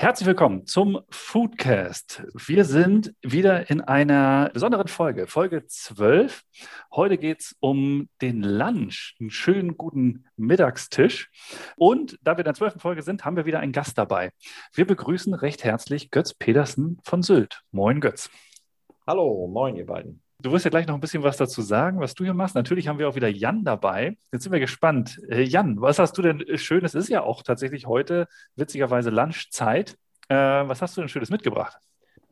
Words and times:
Herzlich 0.00 0.28
willkommen 0.28 0.64
zum 0.64 1.00
Foodcast. 1.10 2.22
Wir 2.32 2.64
sind 2.64 3.16
wieder 3.20 3.68
in 3.68 3.80
einer 3.80 4.48
besonderen 4.54 4.86
Folge, 4.86 5.26
Folge 5.26 5.66
12. 5.66 6.44
Heute 6.94 7.18
geht 7.18 7.40
es 7.40 7.56
um 7.58 8.08
den 8.22 8.44
Lunch, 8.44 9.16
einen 9.18 9.30
schönen 9.30 9.76
guten 9.76 10.24
Mittagstisch. 10.36 11.32
Und 11.76 12.16
da 12.22 12.34
wir 12.34 12.38
in 12.38 12.44
der 12.44 12.54
zwölften 12.54 12.78
Folge 12.78 13.02
sind, 13.02 13.24
haben 13.24 13.34
wir 13.34 13.44
wieder 13.44 13.58
einen 13.58 13.72
Gast 13.72 13.98
dabei. 13.98 14.30
Wir 14.72 14.86
begrüßen 14.86 15.34
recht 15.34 15.64
herzlich 15.64 16.12
Götz 16.12 16.32
Pedersen 16.32 17.00
von 17.02 17.24
Sylt. 17.24 17.62
Moin, 17.72 18.00
Götz. 18.00 18.30
Hallo, 19.04 19.48
moin, 19.48 19.74
ihr 19.74 19.86
beiden. 19.86 20.22
Du 20.40 20.52
wirst 20.52 20.64
ja 20.64 20.70
gleich 20.70 20.86
noch 20.86 20.94
ein 20.94 21.00
bisschen 21.00 21.24
was 21.24 21.36
dazu 21.36 21.62
sagen, 21.62 21.98
was 21.98 22.14
du 22.14 22.22
hier 22.22 22.32
machst. 22.32 22.54
Natürlich 22.54 22.86
haben 22.86 23.00
wir 23.00 23.08
auch 23.08 23.16
wieder 23.16 23.26
Jan 23.26 23.64
dabei. 23.64 24.16
Jetzt 24.30 24.44
sind 24.44 24.52
wir 24.52 24.60
gespannt. 24.60 25.20
Äh, 25.28 25.42
Jan, 25.42 25.80
was 25.80 25.98
hast 25.98 26.16
du 26.16 26.22
denn 26.22 26.44
Schönes? 26.56 26.94
Es 26.94 27.06
ist 27.06 27.10
ja 27.10 27.24
auch 27.24 27.42
tatsächlich 27.42 27.86
heute 27.86 28.28
witzigerweise 28.54 29.10
Lunchzeit. 29.10 29.98
Äh, 30.28 30.36
was 30.36 30.80
hast 30.80 30.96
du 30.96 31.00
denn 31.00 31.08
Schönes 31.08 31.30
mitgebracht? 31.30 31.76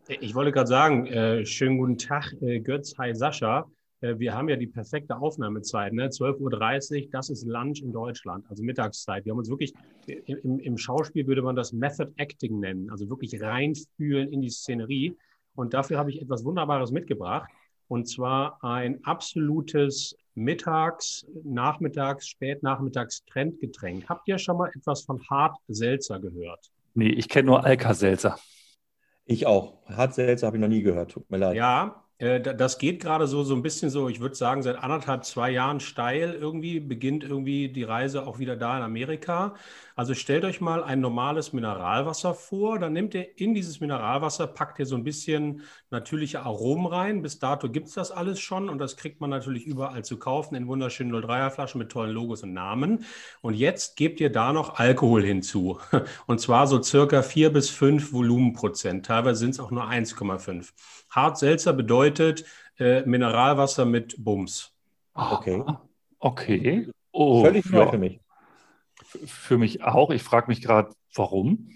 Ich 0.06 0.36
wollte 0.36 0.52
gerade 0.52 0.68
sagen, 0.68 1.06
äh, 1.06 1.44
schönen 1.44 1.78
guten 1.78 1.98
Tag, 1.98 2.32
äh, 2.42 2.60
Götz, 2.60 2.96
hi 2.96 3.12
Sascha. 3.12 3.66
Äh, 4.00 4.20
wir 4.20 4.34
haben 4.34 4.48
ja 4.48 4.54
die 4.54 4.68
perfekte 4.68 5.16
Aufnahmezeit, 5.16 5.92
ne? 5.92 6.06
12.30 6.06 7.06
Uhr, 7.06 7.10
das 7.10 7.28
ist 7.28 7.44
Lunch 7.44 7.82
in 7.82 7.92
Deutschland, 7.92 8.44
also 8.48 8.62
Mittagszeit. 8.62 9.24
Wir 9.24 9.32
haben 9.32 9.38
uns 9.38 9.50
wirklich, 9.50 9.74
im, 10.06 10.60
im 10.60 10.78
Schauspiel 10.78 11.26
würde 11.26 11.42
man 11.42 11.56
das 11.56 11.72
Method 11.72 12.12
Acting 12.18 12.60
nennen, 12.60 12.88
also 12.88 13.10
wirklich 13.10 13.42
reinfühlen 13.42 14.32
in 14.32 14.42
die 14.42 14.50
Szenerie. 14.50 15.16
Und 15.56 15.74
dafür 15.74 15.98
habe 15.98 16.10
ich 16.10 16.22
etwas 16.22 16.44
Wunderbares 16.44 16.92
mitgebracht. 16.92 17.50
Und 17.88 18.08
zwar 18.08 18.62
ein 18.64 19.04
absolutes 19.04 20.16
Mittags-, 20.34 21.26
Nachmittags-, 21.44 22.28
Spätnachmittags 22.28 23.24
Trendgetränk. 23.24 24.08
Habt 24.08 24.28
ihr 24.28 24.38
schon 24.38 24.58
mal 24.58 24.70
etwas 24.74 25.02
von 25.04 25.22
Hart 25.28 25.56
Seltzer 25.68 26.20
gehört? 26.20 26.70
Nee, 26.94 27.10
ich 27.10 27.28
kenne 27.28 27.46
nur 27.46 27.64
Alka-Seltzer. 27.64 28.38
Ich 29.24 29.46
auch. 29.46 29.84
Hart 29.86 30.14
Seltzer 30.14 30.46
habe 30.46 30.56
ich 30.56 30.60
noch 30.60 30.68
nie 30.68 30.82
gehört. 30.82 31.12
Tut 31.12 31.30
mir 31.30 31.38
leid. 31.38 31.56
Ja, 31.56 32.05
das 32.18 32.78
geht 32.78 33.02
gerade 33.02 33.26
so, 33.26 33.44
so 33.44 33.54
ein 33.54 33.60
bisschen 33.60 33.90
so, 33.90 34.08
ich 34.08 34.20
würde 34.20 34.34
sagen, 34.34 34.62
seit 34.62 34.76
anderthalb, 34.76 35.24
zwei 35.26 35.50
Jahren 35.50 35.80
steil 35.80 36.32
irgendwie, 36.32 36.80
beginnt 36.80 37.24
irgendwie 37.24 37.68
die 37.68 37.82
Reise 37.82 38.26
auch 38.26 38.38
wieder 38.38 38.56
da 38.56 38.78
in 38.78 38.82
Amerika. 38.82 39.54
Also 39.96 40.14
stellt 40.14 40.44
euch 40.44 40.60
mal 40.60 40.82
ein 40.82 41.00
normales 41.00 41.52
Mineralwasser 41.52 42.34
vor, 42.34 42.78
dann 42.78 42.94
nehmt 42.94 43.14
ihr 43.14 43.38
in 43.38 43.54
dieses 43.54 43.80
Mineralwasser, 43.80 44.46
packt 44.46 44.78
ihr 44.78 44.86
so 44.86 44.94
ein 44.94 45.04
bisschen 45.04 45.62
natürliche 45.90 46.40
Aromen 46.40 46.86
rein. 46.86 47.22
Bis 47.22 47.38
dato 47.38 47.70
gibt 47.70 47.88
es 47.88 47.94
das 47.94 48.10
alles 48.10 48.40
schon 48.40 48.70
und 48.70 48.78
das 48.78 48.96
kriegt 48.96 49.20
man 49.20 49.28
natürlich 49.28 49.66
überall 49.66 50.04
zu 50.04 50.18
kaufen 50.18 50.54
in 50.54 50.68
wunderschönen 50.68 51.14
03er 51.14 51.50
Flaschen 51.50 51.78
mit 51.78 51.92
tollen 51.92 52.12
Logos 52.12 52.42
und 52.42 52.54
Namen. 52.54 53.04
Und 53.42 53.54
jetzt 53.54 53.96
gebt 53.96 54.20
ihr 54.20 54.32
da 54.32 54.54
noch 54.54 54.78
Alkohol 54.78 55.22
hinzu. 55.22 55.78
Und 56.26 56.40
zwar 56.40 56.66
so 56.66 56.82
circa 56.82 57.22
4 57.22 57.52
bis 57.52 57.70
5 57.70 58.12
Volumenprozent. 58.12 59.06
Teilweise 59.06 59.40
sind 59.40 59.50
es 59.50 59.60
auch 59.60 59.70
nur 59.70 59.84
1,5. 59.84 60.72
Hart-Seltzer 61.16 61.72
bedeutet 61.72 62.44
äh, 62.78 63.02
Mineralwasser 63.02 63.84
mit 63.84 64.14
Bums. 64.22 64.72
Okay. 65.14 65.64
Okay. 66.18 66.90
Oh, 67.10 67.42
Völlig 67.42 67.68
neu 67.70 67.90
für 67.90 67.98
mich. 67.98 68.20
Für 69.24 69.58
mich 69.58 69.82
auch. 69.82 70.10
Ich 70.10 70.22
frage 70.22 70.48
mich 70.48 70.60
gerade, 70.60 70.90
warum? 71.14 71.70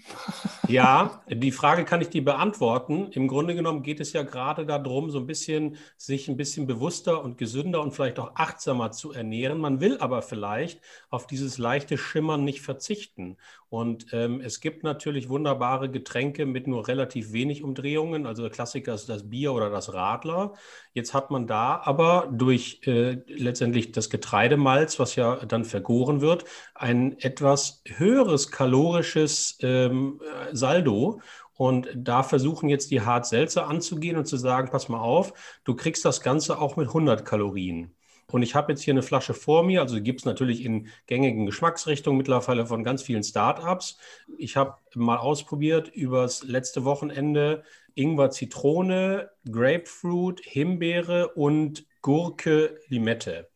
Ja, 0.67 1.23
die 1.27 1.51
Frage 1.51 1.85
kann 1.85 2.01
ich 2.01 2.09
dir 2.09 2.23
beantworten. 2.23 3.07
Im 3.11 3.27
Grunde 3.27 3.55
genommen 3.55 3.83
geht 3.83 3.99
es 3.99 4.13
ja 4.13 4.23
gerade 4.23 4.65
darum, 4.65 5.09
so 5.09 5.19
ein 5.19 5.27
bisschen 5.27 5.77
sich 5.97 6.27
ein 6.27 6.37
bisschen 6.37 6.67
bewusster 6.67 7.23
und 7.23 7.37
gesünder 7.37 7.81
und 7.81 7.91
vielleicht 7.91 8.19
auch 8.19 8.35
achtsamer 8.35 8.91
zu 8.91 9.11
ernähren. 9.11 9.59
Man 9.59 9.81
will 9.81 9.97
aber 9.99 10.21
vielleicht 10.21 10.79
auf 11.09 11.27
dieses 11.27 11.57
leichte 11.57 11.97
Schimmern 11.97 12.43
nicht 12.43 12.61
verzichten. 12.61 13.37
Und 13.69 14.07
ähm, 14.11 14.41
es 14.41 14.59
gibt 14.59 14.83
natürlich 14.83 15.29
wunderbare 15.29 15.89
Getränke 15.89 16.45
mit 16.45 16.67
nur 16.67 16.89
relativ 16.89 17.31
wenig 17.31 17.63
Umdrehungen. 17.63 18.25
Also 18.25 18.41
der 18.41 18.51
Klassiker 18.51 18.93
ist 18.93 19.07
das 19.07 19.29
Bier 19.29 19.53
oder 19.53 19.69
das 19.69 19.93
Radler. 19.93 20.53
Jetzt 20.93 21.13
hat 21.13 21.31
man 21.31 21.47
da 21.47 21.81
aber 21.85 22.29
durch 22.33 22.81
äh, 22.85 23.19
letztendlich 23.27 23.93
das 23.93 24.09
Getreidemalz, 24.09 24.99
was 24.99 25.15
ja 25.15 25.37
dann 25.45 25.63
vergoren 25.63 26.19
wird, 26.19 26.43
ein 26.75 27.17
etwas 27.19 27.81
höheres 27.85 28.51
kalorisches 28.51 29.30
ähm, 29.61 30.21
Saldo. 30.51 31.21
Und 31.53 31.89
da 31.95 32.23
versuchen 32.23 32.69
jetzt 32.69 32.91
die 32.91 33.01
Hart-Seltzer 33.01 33.67
anzugehen 33.67 34.17
und 34.17 34.25
zu 34.25 34.37
sagen, 34.37 34.69
pass 34.71 34.89
mal 34.89 34.99
auf, 34.99 35.59
du 35.63 35.75
kriegst 35.75 36.03
das 36.05 36.21
Ganze 36.21 36.59
auch 36.59 36.75
mit 36.75 36.87
100 36.87 37.23
Kalorien. 37.23 37.93
Und 38.31 38.43
ich 38.43 38.55
habe 38.55 38.71
jetzt 38.71 38.81
hier 38.81 38.93
eine 38.93 39.03
Flasche 39.03 39.33
vor 39.33 39.63
mir, 39.63 39.81
also 39.81 40.01
gibt 40.01 40.21
es 40.21 40.25
natürlich 40.25 40.63
in 40.63 40.87
gängigen 41.05 41.45
Geschmacksrichtungen 41.45 42.17
mittlerweile 42.17 42.65
von 42.65 42.83
ganz 42.83 43.03
vielen 43.03 43.23
Startups. 43.23 43.97
Ich 44.37 44.55
habe 44.55 44.77
mal 44.95 45.17
ausprobiert 45.17 45.89
übers 45.89 46.43
letzte 46.43 46.85
Wochenende 46.85 47.63
Ingwer, 47.93 48.31
Zitrone, 48.31 49.29
Grapefruit, 49.49 50.41
Himbeere 50.43 51.29
und 51.35 51.85
Gurke, 52.01 52.79
Limette. 52.87 53.49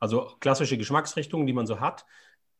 Also 0.00 0.32
klassische 0.40 0.78
Geschmacksrichtungen, 0.78 1.46
die 1.46 1.52
man 1.52 1.66
so 1.66 1.78
hat. 1.78 2.06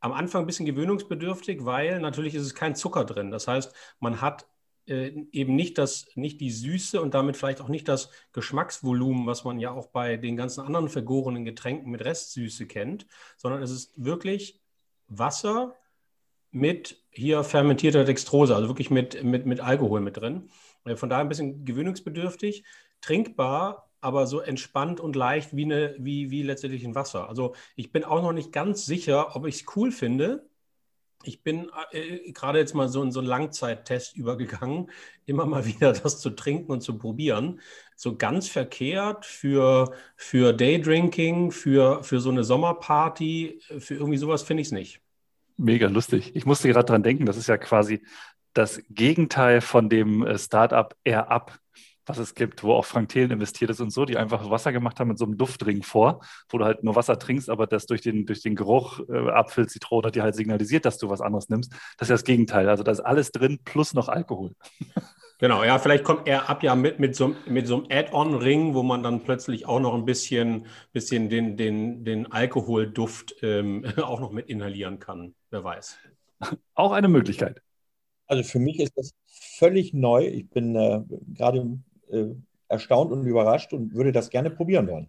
Am 0.03 0.13
Anfang 0.13 0.43
ein 0.43 0.47
bisschen 0.47 0.67
gewöhnungsbedürftig, 0.67 1.65
weil 1.65 2.01
natürlich 2.01 2.35
ist 2.35 2.43
es 2.43 2.57
kein 2.57 2.75
Zucker 2.75 3.05
drin. 3.05 3.31
Das 3.31 3.47
heißt, 3.47 3.73
man 4.01 4.21
hat 4.21 4.47
äh, 4.87 5.13
eben 5.31 5.55
nicht, 5.55 5.79
das, 5.79 6.07
nicht 6.17 6.41
die 6.41 6.51
Süße 6.51 7.01
und 7.01 7.15
damit 7.15 7.37
vielleicht 7.37 7.61
auch 7.61 7.69
nicht 7.69 7.87
das 7.87 8.11
Geschmacksvolumen, 8.33 9.27
was 9.27 9.45
man 9.45 9.61
ja 9.61 9.71
auch 9.71 9.87
bei 9.87 10.17
den 10.17 10.37
ganzen 10.37 10.63
anderen 10.63 10.89
vergorenen 10.89 11.45
Getränken 11.45 11.89
mit 11.89 12.05
Restsüße 12.05 12.67
kennt, 12.67 13.07
sondern 13.37 13.63
es 13.63 13.71
ist 13.71 13.93
wirklich 13.97 14.61
Wasser 15.07 15.77
mit 16.51 17.01
hier 17.11 17.45
fermentierter 17.45 18.05
Dextrose, 18.05 18.57
also 18.57 18.69
wirklich 18.69 18.91
mit, 18.91 19.23
mit, 19.23 19.47
mit 19.47 19.61
Alkohol 19.61 20.01
mit 20.01 20.17
drin. 20.17 20.51
Äh, 20.85 20.97
von 20.97 21.09
daher 21.09 21.25
ein 21.25 21.29
bisschen 21.29 21.65
gewöhnungsbedürftig, 21.65 22.65
trinkbar, 23.01 23.92
aber 24.03 24.27
so 24.27 24.41
entspannt 24.41 25.01
und 25.01 25.17
leicht 25.17 25.57
wie, 25.57 25.65
eine, 25.65 25.95
wie, 25.99 26.31
wie 26.31 26.43
letztendlich 26.43 26.85
ein 26.85 26.95
Wasser. 26.95 27.29
Also 27.29 27.55
ich 27.77 27.93
bin 27.93 28.05
auch 28.05 28.21
noch 28.21 28.33
nicht 28.33 28.53
ganz 28.53 28.85
sicher, 28.85 29.35
ob 29.35 29.47
ich 29.47 29.57
es 29.57 29.77
cool 29.77 29.91
finde, 29.91 30.45
ich 31.25 31.43
bin 31.43 31.71
äh, 31.93 32.33
gerade 32.33 32.59
jetzt 32.59 32.75
mal 32.75 32.89
so 32.89 33.03
in 33.03 33.13
so 33.13 33.21
einen 33.21 33.29
Langzeittest 33.29 34.17
übergegangen, 34.17 34.91
immer 35.27 35.47
mal 35.47 35.65
wieder 35.67 35.93
das 35.93 36.21
zu 36.21 36.31
trinken 36.31 36.73
und 36.73 36.83
zu 36.83 36.99
probieren. 36.99 37.61
So 37.97 38.17
ganz 38.17 38.49
verkehrt 38.49 39.25
für, 39.25 39.93
für 40.17 40.53
Daydrinking, 40.53 41.53
für, 41.53 42.03
für 42.03 42.21
so 42.21 42.31
eine 42.31 42.45
Sommerparty, 42.45 43.61
für 43.79 43.95
irgendwie 43.95 44.19
sowas 44.19 44.43
finde 44.43 44.63
ich 44.63 44.69
es 44.69 44.73
nicht. 44.73 45.01
Mega 45.57 45.87
lustig. 45.87 46.35
Ich 46.35 46.47
musste 46.47 46.69
gerade 46.69 46.87
dran 46.87 47.03
denken, 47.03 47.27
das 47.27 47.37
ist 47.37 47.47
ja 47.47 47.57
quasi 47.57 48.03
das 48.55 48.83
Gegenteil 48.91 49.61
von 49.61 49.89
dem 49.89 50.27
äh, 50.27 50.39
Startup 50.39 50.95
Air 51.05 51.31
Up, 51.31 51.59
was 52.07 52.19
es 52.19 52.35
gibt, 52.35 52.63
wo 52.63 52.73
auch 52.75 52.85
Frank 52.85 53.11
Thelen 53.11 53.31
investiert 53.31 53.71
ist 53.71 53.81
und 53.81 53.91
so, 53.91 54.05
die 54.05 54.17
einfach 54.17 54.51
Wasser 54.51 54.73
gemacht 54.73 54.99
haben 55.01 55.09
mit 55.09 55.19
so 55.19 55.25
einem 55.25 55.37
Duftring 55.37 55.83
vor, 55.83 56.21
wo 56.49 56.59
du 56.59 56.65
halt 56.65 56.83
nur 56.83 56.97
Wasser 56.97 57.19
trinkst, 57.19 57.51
aber 57.51 57.67
das 57.67 57.87
durch 57.87 58.01
den, 58.01 58.27
durch 58.27 58.43
den 58.43 58.55
Geruch 58.55 59.01
äh, 59.09 59.31
Apfel, 59.31 59.69
Zitrone 59.69 60.11
dir 60.11 60.23
halt 60.23 60.35
signalisiert, 60.35 60.85
dass 60.85 60.99
du 60.99 61.09
was 61.09 61.21
anderes 61.21 61.49
nimmst. 61.49 61.73
Das 61.97 62.07
ist 62.07 62.11
ja 62.11 62.15
das 62.15 62.25
Gegenteil. 62.25 62.69
Also 62.69 62.83
da 62.83 62.93
ist 62.93 63.01
alles 63.01 63.33
drin 63.33 63.59
plus 63.65 63.95
noch 63.95 64.09
Alkohol. 64.09 64.53
Genau, 65.43 65.65
ja, 65.65 65.81
vielleicht 65.81 66.05
kommt 66.05 66.29
er 66.29 66.49
ab 66.49 66.63
ja 66.63 66.77
mit, 66.77 67.01
mit 67.01 67.17
so, 67.17 67.35
mit 67.49 67.67
so 67.67 67.79
einem 67.79 67.87
Add-on-Ring, 67.91 68.75
wo 68.75 68.85
man 68.85 69.03
dann 69.03 69.25
plötzlich 69.25 69.67
auch 69.67 69.81
noch 69.81 69.93
ein 69.93 70.05
bisschen, 70.05 70.67
bisschen 70.93 71.31
den, 71.31 71.57
den, 71.57 72.05
den 72.05 72.31
Alkoholduft 72.31 73.35
ähm, 73.43 73.85
auch 74.01 74.21
noch 74.21 74.31
mit 74.31 74.49
inhalieren 74.49 75.01
kann. 75.01 75.35
Wer 75.51 75.65
weiß. 75.65 75.99
Auch 76.75 76.93
eine 76.93 77.09
Möglichkeit. 77.09 77.61
Also 78.29 78.45
für 78.45 78.61
mich 78.61 78.79
ist 78.79 78.97
das 78.97 79.15
völlig 79.27 79.93
neu. 79.93 80.29
Ich 80.29 80.49
bin 80.49 80.77
äh, 80.77 81.03
gerade 81.35 81.77
äh, 82.13 82.35
erstaunt 82.69 83.13
und 83.13 83.27
überrascht 83.27 83.73
und 83.73 83.95
würde 83.95 84.13
das 84.13 84.31
gerne 84.31 84.51
probieren 84.51 84.89
wollen. 84.89 85.09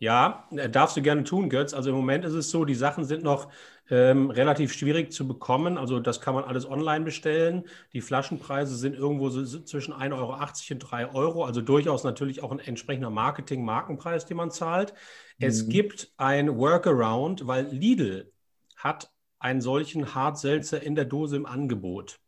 Ja, 0.00 0.48
äh, 0.52 0.68
darfst 0.68 0.96
du 0.96 1.02
gerne 1.02 1.24
tun, 1.24 1.48
Götz. 1.48 1.74
Also 1.74 1.90
im 1.90 1.96
Moment 1.96 2.24
ist 2.24 2.34
es 2.34 2.50
so, 2.50 2.64
die 2.64 2.74
Sachen 2.74 3.04
sind 3.04 3.24
noch 3.24 3.50
ähm, 3.90 4.30
relativ 4.30 4.72
schwierig 4.72 5.12
zu 5.12 5.26
bekommen. 5.26 5.76
Also 5.76 5.98
das 5.98 6.20
kann 6.20 6.34
man 6.34 6.44
alles 6.44 6.68
online 6.68 7.04
bestellen. 7.04 7.64
Die 7.92 8.00
Flaschenpreise 8.00 8.76
sind 8.76 8.94
irgendwo 8.94 9.28
so 9.28 9.44
zwischen 9.44 9.92
1,80 9.92 10.12
Euro 10.12 10.36
und 10.70 10.78
3 10.78 11.14
Euro. 11.14 11.44
Also 11.44 11.62
durchaus 11.62 12.04
natürlich 12.04 12.42
auch 12.42 12.52
ein 12.52 12.60
entsprechender 12.60 13.10
Marketing-Markenpreis, 13.10 14.26
den 14.26 14.36
man 14.36 14.52
zahlt. 14.52 14.92
Mhm. 15.38 15.46
Es 15.46 15.68
gibt 15.68 16.12
ein 16.16 16.56
Workaround, 16.56 17.46
weil 17.48 17.66
Lidl 17.66 18.32
hat 18.76 19.10
einen 19.40 19.60
solchen 19.60 20.14
Hartselzer 20.14 20.80
in 20.80 20.94
der 20.94 21.06
Dose 21.06 21.36
im 21.36 21.46
Angebot. 21.46 22.20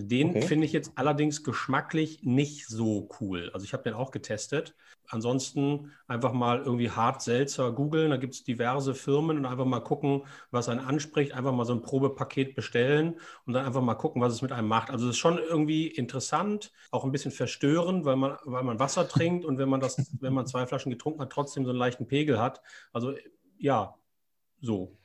Den 0.00 0.30
okay. 0.30 0.42
finde 0.42 0.64
ich 0.64 0.72
jetzt 0.72 0.92
allerdings 0.94 1.42
geschmacklich 1.42 2.22
nicht 2.22 2.68
so 2.68 3.08
cool. 3.20 3.50
Also 3.52 3.64
ich 3.64 3.72
habe 3.72 3.82
den 3.82 3.94
auch 3.94 4.12
getestet. 4.12 4.76
Ansonsten 5.08 5.90
einfach 6.06 6.32
mal 6.32 6.60
irgendwie 6.60 6.90
hart 6.90 7.20
Seltzer 7.20 7.72
googeln. 7.72 8.10
Da 8.10 8.16
gibt 8.16 8.34
es 8.34 8.44
diverse 8.44 8.94
Firmen 8.94 9.38
und 9.38 9.44
einfach 9.44 9.64
mal 9.64 9.80
gucken, 9.80 10.22
was 10.52 10.68
einen 10.68 10.78
anspricht. 10.78 11.32
Einfach 11.32 11.50
mal 11.52 11.64
so 11.64 11.72
ein 11.72 11.82
Probepaket 11.82 12.54
bestellen 12.54 13.18
und 13.44 13.54
dann 13.54 13.66
einfach 13.66 13.82
mal 13.82 13.96
gucken, 13.96 14.22
was 14.22 14.32
es 14.32 14.40
mit 14.40 14.52
einem 14.52 14.68
macht. 14.68 14.90
Also 14.90 15.06
es 15.06 15.16
ist 15.16 15.18
schon 15.18 15.38
irgendwie 15.38 15.88
interessant, 15.88 16.70
auch 16.92 17.04
ein 17.04 17.10
bisschen 17.10 17.32
verstörend, 17.32 18.04
weil 18.04 18.16
man, 18.16 18.36
weil 18.44 18.62
man 18.62 18.78
Wasser 18.78 19.08
trinkt 19.08 19.44
und 19.44 19.58
wenn 19.58 19.68
man 19.68 19.80
das, 19.80 20.16
wenn 20.20 20.32
man 20.32 20.46
zwei 20.46 20.64
Flaschen 20.64 20.92
getrunken 20.92 21.22
hat, 21.22 21.30
trotzdem 21.30 21.64
so 21.64 21.70
einen 21.70 21.78
leichten 21.78 22.06
Pegel 22.06 22.40
hat. 22.40 22.62
Also 22.92 23.14
ja, 23.58 23.96
so. 24.60 24.96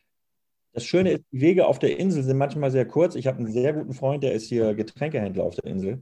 Das 0.73 0.85
Schöne 0.85 1.11
ist, 1.11 1.23
die 1.31 1.39
Wege 1.39 1.67
auf 1.67 1.77
der 1.77 1.99
Insel 1.99 2.23
sind 2.23 2.37
manchmal 2.37 2.71
sehr 2.71 2.85
kurz. 2.85 3.15
Ich 3.15 3.27
habe 3.27 3.37
einen 3.37 3.51
sehr 3.51 3.73
guten 3.73 3.93
Freund, 3.93 4.23
der 4.23 4.33
ist 4.33 4.47
hier 4.47 4.73
Getränkehändler 4.73 5.43
auf 5.43 5.55
der 5.55 5.65
Insel. 5.65 6.01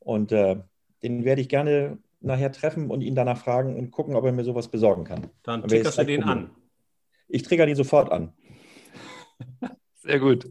Und 0.00 0.32
äh, 0.32 0.56
den 1.02 1.24
werde 1.24 1.40
ich 1.40 1.48
gerne 1.48 1.98
nachher 2.20 2.50
treffen 2.50 2.90
und 2.90 3.00
ihn 3.00 3.14
danach 3.14 3.38
fragen 3.38 3.76
und 3.76 3.92
gucken, 3.92 4.16
ob 4.16 4.24
er 4.24 4.32
mir 4.32 4.42
sowas 4.42 4.68
besorgen 4.68 5.04
kann. 5.04 5.28
Dann 5.44 5.62
triggerst 5.62 5.98
du 5.98 6.04
den 6.04 6.24
an. 6.24 6.50
Ich 7.28 7.44
trigger 7.44 7.66
den 7.66 7.76
sofort 7.76 8.10
an. 8.10 8.32
Sehr 10.00 10.20
gut, 10.20 10.48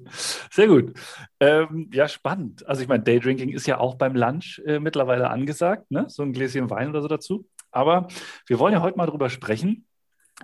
sehr 0.52 0.68
gut. 0.68 0.94
Ähm, 1.40 1.90
ja, 1.92 2.08
spannend. 2.10 2.68
Also 2.68 2.82
ich 2.82 2.88
meine, 2.88 3.04
Daydrinking 3.04 3.50
ist 3.50 3.66
ja 3.66 3.80
auch 3.80 3.96
beim 3.96 4.14
Lunch 4.14 4.62
äh, 4.66 4.78
mittlerweile 4.80 5.30
angesagt, 5.30 5.90
ne? 5.90 6.06
so 6.10 6.22
ein 6.22 6.34
Gläschen 6.34 6.70
Wein 6.70 6.90
oder 6.90 7.02
so 7.02 7.08
dazu. 7.08 7.48
Aber 7.72 8.08
wir 8.46 8.60
wollen 8.60 8.74
ja 8.74 8.82
heute 8.82 8.98
mal 8.98 9.08
darüber 9.08 9.30
sprechen, 9.30 9.88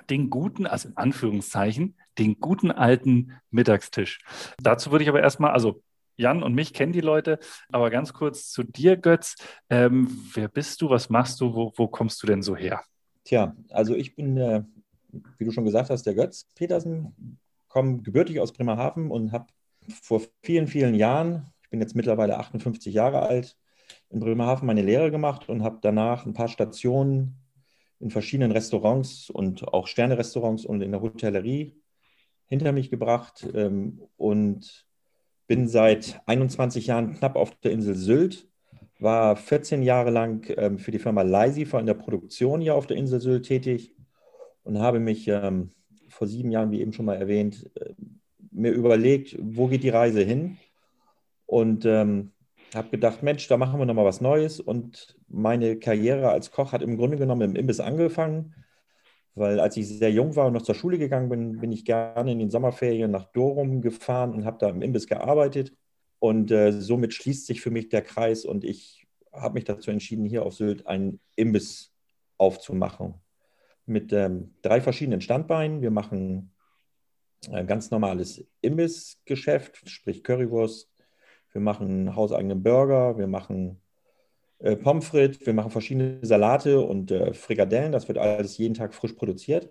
den 0.09 0.29
guten, 0.31 0.65
also 0.65 0.87
in 0.87 0.97
Anführungszeichen, 0.97 1.95
den 2.17 2.39
guten 2.39 2.71
alten 2.71 3.33
Mittagstisch. 3.49 4.19
Dazu 4.61 4.91
würde 4.91 5.03
ich 5.03 5.09
aber 5.09 5.21
erstmal, 5.21 5.51
also 5.51 5.81
Jan 6.15 6.43
und 6.43 6.53
mich 6.53 6.73
kennen 6.73 6.93
die 6.93 7.01
Leute, 7.01 7.39
aber 7.69 7.89
ganz 7.89 8.13
kurz 8.13 8.51
zu 8.51 8.63
dir, 8.63 8.97
Götz. 8.97 9.35
Ähm, 9.69 10.07
wer 10.33 10.47
bist 10.47 10.81
du? 10.81 10.89
Was 10.89 11.09
machst 11.09 11.41
du? 11.41 11.55
Wo, 11.55 11.73
wo, 11.75 11.87
kommst 11.87 12.21
du 12.21 12.27
denn 12.27 12.43
so 12.43 12.55
her? 12.55 12.81
Tja, 13.23 13.55
also 13.69 13.95
ich 13.95 14.15
bin, 14.15 14.37
äh, 14.37 14.63
wie 15.37 15.45
du 15.45 15.51
schon 15.51 15.65
gesagt 15.65 15.89
hast, 15.89 16.03
der 16.03 16.13
Götz 16.13 16.47
Petersen, 16.55 17.39
komme 17.67 18.01
gebürtig 18.03 18.39
aus 18.39 18.53
Bremerhaven 18.53 19.09
und 19.09 19.31
habe 19.31 19.47
vor 20.01 20.21
vielen, 20.43 20.67
vielen 20.67 20.93
Jahren, 20.93 21.47
ich 21.63 21.69
bin 21.71 21.81
jetzt 21.81 21.95
mittlerweile 21.95 22.37
58 22.37 22.93
Jahre 22.93 23.21
alt, 23.21 23.57
in 24.09 24.19
Bremerhaven 24.19 24.67
meine 24.67 24.83
Lehre 24.83 25.09
gemacht 25.09 25.49
und 25.49 25.63
habe 25.63 25.79
danach 25.81 26.25
ein 26.25 26.33
paar 26.33 26.47
Stationen 26.47 27.39
in 27.99 28.11
verschiedenen 28.11 28.51
Restaurants 28.51 29.29
und 29.29 29.67
auch 29.67 29.87
Sterne-Restaurants 29.87 30.65
und 30.65 30.81
in 30.81 30.91
der 30.91 31.01
Hotellerie 31.01 31.81
hinter 32.53 32.71
mich 32.71 32.91
gebracht 32.91 33.47
ähm, 33.55 33.99
und 34.15 34.85
bin 35.47 35.67
seit 35.67 36.21
21 36.27 36.85
Jahren 36.85 37.15
knapp 37.15 37.35
auf 37.35 37.55
der 37.61 37.71
Insel 37.71 37.95
Sylt, 37.95 38.47
war 38.99 39.35
14 39.35 39.81
Jahre 39.81 40.11
lang 40.11 40.47
ähm, 40.55 40.77
für 40.77 40.91
die 40.91 40.99
Firma 40.99 41.23
Leisifer 41.23 41.79
in 41.79 41.87
der 41.87 41.95
Produktion 41.95 42.61
hier 42.61 42.75
auf 42.75 42.85
der 42.85 42.97
Insel 42.97 43.19
Sylt 43.19 43.47
tätig 43.47 43.95
und 44.63 44.77
habe 44.77 44.99
mich 44.99 45.27
ähm, 45.27 45.71
vor 46.09 46.27
sieben 46.27 46.51
Jahren, 46.51 46.69
wie 46.69 46.81
eben 46.81 46.93
schon 46.93 47.05
mal 47.05 47.15
erwähnt, 47.15 47.71
äh, 47.73 47.95
mir 48.51 48.71
überlegt, 48.71 49.35
wo 49.41 49.65
geht 49.65 49.81
die 49.81 49.89
Reise 49.89 50.21
hin? 50.21 50.59
Und 51.47 51.85
ähm, 51.85 52.33
habe 52.75 52.89
gedacht, 52.89 53.23
Mensch, 53.23 53.47
da 53.47 53.57
machen 53.57 53.79
wir 53.79 53.87
nochmal 53.87 54.05
was 54.05 54.21
Neues. 54.21 54.59
Und 54.59 55.17
meine 55.27 55.77
Karriere 55.77 56.29
als 56.29 56.51
Koch 56.51 56.71
hat 56.71 56.83
im 56.83 56.97
Grunde 56.97 57.17
genommen 57.17 57.41
im 57.41 57.55
Imbiss 57.55 57.79
angefangen 57.79 58.53
weil 59.35 59.59
als 59.59 59.77
ich 59.77 59.87
sehr 59.87 60.11
jung 60.11 60.35
war 60.35 60.47
und 60.47 60.53
noch 60.53 60.61
zur 60.61 60.75
Schule 60.75 60.97
gegangen 60.97 61.29
bin, 61.29 61.59
bin 61.59 61.71
ich 61.71 61.85
gerne 61.85 62.31
in 62.31 62.39
den 62.39 62.51
Sommerferien 62.51 63.11
nach 63.11 63.25
Dorum 63.31 63.81
gefahren 63.81 64.33
und 64.33 64.45
habe 64.45 64.57
da 64.59 64.69
im 64.69 64.81
Imbiss 64.81 65.07
gearbeitet. 65.07 65.73
Und 66.19 66.51
äh, 66.51 66.71
somit 66.71 67.13
schließt 67.13 67.47
sich 67.47 67.61
für 67.61 67.71
mich 67.71 67.89
der 67.89 68.01
Kreis 68.01 68.45
und 68.45 68.63
ich 68.63 69.07
habe 69.33 69.55
mich 69.55 69.65
dazu 69.65 69.91
entschieden, 69.91 70.25
hier 70.25 70.45
auf 70.45 70.53
Sylt 70.53 70.87
einen 70.87 71.19
Imbiss 71.35 71.91
aufzumachen. 72.37 73.15
Mit 73.85 74.13
ähm, 74.13 74.53
drei 74.61 74.79
verschiedenen 74.79 75.21
Standbeinen. 75.21 75.81
Wir 75.81 75.91
machen 75.91 76.53
ein 77.51 77.67
ganz 77.67 77.91
normales 77.91 78.45
Imbissgeschäft, 78.61 79.89
sprich 79.89 80.23
Currywurst. 80.23 80.89
Wir 81.51 81.61
machen 81.61 82.15
hauseigenen 82.15 82.63
Burger, 82.63 83.17
wir 83.17 83.27
machen 83.27 83.82
äh, 84.63 84.77
Pommes 84.77 85.05
frites, 85.05 85.45
wir 85.45 85.53
machen 85.53 85.71
verschiedene 85.71 86.19
Salate 86.21 86.79
und 86.79 87.11
äh, 87.11 87.33
Frikadellen. 87.33 87.91
Das 87.91 88.07
wird 88.07 88.17
alles 88.17 88.57
jeden 88.57 88.73
Tag 88.73 88.93
frisch 88.93 89.13
produziert. 89.13 89.69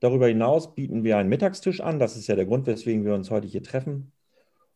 Darüber 0.00 0.28
hinaus 0.28 0.74
bieten 0.74 1.02
wir 1.02 1.16
einen 1.16 1.30
Mittagstisch 1.30 1.80
an. 1.80 1.98
Das 1.98 2.16
ist 2.16 2.26
ja 2.26 2.36
der 2.36 2.44
Grund, 2.44 2.66
weswegen 2.66 3.04
wir 3.04 3.14
uns 3.14 3.30
heute 3.30 3.46
hier 3.46 3.62
treffen. 3.62 4.12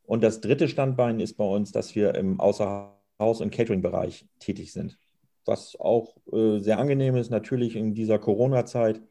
Und 0.05 0.23
das 0.23 0.41
dritte 0.41 0.69
Standbein 0.69 1.21
ist 1.21 1.35
bei 1.35 1.45
uns, 1.45 1.71
dass 1.71 1.95
wir 1.95 2.15
im 2.15 2.41
Außerhaus- 2.41 3.43
und 3.43 3.51
Catering-Bereich 3.51 4.27
tätig 4.39 4.73
sind. 4.73 4.99
Was 5.45 5.77
auch 5.79 6.17
äh, 6.33 6.59
sehr 6.61 6.79
angenehm 6.79 7.17
ist. 7.17 7.31
Natürlich 7.31 7.77
in 7.77 7.93
dieser 7.93 8.19
Corona-Zeit 8.19 9.03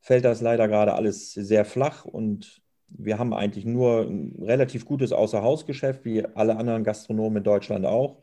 fällt 0.00 0.24
das 0.24 0.40
leider 0.40 0.66
gerade 0.66 0.94
alles 0.94 1.32
sehr 1.32 1.64
flach 1.64 2.04
und 2.06 2.60
wir 2.88 3.20
haben 3.20 3.32
eigentlich 3.32 3.64
nur 3.64 4.00
ein 4.00 4.34
relativ 4.40 4.84
gutes 4.84 5.12
Außerhausgeschäft, 5.12 6.04
wie 6.04 6.24
alle 6.24 6.56
anderen 6.56 6.82
Gastronomen 6.82 7.38
in 7.38 7.44
Deutschland 7.44 7.86
auch. 7.86 8.22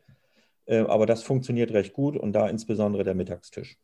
Äh, 0.68 0.80
aber 0.80 1.06
das 1.06 1.24
funktioniert 1.24 1.72
recht 1.72 1.94
gut 1.94 2.16
und 2.16 2.34
da 2.34 2.48
insbesondere 2.48 3.04
der 3.04 3.16
Mittagstisch. 3.16 3.78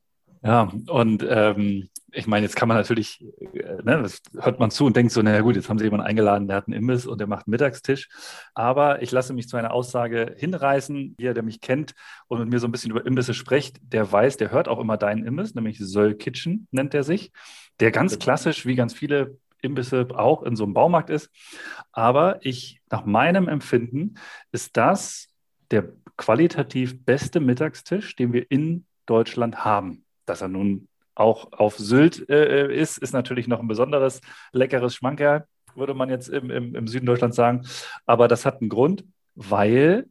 Ja, 0.45 0.69
und 0.89 1.25
ähm, 1.30 1.89
ich 2.12 2.27
meine, 2.27 2.45
jetzt 2.45 2.57
kann 2.57 2.68
man 2.68 2.75
natürlich, 2.75 3.24
äh, 3.53 3.81
ne, 3.81 4.01
das 4.03 4.21
hört 4.38 4.59
man 4.59 4.71
zu 4.71 4.85
und 4.85 4.95
denkt 4.95 5.13
so, 5.13 5.21
naja 5.21 5.39
gut, 5.39 5.56
jetzt 5.56 5.69
haben 5.69 5.80
sie 5.80 5.85
jemanden 5.85 6.06
eingeladen, 6.06 6.50
der 6.50 6.57
hat 6.57 6.68
einen 6.68 6.75
Imbiss 6.75 7.06
und 7.06 7.19
der 7.19 7.27
macht 7.27 7.47
einen 7.47 7.51
Mittagstisch. 7.51 8.09
Aber 8.53 9.01
ich 9.01 9.12
lasse 9.12 9.33
mich 9.33 9.47
zu 9.47 9.56
einer 9.56 9.71
Aussage 9.71 10.35
hinreißen. 10.38 11.15
Jeder, 11.18 11.33
der 11.33 11.44
mich 11.44 11.62
kennt 11.62 11.94
und 12.27 12.39
mit 12.39 12.50
mir 12.50 12.59
so 12.59 12.68
ein 12.68 12.74
bisschen 12.74 12.91
über 12.91 13.06
Imbisse 13.06 13.33
spricht, 13.33 13.77
der 13.81 14.12
weiß, 14.12 14.35
der 14.35 14.51
hört 14.51 14.68
auch 14.68 14.80
immer 14.80 14.97
deinen 14.97 15.25
Imbiss, 15.25 15.56
nämlich 15.56 15.80
Söll 15.80 16.13
Kitchen 16.15 16.68
nennt 16.71 16.94
er 16.94 17.03
sich, 17.03 17.31
der 17.80 17.91
ganz 17.91 18.19
klassisch, 18.19 18.65
wie 18.65 18.75
ganz 18.75 18.94
viele 18.94 19.38
Imbisse 19.62 20.07
auch 20.13 20.44
in 20.44 20.57
so 20.57 20.65
einem 20.65 20.74
Baumarkt 20.74 21.09
ist. 21.09 21.30
Aber 21.94 22.39
ich, 22.45 22.81
nach 22.91 23.06
meinem 23.06 23.47
Empfinden, 23.47 24.15
ist 24.51 24.75
das 24.75 25.32
der 25.73 25.89
qualitativ 26.17 27.03
beste 27.03 27.39
Mittagstisch, 27.39 28.15
den 28.15 28.31
wir 28.31 28.49
in 28.51 28.85
Deutschland 29.07 29.65
haben. 29.65 30.05
Dass 30.27 30.41
er 30.41 30.47
nun 30.47 30.87
auch 31.15 31.51
auf 31.51 31.77
Sylt 31.77 32.29
äh, 32.29 32.71
ist, 32.73 32.99
ist 32.99 33.11
natürlich 33.11 33.47
noch 33.47 33.59
ein 33.59 33.67
besonderes 33.67 34.21
leckeres 34.51 34.93
Schmankerl, 34.95 35.47
würde 35.73 35.95
man 35.95 36.11
jetzt 36.11 36.29
im, 36.29 36.51
im, 36.51 36.75
im 36.75 36.87
Süden 36.87 37.07
Deutschlands 37.07 37.35
sagen. 37.35 37.65
Aber 38.05 38.27
das 38.27 38.45
hat 38.45 38.61
einen 38.61 38.69
Grund, 38.69 39.03
weil 39.33 40.07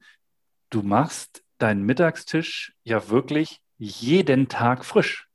du 0.71 0.83
machst 0.83 1.45
deinen 1.59 1.85
Mittagstisch 1.85 2.75
ja 2.83 3.09
wirklich 3.09 3.61
jeden 3.79 4.49
Tag 4.49 4.85
frisch. 4.85 5.29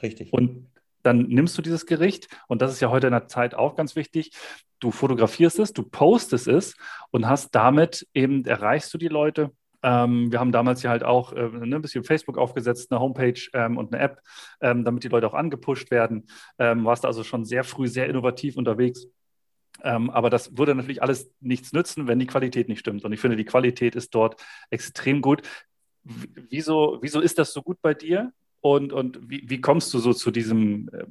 Richtig. 0.00 0.32
Und 0.32 0.68
dann 1.02 1.22
nimmst 1.22 1.56
du 1.56 1.62
dieses 1.62 1.86
Gericht 1.86 2.28
und 2.48 2.62
das 2.62 2.72
ist 2.72 2.80
ja 2.80 2.90
heute 2.90 3.06
in 3.06 3.12
der 3.12 3.28
Zeit 3.28 3.54
auch 3.54 3.76
ganz 3.76 3.96
wichtig. 3.96 4.32
Du 4.80 4.90
fotografierst 4.90 5.58
es, 5.58 5.72
du 5.72 5.82
postest 5.82 6.48
es 6.48 6.76
und 7.10 7.28
hast 7.28 7.54
damit 7.54 8.06
eben 8.14 8.44
erreichst 8.44 8.92
du 8.94 8.98
die 8.98 9.08
Leute 9.08 9.50
ähm, 9.82 10.32
wir 10.32 10.40
haben 10.40 10.52
damals 10.52 10.82
ja 10.82 10.90
halt 10.90 11.04
auch 11.04 11.32
äh, 11.32 11.48
ne, 11.48 11.76
ein 11.76 11.82
bisschen 11.82 12.04
Facebook 12.04 12.36
aufgesetzt, 12.36 12.90
eine 12.90 13.00
Homepage 13.00 13.40
ähm, 13.52 13.76
und 13.76 13.92
eine 13.92 14.02
App, 14.02 14.20
ähm, 14.60 14.84
damit 14.84 15.04
die 15.04 15.08
Leute 15.08 15.26
auch 15.26 15.34
angepusht 15.34 15.90
werden. 15.90 16.26
Ähm, 16.58 16.84
warst 16.84 17.04
also 17.04 17.22
schon 17.22 17.44
sehr 17.44 17.64
früh 17.64 17.86
sehr 17.86 18.08
innovativ 18.08 18.56
unterwegs. 18.56 19.06
Ähm, 19.84 20.10
aber 20.10 20.30
das 20.30 20.58
würde 20.58 20.74
natürlich 20.74 21.02
alles 21.02 21.30
nichts 21.40 21.72
nützen, 21.72 22.08
wenn 22.08 22.18
die 22.18 22.26
Qualität 22.26 22.68
nicht 22.68 22.80
stimmt. 22.80 23.04
Und 23.04 23.12
ich 23.12 23.20
finde, 23.20 23.36
die 23.36 23.44
Qualität 23.44 23.94
ist 23.94 24.14
dort 24.14 24.42
extrem 24.70 25.22
gut. 25.22 25.42
W 26.02 26.26
wieso, 26.48 26.98
wieso 27.00 27.20
ist 27.20 27.38
das 27.38 27.52
so 27.52 27.62
gut 27.62 27.80
bei 27.80 27.94
dir? 27.94 28.32
Und, 28.60 28.92
und 28.92 29.30
wie, 29.30 29.48
wie 29.48 29.60
kommst 29.60 29.92
du 29.94 29.98
so 29.98 30.12
zu 30.12 30.30
diesem 30.30 30.88
äh, 30.92 31.04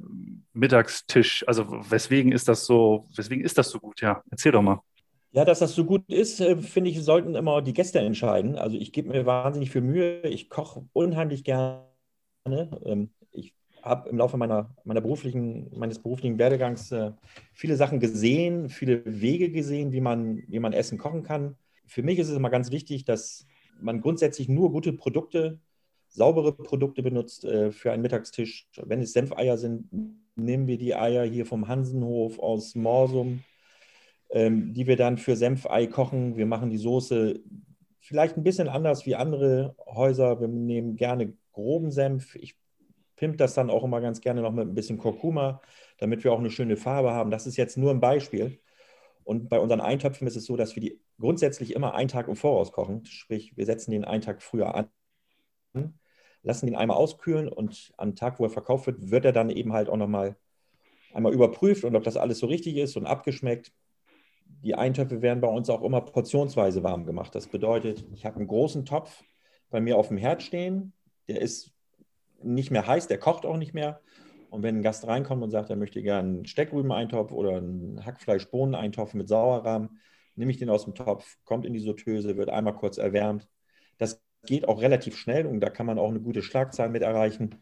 Mittagstisch? 0.52 1.44
Also 1.46 1.66
weswegen 1.90 2.32
ist 2.32 2.48
das 2.48 2.66
so, 2.66 3.06
weswegen 3.14 3.44
ist 3.44 3.56
das 3.56 3.70
so 3.70 3.78
gut? 3.78 4.00
Ja, 4.00 4.22
erzähl 4.30 4.52
doch 4.52 4.62
mal. 4.62 4.82
Ja, 5.32 5.44
dass 5.44 5.58
das 5.58 5.74
so 5.74 5.84
gut 5.84 6.04
ist, 6.08 6.40
äh, 6.40 6.56
finde 6.56 6.90
ich, 6.90 7.02
sollten 7.02 7.34
immer 7.34 7.62
die 7.62 7.72
Gäste 7.72 8.00
entscheiden. 8.00 8.56
Also 8.56 8.76
ich 8.76 8.92
gebe 8.92 9.10
mir 9.10 9.26
wahnsinnig 9.26 9.70
viel 9.70 9.82
Mühe. 9.82 10.22
Ich 10.22 10.50
koche 10.50 10.86
unheimlich 10.92 11.44
gerne. 11.44 11.84
Ähm, 12.46 13.10
ich 13.32 13.54
habe 13.82 14.08
im 14.08 14.18
Laufe 14.18 14.36
meiner, 14.36 14.74
meiner 14.84 15.00
beruflichen, 15.00 15.70
meines 15.76 15.98
beruflichen 15.98 16.38
Werdegangs 16.38 16.92
äh, 16.92 17.12
viele 17.52 17.76
Sachen 17.76 18.00
gesehen, 18.00 18.68
viele 18.68 19.02
Wege 19.04 19.50
gesehen, 19.50 19.92
wie 19.92 20.00
man, 20.00 20.42
wie 20.48 20.60
man 20.60 20.72
Essen 20.72 20.98
kochen 20.98 21.22
kann. 21.22 21.56
Für 21.86 22.02
mich 22.02 22.18
ist 22.18 22.28
es 22.28 22.36
immer 22.36 22.50
ganz 22.50 22.70
wichtig, 22.70 23.04
dass 23.04 23.46
man 23.80 24.00
grundsätzlich 24.00 24.48
nur 24.48 24.72
gute 24.72 24.92
Produkte, 24.92 25.60
saubere 26.08 26.52
Produkte 26.52 27.02
benutzt 27.02 27.44
äh, 27.44 27.70
für 27.70 27.92
einen 27.92 28.02
Mittagstisch. 28.02 28.68
Wenn 28.76 29.00
es 29.00 29.12
Senfeier 29.12 29.56
sind, 29.56 29.88
nehmen 30.36 30.66
wir 30.66 30.78
die 30.78 30.94
Eier 30.94 31.24
hier 31.24 31.46
vom 31.46 31.68
Hansenhof 31.68 32.38
aus 32.38 32.74
Morsum 32.74 33.42
ähm, 34.30 34.74
die 34.74 34.86
wir 34.86 34.96
dann 34.96 35.18
für 35.18 35.36
Senfei 35.36 35.86
kochen. 35.86 36.36
Wir 36.36 36.46
machen 36.46 36.70
die 36.70 36.78
Soße 36.78 37.40
vielleicht 38.00 38.36
ein 38.36 38.44
bisschen 38.44 38.68
anders 38.68 39.06
wie 39.06 39.16
andere 39.16 39.74
Häuser. 39.86 40.40
Wir 40.40 40.48
nehmen 40.48 40.96
gerne 40.96 41.34
groben 41.52 41.90
Senf. 41.90 42.34
Ich 42.36 42.56
pimpe 43.16 43.36
das 43.36 43.54
dann 43.54 43.70
auch 43.70 43.84
immer 43.84 44.00
ganz 44.00 44.20
gerne 44.20 44.42
noch 44.42 44.52
mit 44.52 44.68
ein 44.68 44.74
bisschen 44.74 44.98
Kurkuma, 44.98 45.60
damit 45.98 46.24
wir 46.24 46.32
auch 46.32 46.38
eine 46.38 46.50
schöne 46.50 46.76
Farbe 46.76 47.12
haben. 47.12 47.30
Das 47.30 47.46
ist 47.46 47.56
jetzt 47.56 47.76
nur 47.76 47.90
ein 47.90 48.00
Beispiel. 48.00 48.60
Und 49.24 49.48
bei 49.48 49.58
unseren 49.58 49.80
Eintöpfen 49.80 50.26
ist 50.26 50.36
es 50.36 50.46
so, 50.46 50.56
dass 50.56 50.74
wir 50.76 50.80
die 50.80 51.00
grundsätzlich 51.18 51.74
immer 51.74 51.94
einen 51.94 52.08
Tag 52.08 52.28
im 52.28 52.36
Voraus 52.36 52.72
kochen. 52.72 53.04
Sprich, 53.04 53.56
wir 53.56 53.66
setzen 53.66 53.90
den 53.90 54.04
einen 54.04 54.22
Tag 54.22 54.42
früher 54.42 54.74
an, 54.74 54.88
lassen 56.42 56.66
den 56.66 56.76
einmal 56.76 56.96
auskühlen 56.96 57.48
und 57.48 57.92
am 57.96 58.14
Tag, 58.14 58.38
wo 58.38 58.44
er 58.44 58.50
verkauft 58.50 58.86
wird, 58.86 59.10
wird 59.10 59.24
er 59.24 59.32
dann 59.32 59.50
eben 59.50 59.72
halt 59.72 59.88
auch 59.88 59.96
nochmal 59.96 60.36
einmal 61.12 61.32
überprüft 61.32 61.84
und 61.84 61.96
ob 61.96 62.04
das 62.04 62.16
alles 62.16 62.38
so 62.38 62.46
richtig 62.46 62.76
ist 62.76 62.96
und 62.96 63.06
abgeschmeckt. 63.06 63.72
Die 64.62 64.74
Eintöpfe 64.74 65.22
werden 65.22 65.40
bei 65.40 65.48
uns 65.48 65.70
auch 65.70 65.82
immer 65.82 66.00
portionsweise 66.00 66.82
warm 66.82 67.06
gemacht. 67.06 67.34
Das 67.34 67.48
bedeutet, 67.48 68.04
ich 68.12 68.24
habe 68.24 68.36
einen 68.36 68.48
großen 68.48 68.84
Topf 68.84 69.22
bei 69.70 69.80
mir 69.80 69.96
auf 69.96 70.08
dem 70.08 70.16
Herd 70.16 70.42
stehen. 70.42 70.92
Der 71.28 71.40
ist 71.40 71.72
nicht 72.42 72.70
mehr 72.70 72.86
heiß, 72.86 73.08
der 73.08 73.18
kocht 73.18 73.44
auch 73.44 73.56
nicht 73.56 73.74
mehr. 73.74 74.00
Und 74.50 74.62
wenn 74.62 74.78
ein 74.78 74.82
Gast 74.82 75.06
reinkommt 75.06 75.42
und 75.42 75.50
sagt, 75.50 75.70
er 75.70 75.76
möchte 75.76 76.02
gerne 76.02 76.28
einen 76.28 76.46
Steckrübeneintopf 76.46 77.32
oder 77.32 77.56
einen 77.56 78.04
Hackfleisch-Bohneneintopf 78.04 79.12
mit 79.14 79.28
Sauerrahm, 79.28 79.98
nehme 80.36 80.50
ich 80.50 80.56
den 80.56 80.70
aus 80.70 80.84
dem 80.84 80.94
Topf, 80.94 81.36
kommt 81.44 81.66
in 81.66 81.74
die 81.74 81.80
Sauteuse, 81.80 82.36
wird 82.36 82.48
einmal 82.48 82.74
kurz 82.74 82.96
erwärmt. 82.96 83.48
Das 83.98 84.22
geht 84.46 84.68
auch 84.68 84.80
relativ 84.80 85.16
schnell 85.16 85.46
und 85.46 85.60
da 85.60 85.70
kann 85.70 85.86
man 85.86 85.98
auch 85.98 86.08
eine 86.08 86.20
gute 86.20 86.42
Schlagzahl 86.42 86.88
mit 86.88 87.02
erreichen. 87.02 87.56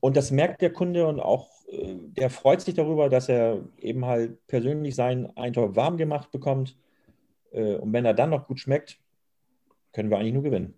Und 0.00 0.16
das 0.16 0.30
merkt 0.30 0.62
der 0.62 0.72
Kunde 0.72 1.06
und 1.06 1.20
auch 1.20 1.50
äh, 1.68 1.94
der 1.98 2.30
freut 2.30 2.60
sich 2.60 2.74
darüber, 2.74 3.08
dass 3.08 3.28
er 3.28 3.60
eben 3.78 4.04
halt 4.04 4.46
persönlich 4.46 4.94
seinen 4.94 5.36
Eintopf 5.36 5.76
warm 5.76 5.96
gemacht 5.96 6.30
bekommt. 6.30 6.76
Äh, 7.52 7.76
und 7.76 7.92
wenn 7.92 8.04
er 8.04 8.14
dann 8.14 8.30
noch 8.30 8.46
gut 8.46 8.60
schmeckt, 8.60 8.98
können 9.92 10.10
wir 10.10 10.18
eigentlich 10.18 10.34
nur 10.34 10.42
gewinnen. 10.42 10.74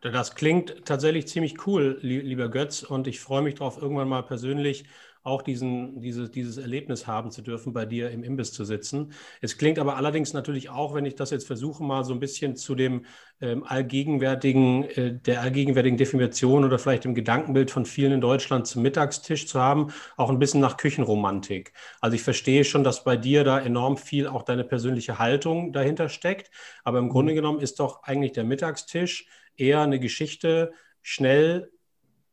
Das 0.00 0.34
klingt 0.34 0.84
tatsächlich 0.84 1.28
ziemlich 1.28 1.64
cool, 1.66 1.98
lieber 2.02 2.48
Götz, 2.48 2.82
und 2.82 3.06
ich 3.06 3.20
freue 3.20 3.42
mich 3.42 3.54
darauf, 3.54 3.80
irgendwann 3.80 4.08
mal 4.08 4.22
persönlich 4.22 4.84
auch 5.24 5.42
diesen, 5.42 6.00
dieses, 6.00 6.30
dieses 6.30 6.56
Erlebnis 6.56 7.06
haben 7.06 7.30
zu 7.30 7.42
dürfen, 7.42 7.72
bei 7.72 7.86
dir 7.86 8.10
im 8.10 8.24
Imbiss 8.24 8.52
zu 8.52 8.64
sitzen. 8.64 9.12
Es 9.40 9.56
klingt 9.56 9.78
aber 9.78 9.96
allerdings 9.96 10.32
natürlich 10.32 10.68
auch, 10.68 10.94
wenn 10.94 11.06
ich 11.06 11.14
das 11.14 11.30
jetzt 11.30 11.46
versuche, 11.46 11.84
mal 11.84 12.04
so 12.04 12.12
ein 12.12 12.20
bisschen 12.20 12.56
zu 12.56 12.74
dem 12.74 13.04
ähm, 13.40 13.62
allgegenwärtigen, 13.64 14.84
äh, 14.84 15.18
der 15.18 15.42
allgegenwärtigen 15.42 15.96
Definition 15.96 16.64
oder 16.64 16.78
vielleicht 16.78 17.04
dem 17.04 17.14
Gedankenbild 17.14 17.70
von 17.70 17.86
vielen 17.86 18.12
in 18.12 18.20
Deutschland 18.20 18.66
zum 18.66 18.82
Mittagstisch 18.82 19.46
zu 19.46 19.60
haben, 19.60 19.92
auch 20.16 20.30
ein 20.30 20.40
bisschen 20.40 20.60
nach 20.60 20.76
Küchenromantik. 20.76 21.72
Also 22.00 22.16
ich 22.16 22.22
verstehe 22.22 22.64
schon, 22.64 22.82
dass 22.82 23.04
bei 23.04 23.16
dir 23.16 23.44
da 23.44 23.60
enorm 23.60 23.96
viel 23.96 24.26
auch 24.26 24.42
deine 24.42 24.64
persönliche 24.64 25.18
Haltung 25.20 25.72
dahinter 25.72 26.08
steckt, 26.08 26.50
aber 26.82 26.98
im 26.98 27.08
Grunde 27.08 27.32
mhm. 27.32 27.36
genommen 27.36 27.60
ist 27.60 27.78
doch 27.78 28.02
eigentlich 28.02 28.32
der 28.32 28.44
Mittagstisch 28.44 29.26
eher 29.56 29.82
eine 29.82 30.00
Geschichte, 30.00 30.72
schnell 31.02 31.70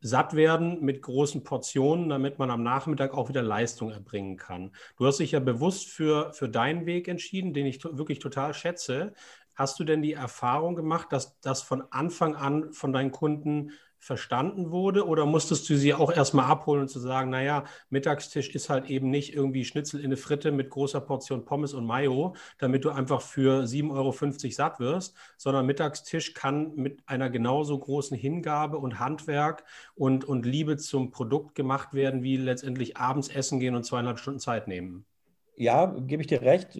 satt 0.02 0.36
werden 0.36 0.84
mit 0.84 1.02
großen 1.02 1.44
Portionen, 1.44 2.10
damit 2.10 2.40
man 2.40 2.52
am 2.52 2.64
Nachmittag 2.64 3.14
auch 3.14 3.30
wieder 3.30 3.42
Leistung 3.42 3.92
erbringen 3.92 4.38
kann. 4.38 4.72
Du 4.98 5.06
hast 5.06 5.20
dich 5.20 5.32
ja 5.32 5.40
bewusst 5.40 5.90
für, 5.90 6.34
für 6.34 6.50
deinen 6.50 6.86
Weg 6.86 7.08
entschieden, 7.08 7.54
den 7.54 7.66
ich 7.66 7.84
wirklich 7.84 8.20
total 8.20 8.54
schätze. 8.54 9.14
Hast 9.56 9.80
du 9.80 9.84
denn 9.84 10.02
die 10.02 10.14
Erfahrung 10.14 10.76
gemacht, 10.76 11.08
dass 11.12 11.40
das 11.42 11.62
von 11.62 11.84
Anfang 11.92 12.36
an 12.36 12.72
von 12.72 12.94
deinen 12.94 13.12
Kunden 13.12 13.72
verstanden 14.00 14.72
wurde 14.72 15.06
oder 15.06 15.26
musstest 15.26 15.70
du 15.70 15.76
sie 15.76 15.94
auch 15.94 16.12
erstmal 16.12 16.46
abholen 16.46 16.82
und 16.82 16.88
zu 16.88 17.00
sagen, 17.00 17.30
naja, 17.30 17.66
Mittagstisch 17.90 18.50
ist 18.56 18.70
halt 18.70 18.90
eben 18.90 19.10
nicht 19.10 19.36
irgendwie 19.36 19.66
Schnitzel 19.66 20.00
in 20.00 20.08
eine 20.08 20.18
Fritte 20.18 20.52
mit 20.52 20.70
großer 20.70 21.02
Portion 21.02 21.44
Pommes 21.44 21.74
und 21.74 21.86
Mayo, 21.86 22.34
damit 22.58 22.86
du 22.86 22.92
einfach 22.92 23.22
für 23.22 23.64
7,50 23.64 23.92
Euro 23.92 24.52
satt 24.52 24.80
wirst, 24.80 25.16
sondern 25.38 25.66
Mittagstisch 25.66 26.34
kann 26.34 26.76
mit 26.76 27.04
einer 27.08 27.30
genauso 27.30 27.78
großen 27.78 28.16
Hingabe 28.18 28.78
und 28.78 29.00
Handwerk 29.00 29.66
und, 29.96 30.24
und 30.24 30.46
Liebe 30.46 30.78
zum 30.78 31.12
Produkt 31.12 31.54
gemacht 31.56 31.94
werden, 31.94 32.24
wie 32.24 32.38
letztendlich 32.38 32.96
abends 32.96 33.28
essen 33.28 33.60
gehen 33.60 33.76
und 33.76 33.84
zweieinhalb 33.84 34.18
Stunden 34.18 34.40
Zeit 34.40 34.68
nehmen. 34.70 35.06
Ja, 35.58 35.88
gebe 35.88 36.22
ich 36.22 36.28
dir 36.28 36.42
recht. 36.42 36.80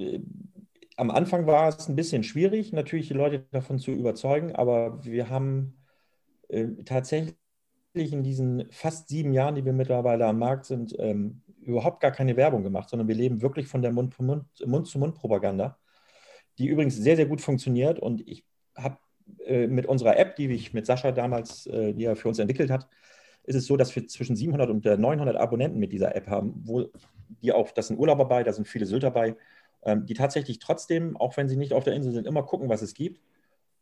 Am 0.96 1.12
Anfang 1.12 1.48
war 1.48 1.68
es 1.68 1.90
ein 1.90 1.98
bisschen 1.98 2.24
schwierig, 2.24 2.72
natürlich 2.72 3.10
die 3.10 3.14
Leute 3.14 3.46
davon 3.52 3.78
zu 3.78 3.92
überzeugen, 3.92 4.56
aber 4.56 5.04
wir 5.04 5.30
haben 5.30 5.79
äh, 6.50 6.68
tatsächlich 6.86 7.36
in 7.94 8.24
diesen 8.24 8.70
fast 8.72 9.10
sieben 9.10 9.34
Jahren, 9.34 9.56
die 9.56 9.66
wir 9.66 9.74
mittlerweile 9.74 10.26
am 10.26 10.40
Markt 10.40 10.66
sind, 10.66 10.96
ähm, 11.00 11.42
überhaupt 11.62 12.02
gar 12.02 12.12
keine 12.12 12.38
Werbung 12.38 12.64
gemacht, 12.64 12.90
sondern 12.90 13.08
wir 13.08 13.16
leben 13.16 13.42
wirklich 13.42 13.68
von 13.68 13.82
der 13.82 13.92
Mund-zu-Mund-Propaganda, 13.92 15.78
die 16.58 16.68
übrigens 16.68 16.96
sehr, 16.96 17.16
sehr 17.16 17.26
gut 17.26 17.42
funktioniert. 17.42 18.00
Und 18.00 18.28
ich 18.28 18.46
habe 18.76 18.98
äh, 19.46 19.68
mit 19.68 19.86
unserer 19.86 20.18
App, 20.18 20.36
die 20.36 20.48
ich 20.48 20.74
mit 20.74 20.86
Sascha 20.86 21.12
damals, 21.12 21.68
äh, 21.68 21.94
die 21.94 22.06
er 22.06 22.16
für 22.16 22.28
uns 22.28 22.40
entwickelt 22.40 22.70
hat, 22.70 22.88
ist 23.44 23.56
es 23.56 23.66
so, 23.66 23.78
dass 23.78 23.96
wir 23.96 24.06
zwischen 24.08 24.36
700 24.36 24.70
und 24.70 24.86
900 24.86 25.36
äh, 25.36 25.40
Abonnenten 25.40 25.80
mit 25.80 25.92
dieser 25.92 26.16
App 26.16 26.28
haben, 26.28 26.54
wo 26.66 26.90
die 27.42 27.52
auch, 27.52 27.72
das 27.72 27.88
sind 27.88 27.98
Urlauber 27.98 28.26
bei, 28.26 28.44
da 28.44 28.54
sind 28.54 28.68
viele 28.68 28.86
Sylt 28.86 29.04
dabei, 29.04 29.36
ähm, 29.84 30.06
die 30.06 30.14
tatsächlich 30.14 30.60
trotzdem, 30.60 31.18
auch 31.18 31.38
wenn 31.38 31.50
sie 31.50 31.58
nicht 31.58 31.74
auf 31.74 31.84
der 31.84 31.94
Insel 31.94 32.12
sind, 32.12 32.28
immer 32.28 32.44
gucken, 32.44 32.70
was 32.70 32.82
es 32.82 32.94
gibt. 32.94 33.22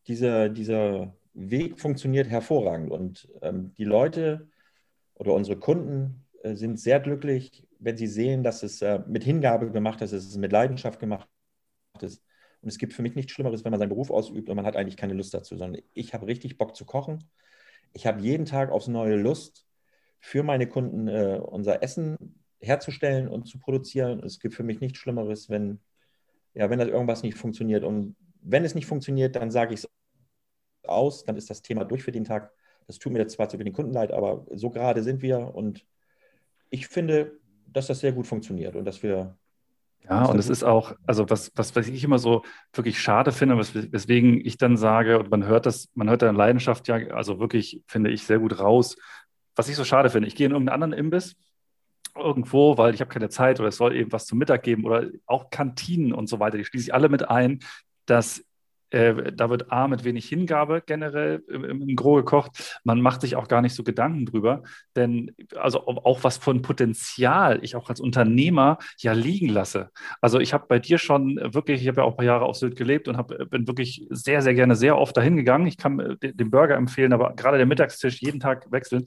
Diese, 0.07 0.49
diese 0.49 1.13
Weg 1.37 1.79
funktioniert 1.79 2.27
hervorragend 2.27 2.91
und 2.91 3.29
ähm, 3.41 3.73
die 3.77 3.83
Leute 3.83 4.49
oder 5.13 5.33
unsere 5.33 5.57
Kunden 5.57 6.25
äh, 6.43 6.55
sind 6.55 6.79
sehr 6.79 6.99
glücklich, 6.99 7.67
wenn 7.79 7.95
sie 7.95 8.07
sehen, 8.07 8.43
dass 8.43 8.63
es 8.63 8.81
äh, 8.81 8.99
mit 9.07 9.23
Hingabe 9.23 9.71
gemacht 9.71 10.01
ist, 10.01 10.13
dass 10.13 10.25
es 10.25 10.37
mit 10.37 10.51
Leidenschaft 10.51 10.99
gemacht 10.99 11.27
ist. 12.01 12.23
Und 12.61 12.69
es 12.69 12.79
gibt 12.79 12.93
für 12.93 13.03
mich 13.03 13.15
nichts 13.15 13.33
Schlimmeres, 13.33 13.63
wenn 13.63 13.71
man 13.71 13.79
seinen 13.79 13.89
Beruf 13.89 14.09
ausübt 14.09 14.49
und 14.49 14.55
man 14.55 14.65
hat 14.65 14.75
eigentlich 14.75 14.97
keine 14.97 15.13
Lust 15.13 15.33
dazu, 15.33 15.55
sondern 15.57 15.81
ich 15.93 16.13
habe 16.13 16.25
richtig 16.25 16.57
Bock 16.57 16.75
zu 16.75 16.85
kochen. 16.85 17.29
Ich 17.93 18.07
habe 18.07 18.21
jeden 18.21 18.45
Tag 18.45 18.71
aufs 18.71 18.87
neue 18.87 19.15
Lust, 19.15 19.67
für 20.19 20.43
meine 20.43 20.67
Kunden 20.67 21.07
äh, 21.07 21.39
unser 21.41 21.83
Essen 21.83 22.43
herzustellen 22.59 23.27
und 23.27 23.47
zu 23.47 23.59
produzieren. 23.59 24.21
Es 24.23 24.39
gibt 24.39 24.55
für 24.55 24.63
mich 24.63 24.79
nichts 24.79 24.97
Schlimmeres, 24.97 25.49
wenn, 25.49 25.79
ja, 26.53 26.69
wenn 26.69 26.79
das 26.79 26.87
irgendwas 26.87 27.23
nicht 27.23 27.37
funktioniert. 27.37 27.83
Und 27.83 28.15
wenn 28.41 28.65
es 28.65 28.75
nicht 28.75 28.87
funktioniert, 28.87 29.35
dann 29.35 29.51
sage 29.51 29.73
ich 29.73 29.81
es 29.81 29.89
aus, 30.89 31.23
dann 31.23 31.35
ist 31.35 31.49
das 31.49 31.61
Thema 31.61 31.85
durch 31.85 32.03
für 32.03 32.11
den 32.11 32.23
Tag. 32.23 32.51
Das 32.87 32.99
tut 32.99 33.11
mir 33.11 33.19
jetzt 33.19 33.33
zwar 33.33 33.49
zu 33.49 33.57
den 33.57 33.73
Kunden 33.73 33.93
leid, 33.93 34.11
aber 34.11 34.45
so 34.53 34.69
gerade 34.69 35.03
sind 35.03 35.21
wir 35.21 35.53
und 35.55 35.85
ich 36.69 36.87
finde, 36.87 37.33
dass 37.73 37.87
das 37.87 37.99
sehr 37.99 38.11
gut 38.11 38.27
funktioniert 38.27 38.75
und 38.75 38.85
dass 38.85 39.03
wir. 39.03 39.37
Ja, 40.09 40.25
und 40.25 40.39
es 40.39 40.49
ist 40.49 40.63
auch, 40.63 40.93
also 41.05 41.29
was, 41.29 41.51
was, 41.55 41.75
was 41.75 41.87
ich 41.87 42.03
immer 42.03 42.17
so 42.17 42.43
wirklich 42.71 42.99
schade 42.99 43.33
finde, 43.33 43.57
weswegen 43.57 44.39
ich 44.45 44.57
dann 44.57 44.77
sage, 44.77 45.19
und 45.19 45.29
man 45.29 45.45
hört 45.45 45.65
das, 45.65 45.89
man 45.95 46.09
hört 46.09 46.21
deine 46.21 46.37
Leidenschaft 46.37 46.87
ja, 46.87 46.95
also 47.09 47.39
wirklich, 47.39 47.83
finde 47.87 48.11
ich, 48.11 48.23
sehr 48.23 48.39
gut 48.39 48.59
raus. 48.59 48.95
Was 49.55 49.67
ich 49.67 49.75
so 49.75 49.83
schade 49.83 50.09
finde, 50.09 50.27
ich 50.27 50.35
gehe 50.35 50.45
in 50.45 50.53
irgendeinen 50.53 50.81
anderen 50.81 51.05
Imbiss, 51.05 51.35
irgendwo, 52.15 52.77
weil 52.77 52.93
ich 52.93 53.01
habe 53.01 53.11
keine 53.11 53.29
Zeit 53.29 53.59
oder 53.59 53.69
es 53.69 53.77
soll 53.77 53.95
eben 53.95 54.11
was 54.11 54.25
zum 54.25 54.37
Mittag 54.37 54.63
geben 54.63 54.85
oder 54.85 55.09
auch 55.25 55.49
Kantinen 55.49 56.13
und 56.13 56.27
so 56.27 56.39
weiter, 56.39 56.57
die 56.57 56.65
schließe 56.65 56.85
ich 56.85 56.93
alle 56.93 57.09
mit 57.09 57.27
ein, 57.27 57.59
dass 58.05 58.43
äh, 58.89 59.31
da 59.33 59.49
wird 59.49 59.71
A 59.71 59.87
mit 59.87 60.03
wenig 60.03 60.27
Hingabe 60.27 60.81
generell 60.85 61.43
im, 61.47 61.63
im 61.63 61.95
Gro 61.95 62.15
gekocht. 62.15 62.79
Man 62.83 63.01
macht 63.01 63.21
sich 63.21 63.35
auch 63.35 63.47
gar 63.47 63.61
nicht 63.61 63.75
so 63.75 63.83
Gedanken 63.83 64.25
drüber, 64.25 64.63
denn 64.95 65.35
also 65.55 65.85
auch 65.87 66.23
was 66.23 66.37
von 66.37 66.61
Potenzial 66.61 67.59
ich 67.63 67.75
auch 67.75 67.89
als 67.89 67.99
Unternehmer 67.99 68.77
ja 68.99 69.13
liegen 69.13 69.49
lasse. 69.49 69.89
Also 70.21 70.39
ich 70.39 70.53
habe 70.53 70.65
bei 70.67 70.79
dir 70.79 70.97
schon 70.97 71.37
wirklich, 71.53 71.81
ich 71.81 71.87
habe 71.87 72.01
ja 72.01 72.03
auch 72.05 72.11
ein 72.11 72.17
paar 72.17 72.25
Jahre 72.25 72.45
auf 72.45 72.55
Sylt 72.57 72.75
gelebt 72.75 73.07
und 73.07 73.17
hab, 73.17 73.31
bin 73.49 73.67
wirklich 73.67 74.05
sehr, 74.09 74.41
sehr 74.41 74.53
gerne 74.53 74.75
sehr 74.75 74.97
oft 74.97 75.15
dahin 75.17 75.35
gegangen. 75.35 75.67
Ich 75.67 75.77
kann 75.77 75.99
äh, 75.99 76.33
den 76.33 76.51
Burger 76.51 76.75
empfehlen, 76.75 77.13
aber 77.13 77.33
gerade 77.35 77.57
der 77.57 77.65
Mittagstisch 77.65 78.21
jeden 78.21 78.39
Tag 78.39 78.71
wechseln. 78.71 79.05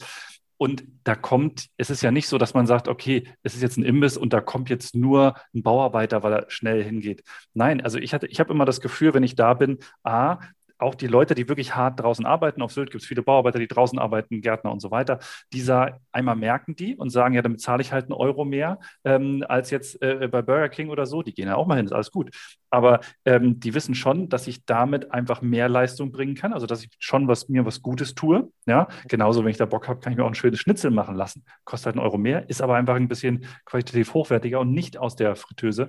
Und 0.62 0.85
da 1.05 1.14
kommt, 1.14 1.69
es 1.79 1.88
ist 1.88 2.02
ja 2.02 2.11
nicht 2.11 2.29
so, 2.29 2.37
dass 2.37 2.52
man 2.52 2.67
sagt, 2.67 2.87
okay, 2.87 3.26
es 3.43 3.55
ist 3.55 3.62
jetzt 3.62 3.79
ein 3.79 3.83
Imbiss 3.83 4.19
und 4.19 4.35
da 4.35 4.43
kommt 4.43 4.69
jetzt 4.69 4.95
nur 4.95 5.35
ein 5.55 5.62
Bauarbeiter, 5.62 6.23
weil 6.23 6.35
er 6.35 6.50
schnell 6.50 6.85
hingeht. 6.85 7.25
Nein, 7.55 7.81
also 7.81 7.97
ich 7.97 8.12
ich 8.12 8.40
habe 8.40 8.52
immer 8.52 8.67
das 8.67 8.83
Gefühl, 8.83 9.14
wenn 9.14 9.23
ich 9.23 9.35
da 9.35 9.55
bin, 9.55 9.79
A, 10.02 10.38
auch 10.76 10.95
die 10.95 11.07
Leute, 11.07 11.35
die 11.35 11.49
wirklich 11.49 11.75
hart 11.76 12.00
draußen 12.00 12.26
arbeiten, 12.26 12.61
auf 12.61 12.73
Sylt 12.73 12.90
gibt 12.90 13.02
es 13.02 13.09
viele 13.09 13.23
Bauarbeiter, 13.23 13.59
die 13.59 13.69
draußen 13.69 13.99
arbeiten, 13.99 14.43
Gärtner 14.43 14.71
und 14.71 14.81
so 14.81 14.90
weiter, 14.90 15.19
dieser 15.50 15.99
einmal 16.12 16.37
merken 16.37 16.76
die 16.76 16.95
und 16.95 17.09
sagen, 17.09 17.35
ja, 17.35 17.40
damit 17.40 17.62
zahle 17.62 17.81
ich 17.81 17.93
halt 17.93 18.05
einen 18.05 18.12
Euro 18.12 18.45
mehr 18.45 18.81
ähm, 19.05 19.43
als 19.49 19.71
jetzt 19.71 20.02
äh, 20.02 20.29
bei 20.31 20.43
Burger 20.43 20.69
King 20.69 20.90
oder 20.90 21.07
so. 21.07 21.23
Die 21.23 21.33
gehen 21.33 21.49
ja 21.49 21.57
auch 21.57 21.67
mal 21.67 21.76
hin, 21.76 21.87
ist 21.87 21.93
alles 21.93 22.11
gut. 22.11 22.31
Aber 22.71 23.00
ähm, 23.25 23.61
die 23.61 23.75
wissen 23.75 23.95
schon, 23.95 24.29
dass 24.29 24.47
ich 24.47 24.65
damit 24.65 25.12
einfach 25.12 25.43
mehr 25.43 25.69
Leistung 25.69 26.12
bringen 26.12 26.35
kann, 26.35 26.53
also 26.53 26.67
dass 26.67 26.85
ich 26.85 26.91
schon 26.99 27.29
was 27.29 27.49
mir 27.49 27.67
was 27.67 27.83
Gutes 27.83 28.15
tue. 28.15 28.50
Ja, 28.67 28.89
genauso, 29.09 29.45
wenn 29.45 29.50
ich 29.50 29.57
da 29.57 29.67
Bock 29.67 29.89
habe, 29.89 30.00
kann 30.00 30.12
ich 30.12 30.17
mir 30.17 30.25
auch 30.25 30.29
ein 30.31 30.35
schönes 30.35 30.61
Schnitzel 30.61 30.91
machen 30.91 31.17
lassen. 31.17 31.45
Kostet 31.65 31.87
halt 31.87 31.97
einen 31.97 32.05
Euro 32.07 32.19
mehr, 32.19 32.49
ist 32.49 32.62
aber 32.62 32.77
einfach 32.77 32.95
ein 32.95 33.09
bisschen 33.09 33.45
qualitativ 33.65 34.15
hochwertiger 34.15 34.61
und 34.61 34.73
nicht 34.73 34.99
aus 34.99 35.17
der 35.17 35.37
Fritteuse. 35.37 35.89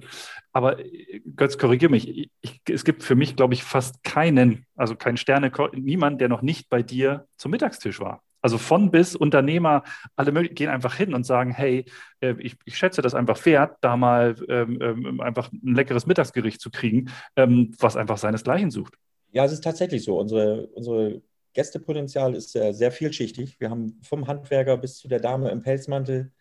Aber 0.52 0.80
äh, 0.80 1.22
Götz, 1.36 1.58
korrigiere 1.58 1.92
mich. 1.92 2.10
Ich, 2.10 2.32
ich, 2.42 2.62
es 2.70 2.84
gibt 2.84 3.04
für 3.04 3.16
mich, 3.16 3.36
glaube 3.36 3.54
ich, 3.54 3.64
fast 3.64 4.04
keinen 4.04 4.66
also 4.82 4.96
kein 4.96 5.16
Sterne, 5.16 5.52
niemand, 5.74 6.22
der 6.22 6.28
noch 6.28 6.42
nicht 6.42 6.68
bei 6.68 6.82
dir 6.82 7.28
zum 7.38 7.52
Mittagstisch 7.52 8.00
war. 8.00 8.24
Also 8.42 8.58
von 8.58 8.92
bis 8.92 9.16
Unternehmer, 9.16 9.84
alle 10.16 10.32
gehen 10.50 10.70
einfach 10.70 10.96
hin 10.96 11.14
und 11.14 11.26
sagen, 11.26 11.52
hey, 11.52 11.86
äh, 12.22 12.36
ich, 12.40 12.58
ich 12.66 12.78
schätze 12.78 13.02
das 13.02 13.14
einfach 13.14 13.38
fair, 13.38 13.78
da 13.82 13.96
mal 13.98 14.36
ähm, 14.50 14.80
ähm, 14.82 15.22
einfach 15.22 15.52
ein 15.52 15.76
leckeres 15.76 16.06
Mittagsgericht 16.06 16.60
zu 16.60 16.72
kriegen, 16.72 17.12
ähm, 17.36 17.74
was 17.80 17.96
einfach 17.96 18.18
seinesgleichen 18.18 18.72
sucht. 18.72 18.96
Ja, 19.32 19.46
es 19.46 19.54
ist 19.54 19.64
tatsächlich 19.64 20.04
so. 20.04 20.20
Unsere, 20.20 20.68
unsere 20.68 21.22
Gästepotenzial 21.54 22.36
ist 22.36 22.52
sehr, 22.52 22.74
sehr 22.74 22.92
vielschichtig. 22.92 23.60
Wir 23.60 23.70
haben 23.70 24.00
vom 24.04 24.28
Handwerker 24.28 24.78
bis 24.78 24.98
zu 24.98 25.08
der 25.08 25.20
Dame 25.20 25.50
im 25.52 25.62
Pelzmantel 25.62 26.32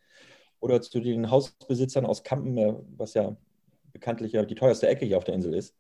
oder 0.60 0.80
zu 0.80 1.00
den 1.00 1.30
Hausbesitzern 1.30 2.06
aus 2.06 2.22
Kampen, 2.22 2.56
äh, 2.58 2.74
was 2.96 3.14
ja 3.14 3.36
bekanntlich 3.92 4.32
die 4.48 4.54
teuerste 4.54 4.88
Ecke 4.88 5.04
hier 5.04 5.18
auf 5.18 5.24
der 5.24 5.34
Insel 5.34 5.54
ist. 5.54 5.74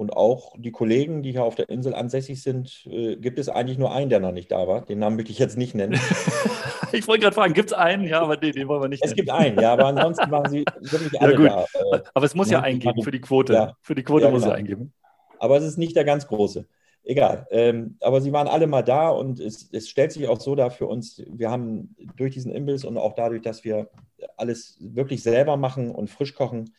Und 0.00 0.16
auch 0.16 0.54
die 0.56 0.72
Kollegen, 0.72 1.22
die 1.22 1.32
hier 1.32 1.44
auf 1.44 1.56
der 1.56 1.68
Insel 1.68 1.92
ansässig 1.92 2.42
sind, 2.42 2.86
äh, 2.86 3.16
gibt 3.16 3.38
es 3.38 3.50
eigentlich 3.50 3.76
nur 3.76 3.92
einen, 3.92 4.08
der 4.08 4.18
noch 4.18 4.32
nicht 4.32 4.50
da 4.50 4.66
war. 4.66 4.80
Den 4.80 4.98
Namen 4.98 5.16
möchte 5.16 5.30
ich 5.30 5.38
jetzt 5.38 5.58
nicht 5.58 5.74
nennen. 5.74 5.92
ich 6.92 7.06
wollte 7.06 7.20
gerade 7.20 7.34
fragen, 7.34 7.52
gibt 7.52 7.70
es 7.70 7.76
einen? 7.76 8.04
Ja, 8.04 8.22
aber 8.22 8.38
nee, 8.38 8.50
den 8.50 8.66
wollen 8.66 8.80
wir 8.80 8.88
nicht 8.88 9.04
Es 9.04 9.10
nennen. 9.10 9.16
gibt 9.16 9.30
einen, 9.30 9.60
ja, 9.60 9.74
aber 9.74 9.84
ansonsten 9.88 10.30
waren 10.30 10.50
sie 10.50 10.64
wirklich 10.80 11.20
alle 11.20 11.34
ja, 11.34 11.66
da. 11.74 11.96
Äh, 11.98 12.00
aber 12.14 12.24
es 12.24 12.34
muss 12.34 12.50
ja 12.50 12.60
eingeben 12.62 13.02
für 13.02 13.10
die 13.10 13.20
Quote. 13.20 13.52
Ja. 13.52 13.76
Für 13.82 13.94
die 13.94 14.02
Quote 14.02 14.24
ja, 14.24 14.30
muss 14.30 14.40
genau. 14.40 14.54
er 14.54 14.58
eingeben. 14.58 14.94
Aber 15.38 15.58
es 15.58 15.64
ist 15.64 15.76
nicht 15.76 15.94
der 15.94 16.04
ganz 16.04 16.26
große. 16.26 16.66
Egal. 17.04 17.46
Ähm, 17.50 17.98
aber 18.00 18.22
sie 18.22 18.32
waren 18.32 18.48
alle 18.48 18.68
mal 18.68 18.82
da 18.82 19.10
und 19.10 19.38
es, 19.38 19.68
es, 19.70 19.90
stellt 19.90 20.12
sich 20.12 20.28
auch 20.28 20.40
so 20.40 20.54
dar 20.54 20.70
für 20.70 20.86
uns, 20.86 21.22
wir 21.28 21.50
haben 21.50 21.94
durch 22.16 22.32
diesen 22.32 22.52
Imbiss 22.52 22.86
und 22.86 22.96
auch 22.96 23.12
dadurch, 23.12 23.42
dass 23.42 23.64
wir 23.64 23.90
alles 24.38 24.78
wirklich 24.80 25.22
selber 25.22 25.58
machen 25.58 25.90
und 25.90 26.08
frisch 26.08 26.34
kochen, 26.34 26.70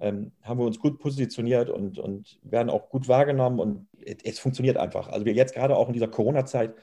ähm, 0.00 0.32
haben 0.42 0.58
wir 0.58 0.66
uns 0.66 0.78
gut 0.78 0.98
positioniert 0.98 1.70
und, 1.70 1.98
und 1.98 2.38
werden 2.42 2.70
auch 2.70 2.88
gut 2.88 3.08
wahrgenommen 3.08 3.60
und 3.60 3.88
es, 4.24 4.38
funktioniert 4.38 4.76
einfach. 4.76 5.08
Also 5.08 5.24
wir 5.24 5.32
jetzt 5.32 5.54
gerade 5.54 5.76
auch 5.76 5.88
in 5.88 5.94
dieser 5.94 6.08
Corona-Zeit, 6.08 6.74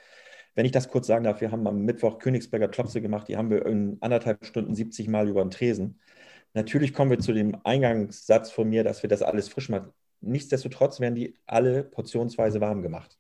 wenn 0.56 0.66
ich 0.66 0.72
das 0.72 0.90
kurz 0.90 1.08
sagen 1.08 1.24
darf, 1.24 1.42
wir 1.42 1.52
haben 1.52 1.68
am 1.68 1.84
Mittwoch 1.84 2.20
Königsberger 2.20 2.68
Klopse 2.68 3.02
gemacht, 3.02 3.28
die 3.28 3.38
haben 3.38 3.50
wir 3.50 3.66
in 3.66 3.98
anderthalb 4.02 4.46
Stunden 4.46 4.76
70 4.76 5.08
Mal 5.08 5.28
über 5.28 5.44
den 5.44 5.52
Tresen. 5.52 6.00
Natürlich 6.54 6.94
kommen 6.94 7.10
wir 7.10 7.20
zu 7.20 7.34
dem 7.34 7.58
Eingangssatz 7.64 8.52
von 8.52 8.70
mir, 8.70 8.84
dass 8.84 9.02
wir 9.02 9.10
das 9.10 9.24
alles 9.24 9.48
frisch 9.50 9.70
machen. 9.70 9.92
Nichtsdestotrotz 10.22 11.00
werden 11.00 11.16
die 11.16 11.36
alle 11.46 11.84
portionsweise 11.84 12.62
warm 12.62 12.82
gemacht. 12.82 13.18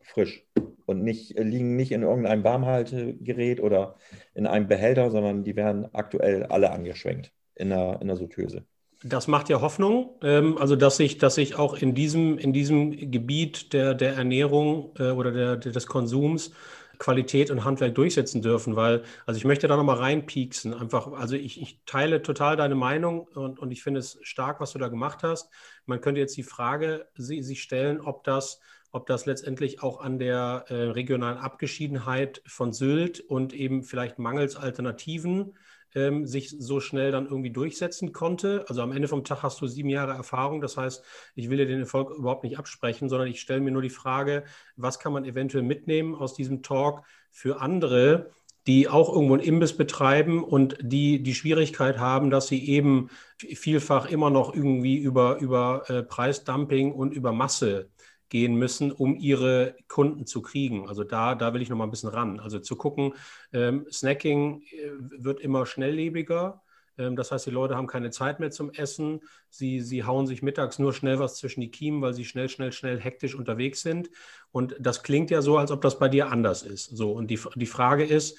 Frisch. 0.00 0.46
Und 0.86 1.02
nicht, 1.02 1.38
liegen 1.38 1.76
nicht 1.76 1.92
in 1.92 2.02
irgendeinem 2.02 2.44
Warmhaltegerät 2.44 3.60
oder 3.60 3.96
in 4.34 4.46
einem 4.46 4.66
Behälter, 4.66 5.10
sondern 5.10 5.44
die 5.44 5.56
werden 5.56 5.88
aktuell 5.94 6.44
alle 6.44 6.70
angeschwenkt 6.72 7.32
in 7.54 7.70
der, 7.70 8.00
in 8.02 8.08
der 8.08 8.16
Sauteuse. 8.16 8.66
Das 9.06 9.28
macht 9.28 9.50
ja 9.50 9.60
Hoffnung, 9.60 10.14
ähm, 10.22 10.56
also 10.56 10.76
dass 10.76 10.96
sich, 10.96 11.18
dass 11.18 11.34
sich 11.34 11.56
auch 11.56 11.74
in 11.74 11.94
diesem, 11.94 12.38
in 12.38 12.54
diesem 12.54 13.10
Gebiet 13.10 13.74
der, 13.74 13.94
der 13.94 14.14
Ernährung 14.14 14.92
äh, 14.98 15.10
oder 15.10 15.30
der, 15.30 15.56
des 15.58 15.86
Konsums 15.86 16.52
Qualität 16.98 17.50
und 17.50 17.64
Handwerk 17.64 17.94
durchsetzen 17.94 18.40
dürfen, 18.40 18.76
weil, 18.76 19.02
also 19.26 19.36
ich 19.36 19.44
möchte 19.44 19.68
da 19.68 19.76
nochmal 19.76 19.98
reinpieksen, 19.98 20.72
einfach, 20.72 21.12
also 21.12 21.36
ich, 21.36 21.60
ich 21.60 21.80
teile 21.84 22.22
total 22.22 22.56
deine 22.56 22.76
Meinung 22.76 23.28
und, 23.34 23.58
und 23.58 23.70
ich 23.72 23.82
finde 23.82 24.00
es 24.00 24.18
stark, 24.22 24.60
was 24.60 24.72
du 24.72 24.78
da 24.78 24.88
gemacht 24.88 25.22
hast. 25.22 25.50
Man 25.84 26.00
könnte 26.00 26.20
jetzt 26.20 26.36
die 26.36 26.42
Frage 26.42 27.06
sich 27.14 27.62
stellen, 27.62 28.00
ob 28.00 28.24
das, 28.24 28.60
ob 28.90 29.06
das 29.06 29.26
letztendlich 29.26 29.82
auch 29.82 30.00
an 30.00 30.18
der 30.18 30.64
äh, 30.68 30.74
regionalen 30.74 31.36
Abgeschiedenheit 31.36 32.42
von 32.46 32.72
Sylt 32.72 33.20
und 33.20 33.52
eben 33.52 33.82
vielleicht 33.82 34.18
mangels 34.18 34.56
Alternativen 34.56 35.54
ähm, 35.94 36.26
sich 36.26 36.50
so 36.50 36.80
schnell 36.80 37.12
dann 37.12 37.26
irgendwie 37.26 37.50
durchsetzen 37.50 38.12
konnte. 38.12 38.64
Also 38.68 38.82
am 38.82 38.92
Ende 38.92 39.08
vom 39.08 39.24
Tag 39.24 39.42
hast 39.42 39.60
du 39.60 39.66
sieben 39.66 39.88
Jahre 39.88 40.12
Erfahrung. 40.12 40.60
Das 40.60 40.76
heißt, 40.76 41.04
ich 41.34 41.50
will 41.50 41.58
dir 41.58 41.66
den 41.66 41.80
Erfolg 41.80 42.10
überhaupt 42.10 42.44
nicht 42.44 42.58
absprechen, 42.58 43.08
sondern 43.08 43.28
ich 43.28 43.40
stelle 43.40 43.60
mir 43.60 43.70
nur 43.70 43.82
die 43.82 43.90
Frage, 43.90 44.44
was 44.76 44.98
kann 44.98 45.12
man 45.12 45.24
eventuell 45.24 45.64
mitnehmen 45.64 46.14
aus 46.14 46.34
diesem 46.34 46.62
Talk 46.62 47.02
für 47.30 47.60
andere, 47.60 48.30
die 48.66 48.88
auch 48.88 49.12
irgendwo 49.12 49.34
einen 49.34 49.42
Imbiss 49.42 49.76
betreiben 49.76 50.42
und 50.42 50.78
die 50.80 51.22
die 51.22 51.34
Schwierigkeit 51.34 51.98
haben, 51.98 52.30
dass 52.30 52.46
sie 52.46 52.66
eben 52.66 53.10
vielfach 53.38 54.06
immer 54.06 54.30
noch 54.30 54.54
irgendwie 54.54 54.96
über, 54.96 55.38
über 55.38 55.84
äh, 55.88 56.02
Preisdumping 56.02 56.92
und 56.92 57.12
über 57.12 57.32
Masse 57.32 57.90
gehen 58.34 58.56
müssen, 58.56 58.90
um 58.90 59.14
ihre 59.14 59.76
Kunden 59.86 60.26
zu 60.26 60.42
kriegen. 60.42 60.88
Also 60.88 61.04
da, 61.04 61.36
da 61.36 61.54
will 61.54 61.62
ich 61.62 61.68
noch 61.68 61.76
mal 61.76 61.84
ein 61.84 61.92
bisschen 61.92 62.08
ran. 62.08 62.40
Also 62.40 62.58
zu 62.58 62.74
gucken, 62.74 63.14
ähm, 63.52 63.86
Snacking 63.92 64.62
äh, 64.62 64.90
wird 64.98 65.38
immer 65.38 65.66
schnelllebiger. 65.66 66.60
Ähm, 66.98 67.14
das 67.14 67.30
heißt, 67.30 67.46
die 67.46 67.52
Leute 67.52 67.76
haben 67.76 67.86
keine 67.86 68.10
Zeit 68.10 68.40
mehr 68.40 68.50
zum 68.50 68.72
Essen. 68.72 69.20
Sie, 69.50 69.80
sie 69.80 70.02
hauen 70.02 70.26
sich 70.26 70.42
mittags 70.42 70.80
nur 70.80 70.92
schnell 70.92 71.20
was 71.20 71.36
zwischen 71.36 71.60
die 71.60 71.70
Kiemen, 71.70 72.02
weil 72.02 72.12
sie 72.12 72.24
schnell, 72.24 72.48
schnell, 72.48 72.72
schnell 72.72 72.98
hektisch 72.98 73.36
unterwegs 73.36 73.82
sind. 73.82 74.10
Und 74.50 74.74
das 74.80 75.04
klingt 75.04 75.30
ja 75.30 75.40
so, 75.40 75.56
als 75.56 75.70
ob 75.70 75.80
das 75.80 76.00
bei 76.00 76.08
dir 76.08 76.32
anders 76.32 76.64
ist. 76.64 76.86
So, 76.86 77.12
und 77.12 77.28
die, 77.28 77.38
die 77.54 77.66
Frage 77.66 78.02
ist, 78.02 78.36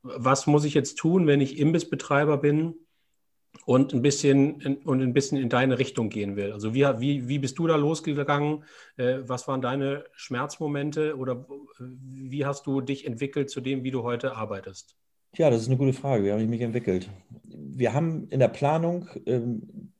was 0.00 0.46
muss 0.46 0.64
ich 0.64 0.72
jetzt 0.72 0.96
tun, 0.96 1.26
wenn 1.26 1.42
ich 1.42 1.58
Imbissbetreiber 1.58 2.38
bin 2.38 2.83
und 3.66 3.94
ein 3.94 4.02
bisschen 4.02 4.60
in, 4.60 4.76
und 4.76 5.02
ein 5.02 5.12
bisschen 5.12 5.38
in 5.38 5.48
deine 5.48 5.78
Richtung 5.78 6.10
gehen 6.10 6.36
will. 6.36 6.52
Also 6.52 6.74
wie, 6.74 6.84
wie, 6.98 7.28
wie 7.28 7.38
bist 7.38 7.58
du 7.58 7.66
da 7.66 7.76
losgegangen? 7.76 8.64
Äh, 8.96 9.18
was 9.22 9.48
waren 9.48 9.62
deine 9.62 10.04
Schmerzmomente 10.12 11.16
oder 11.16 11.46
wie 11.78 12.44
hast 12.44 12.66
du 12.66 12.80
dich 12.80 13.06
entwickelt 13.06 13.50
zu 13.50 13.60
dem, 13.60 13.84
wie 13.84 13.90
du 13.90 14.02
heute 14.02 14.36
arbeitest? 14.36 14.96
Ja, 15.36 15.50
das 15.50 15.62
ist 15.62 15.68
eine 15.68 15.76
gute 15.76 15.92
Frage. 15.92 16.24
Wie 16.24 16.30
habe 16.30 16.42
ich 16.42 16.48
mich 16.48 16.60
entwickelt? 16.60 17.10
Wir 17.42 17.92
haben 17.92 18.28
in 18.28 18.38
der 18.38 18.48
Planung 18.48 19.08
ähm, 19.26 19.92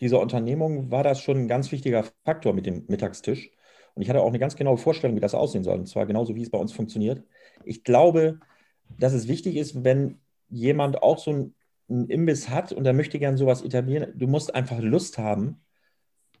dieser 0.00 0.20
Unternehmung 0.20 0.90
war 0.90 1.02
das 1.02 1.20
schon 1.20 1.36
ein 1.36 1.48
ganz 1.48 1.70
wichtiger 1.72 2.04
Faktor 2.24 2.54
mit 2.54 2.64
dem 2.64 2.84
Mittagstisch. 2.88 3.50
Und 3.94 4.02
ich 4.02 4.08
hatte 4.08 4.22
auch 4.22 4.28
eine 4.28 4.38
ganz 4.38 4.56
genaue 4.56 4.78
Vorstellung, 4.78 5.16
wie 5.16 5.20
das 5.20 5.34
aussehen 5.34 5.64
soll. 5.64 5.78
Und 5.78 5.86
zwar 5.86 6.06
genauso, 6.06 6.34
wie 6.34 6.42
es 6.42 6.50
bei 6.50 6.58
uns 6.58 6.72
funktioniert. 6.72 7.22
Ich 7.64 7.84
glaube, 7.84 8.40
dass 8.98 9.12
es 9.12 9.28
wichtig 9.28 9.56
ist, 9.56 9.84
wenn 9.84 10.20
jemand 10.48 11.02
auch 11.02 11.18
so 11.18 11.32
ein 11.32 11.54
einen 11.90 12.08
Imbiss 12.08 12.48
hat 12.48 12.72
und 12.72 12.86
er 12.86 12.92
möchte 12.92 13.18
gern 13.18 13.36
sowas 13.36 13.62
etablieren, 13.62 14.12
du 14.14 14.26
musst 14.26 14.54
einfach 14.54 14.80
Lust 14.80 15.18
haben 15.18 15.60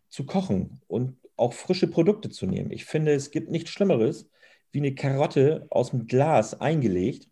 zu 0.08 0.24
kochen 0.24 0.80
und 0.86 1.16
auch 1.36 1.52
frische 1.52 1.88
Produkte 1.88 2.30
zu 2.30 2.46
nehmen. 2.46 2.70
Ich 2.70 2.84
finde, 2.84 3.12
es 3.12 3.30
gibt 3.30 3.50
nichts 3.50 3.70
Schlimmeres, 3.70 4.28
wie 4.72 4.78
eine 4.78 4.94
Karotte 4.94 5.66
aus 5.70 5.90
dem 5.90 6.06
Glas 6.06 6.60
eingelegt, 6.60 7.28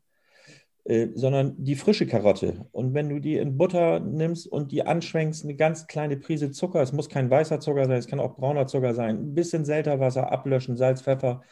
äh, 0.84 1.08
sondern 1.14 1.62
die 1.62 1.76
frische 1.76 2.06
Karotte. 2.06 2.66
Und 2.72 2.94
wenn 2.94 3.08
du 3.08 3.20
die 3.20 3.36
in 3.36 3.58
Butter 3.58 4.00
nimmst 4.00 4.46
und 4.46 4.72
die 4.72 4.82
anschwenkst, 4.82 5.44
eine 5.44 5.54
ganz 5.54 5.86
kleine 5.86 6.16
Prise 6.16 6.50
Zucker, 6.50 6.80
es 6.80 6.92
muss 6.92 7.08
kein 7.08 7.30
weißer 7.30 7.60
Zucker 7.60 7.86
sein, 7.86 7.98
es 7.98 8.06
kann 8.06 8.20
auch 8.20 8.36
brauner 8.36 8.66
Zucker 8.66 8.94
sein, 8.94 9.16
ein 9.16 9.34
bisschen 9.34 9.64
Selterwasser 9.64 10.32
ablöschen, 10.32 10.76
Salz, 10.76 11.02
Pfeffer 11.02 11.42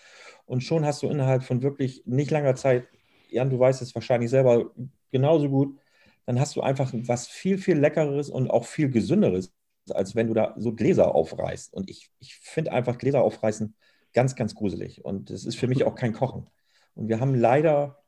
und 0.46 0.62
schon 0.62 0.86
hast 0.86 1.02
du 1.02 1.08
innerhalb 1.08 1.42
von 1.42 1.62
wirklich 1.62 2.02
nicht 2.06 2.30
langer 2.30 2.54
Zeit, 2.54 2.88
Jan, 3.28 3.50
du 3.50 3.58
weißt 3.58 3.82
es 3.82 3.94
wahrscheinlich 3.94 4.30
selber 4.30 4.70
genauso 5.10 5.50
gut, 5.50 5.76
dann 6.26 6.40
hast 6.40 6.56
du 6.56 6.60
einfach 6.60 6.92
was 6.92 7.28
viel, 7.28 7.58
viel 7.58 7.78
Leckeres 7.78 8.28
und 8.28 8.50
auch 8.50 8.64
viel 8.64 8.90
Gesünderes, 8.90 9.54
als 9.90 10.14
wenn 10.14 10.26
du 10.26 10.34
da 10.34 10.54
so 10.58 10.72
Gläser 10.74 11.14
aufreißt. 11.14 11.72
Und 11.72 11.88
ich, 11.88 12.10
ich 12.18 12.36
finde 12.36 12.72
einfach 12.72 12.98
Gläser 12.98 13.22
aufreißen 13.22 13.74
ganz, 14.12 14.34
ganz 14.34 14.54
gruselig. 14.54 15.04
Und 15.04 15.30
es 15.30 15.44
ist 15.44 15.56
für 15.56 15.68
mich 15.68 15.84
auch 15.84 15.94
kein 15.94 16.12
Kochen. 16.12 16.50
Und 16.94 17.08
wir 17.08 17.20
haben 17.20 17.34
leider 17.34 18.02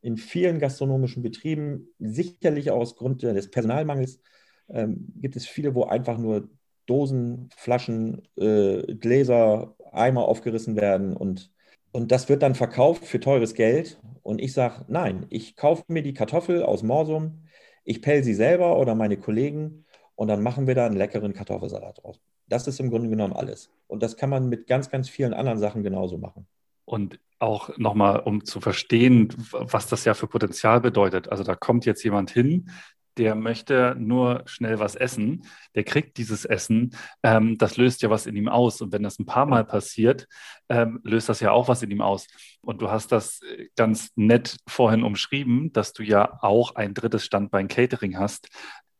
in 0.00 0.16
vielen 0.16 0.60
gastronomischen 0.60 1.22
Betrieben, 1.22 1.88
sicherlich 1.98 2.70
aus 2.70 2.96
Grund 2.96 3.22
des 3.22 3.50
Personalmangels, 3.50 4.20
ähm, 4.68 5.12
gibt 5.16 5.34
es 5.34 5.46
viele, 5.46 5.74
wo 5.74 5.84
einfach 5.84 6.18
nur 6.18 6.48
Dosen, 6.86 7.48
Flaschen, 7.56 8.22
äh, 8.36 8.94
Gläser, 8.94 9.74
Eimer 9.90 10.28
aufgerissen 10.28 10.76
werden 10.76 11.16
und, 11.16 11.50
und 11.90 12.12
das 12.12 12.28
wird 12.28 12.42
dann 12.42 12.54
verkauft 12.54 13.04
für 13.04 13.18
teures 13.18 13.54
Geld. 13.54 13.98
Und 14.22 14.40
ich 14.40 14.52
sage, 14.52 14.84
nein, 14.88 15.26
ich 15.30 15.56
kaufe 15.56 15.84
mir 15.88 16.02
die 16.02 16.14
Kartoffel 16.14 16.62
aus 16.62 16.82
Morsum, 16.82 17.45
ich 17.86 18.02
pell 18.02 18.22
sie 18.22 18.34
selber 18.34 18.78
oder 18.78 18.94
meine 18.94 19.16
Kollegen 19.16 19.86
und 20.14 20.28
dann 20.28 20.42
machen 20.42 20.66
wir 20.66 20.74
da 20.74 20.84
einen 20.86 20.96
leckeren 20.96 21.32
Kartoffelsalat 21.32 22.02
draus. 22.02 22.20
Das 22.48 22.66
ist 22.66 22.78
im 22.80 22.90
Grunde 22.90 23.08
genommen 23.08 23.32
alles. 23.32 23.70
Und 23.86 24.02
das 24.02 24.16
kann 24.16 24.30
man 24.30 24.48
mit 24.48 24.66
ganz, 24.66 24.90
ganz 24.90 25.08
vielen 25.08 25.32
anderen 25.32 25.58
Sachen 25.58 25.82
genauso 25.82 26.18
machen. 26.18 26.46
Und 26.84 27.18
auch 27.38 27.76
nochmal, 27.76 28.20
um 28.20 28.44
zu 28.44 28.60
verstehen, 28.60 29.28
was 29.50 29.88
das 29.88 30.04
ja 30.04 30.14
für 30.14 30.26
Potenzial 30.26 30.80
bedeutet. 30.80 31.28
Also 31.28 31.44
da 31.44 31.54
kommt 31.54 31.84
jetzt 31.86 32.02
jemand 32.02 32.30
hin, 32.30 32.70
der 33.18 33.34
möchte 33.34 33.94
nur 33.98 34.42
schnell 34.46 34.78
was 34.78 34.94
essen, 34.94 35.46
der 35.74 35.84
kriegt 35.84 36.18
dieses 36.18 36.44
Essen, 36.44 36.94
ähm, 37.22 37.58
das 37.58 37.76
löst 37.76 38.02
ja 38.02 38.10
was 38.10 38.26
in 38.26 38.36
ihm 38.36 38.48
aus. 38.48 38.80
Und 38.80 38.92
wenn 38.92 39.02
das 39.02 39.18
ein 39.18 39.26
paar 39.26 39.46
Mal 39.46 39.64
passiert, 39.64 40.26
ähm, 40.68 41.00
löst 41.02 41.28
das 41.28 41.40
ja 41.40 41.52
auch 41.52 41.68
was 41.68 41.82
in 41.82 41.90
ihm 41.90 42.02
aus. 42.02 42.26
Und 42.60 42.82
du 42.82 42.90
hast 42.90 43.12
das 43.12 43.40
äh, 43.42 43.68
ganz 43.76 44.10
nett 44.16 44.56
vorhin 44.66 45.02
umschrieben, 45.02 45.72
dass 45.72 45.92
du 45.92 46.02
ja 46.02 46.38
auch 46.42 46.74
ein 46.74 46.94
drittes 46.94 47.24
Standbein 47.24 47.68
Catering 47.68 48.18
hast. 48.18 48.48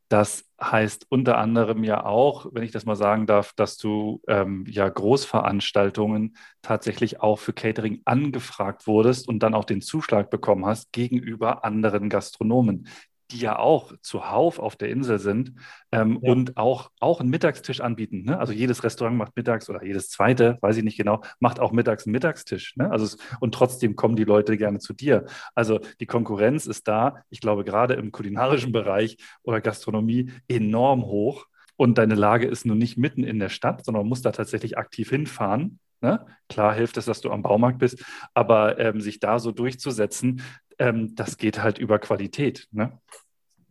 Das 0.08 0.44
heißt 0.62 1.06
unter 1.08 1.36
anderem 1.38 1.82
ja 1.82 2.04
auch, 2.04 2.46
wenn 2.52 2.62
ich 2.62 2.70
das 2.70 2.84
mal 2.84 2.94
sagen 2.94 3.26
darf, 3.26 3.52
dass 3.54 3.76
du 3.76 4.22
ähm, 4.28 4.64
ja 4.68 4.88
Großveranstaltungen 4.88 6.36
tatsächlich 6.62 7.20
auch 7.20 7.40
für 7.40 7.52
Catering 7.52 8.02
angefragt 8.04 8.86
wurdest 8.86 9.26
und 9.26 9.40
dann 9.40 9.54
auch 9.54 9.64
den 9.64 9.82
Zuschlag 9.82 10.30
bekommen 10.30 10.64
hast 10.64 10.92
gegenüber 10.92 11.64
anderen 11.64 12.08
Gastronomen 12.08 12.86
die 13.30 13.38
ja 13.38 13.58
auch 13.58 13.92
zuhauf 14.02 14.58
auf 14.58 14.76
der 14.76 14.88
Insel 14.90 15.18
sind 15.18 15.54
ähm, 15.92 16.20
ja. 16.22 16.30
und 16.30 16.56
auch, 16.56 16.90
auch 17.00 17.20
einen 17.20 17.30
Mittagstisch 17.30 17.80
anbieten. 17.80 18.22
Ne? 18.22 18.38
Also 18.38 18.52
jedes 18.52 18.84
Restaurant 18.84 19.16
macht 19.16 19.36
mittags 19.36 19.68
oder 19.68 19.84
jedes 19.84 20.10
zweite, 20.10 20.58
weiß 20.60 20.76
ich 20.76 20.84
nicht 20.84 20.96
genau, 20.96 21.22
macht 21.40 21.60
auch 21.60 21.72
mittags 21.72 22.06
einen 22.06 22.12
Mittagstisch. 22.12 22.76
Ne? 22.76 22.90
Also 22.90 23.04
es, 23.04 23.16
und 23.40 23.54
trotzdem 23.54 23.96
kommen 23.96 24.16
die 24.16 24.24
Leute 24.24 24.56
gerne 24.56 24.78
zu 24.78 24.92
dir. 24.92 25.24
Also 25.54 25.80
die 26.00 26.06
Konkurrenz 26.06 26.66
ist 26.66 26.86
da, 26.88 27.22
ich 27.30 27.40
glaube, 27.40 27.64
gerade 27.64 27.94
im 27.94 28.12
kulinarischen 28.12 28.72
Bereich 28.72 29.16
oder 29.42 29.60
Gastronomie 29.60 30.30
enorm 30.48 31.04
hoch. 31.04 31.46
Und 31.76 31.98
deine 31.98 32.14
Lage 32.14 32.46
ist 32.46 32.64
nun 32.64 32.78
nicht 32.78 32.96
mitten 32.96 33.22
in 33.22 33.38
der 33.38 33.50
Stadt, 33.50 33.84
sondern 33.84 34.02
man 34.04 34.08
muss 34.08 34.22
da 34.22 34.32
tatsächlich 34.32 34.78
aktiv 34.78 35.10
hinfahren. 35.10 35.78
Ne? 36.00 36.24
Klar 36.48 36.74
hilft 36.74 36.96
es, 36.96 37.06
dass 37.06 37.20
du 37.20 37.30
am 37.30 37.42
Baumarkt 37.42 37.78
bist, 37.78 38.04
aber 38.34 38.78
ähm, 38.78 39.00
sich 39.00 39.18
da 39.18 39.38
so 39.38 39.50
durchzusetzen, 39.50 40.42
ähm, 40.78 41.14
das 41.14 41.38
geht 41.38 41.62
halt 41.62 41.78
über 41.78 41.98
Qualität. 41.98 42.68
Ne? 42.70 42.98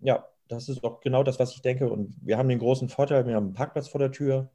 Ja, 0.01 0.25
das 0.47 0.69
ist 0.69 0.83
auch 0.83 1.01
genau 1.01 1.23
das, 1.23 1.39
was 1.39 1.53
ich 1.53 1.61
denke. 1.61 1.89
Und 1.89 2.15
wir 2.21 2.37
haben 2.37 2.49
den 2.49 2.59
großen 2.59 2.89
Vorteil, 2.89 3.25
wir 3.27 3.35
haben 3.35 3.47
einen 3.47 3.53
Parkplatz 3.53 3.87
vor 3.87 3.99
der 3.99 4.11
Tür. 4.11 4.51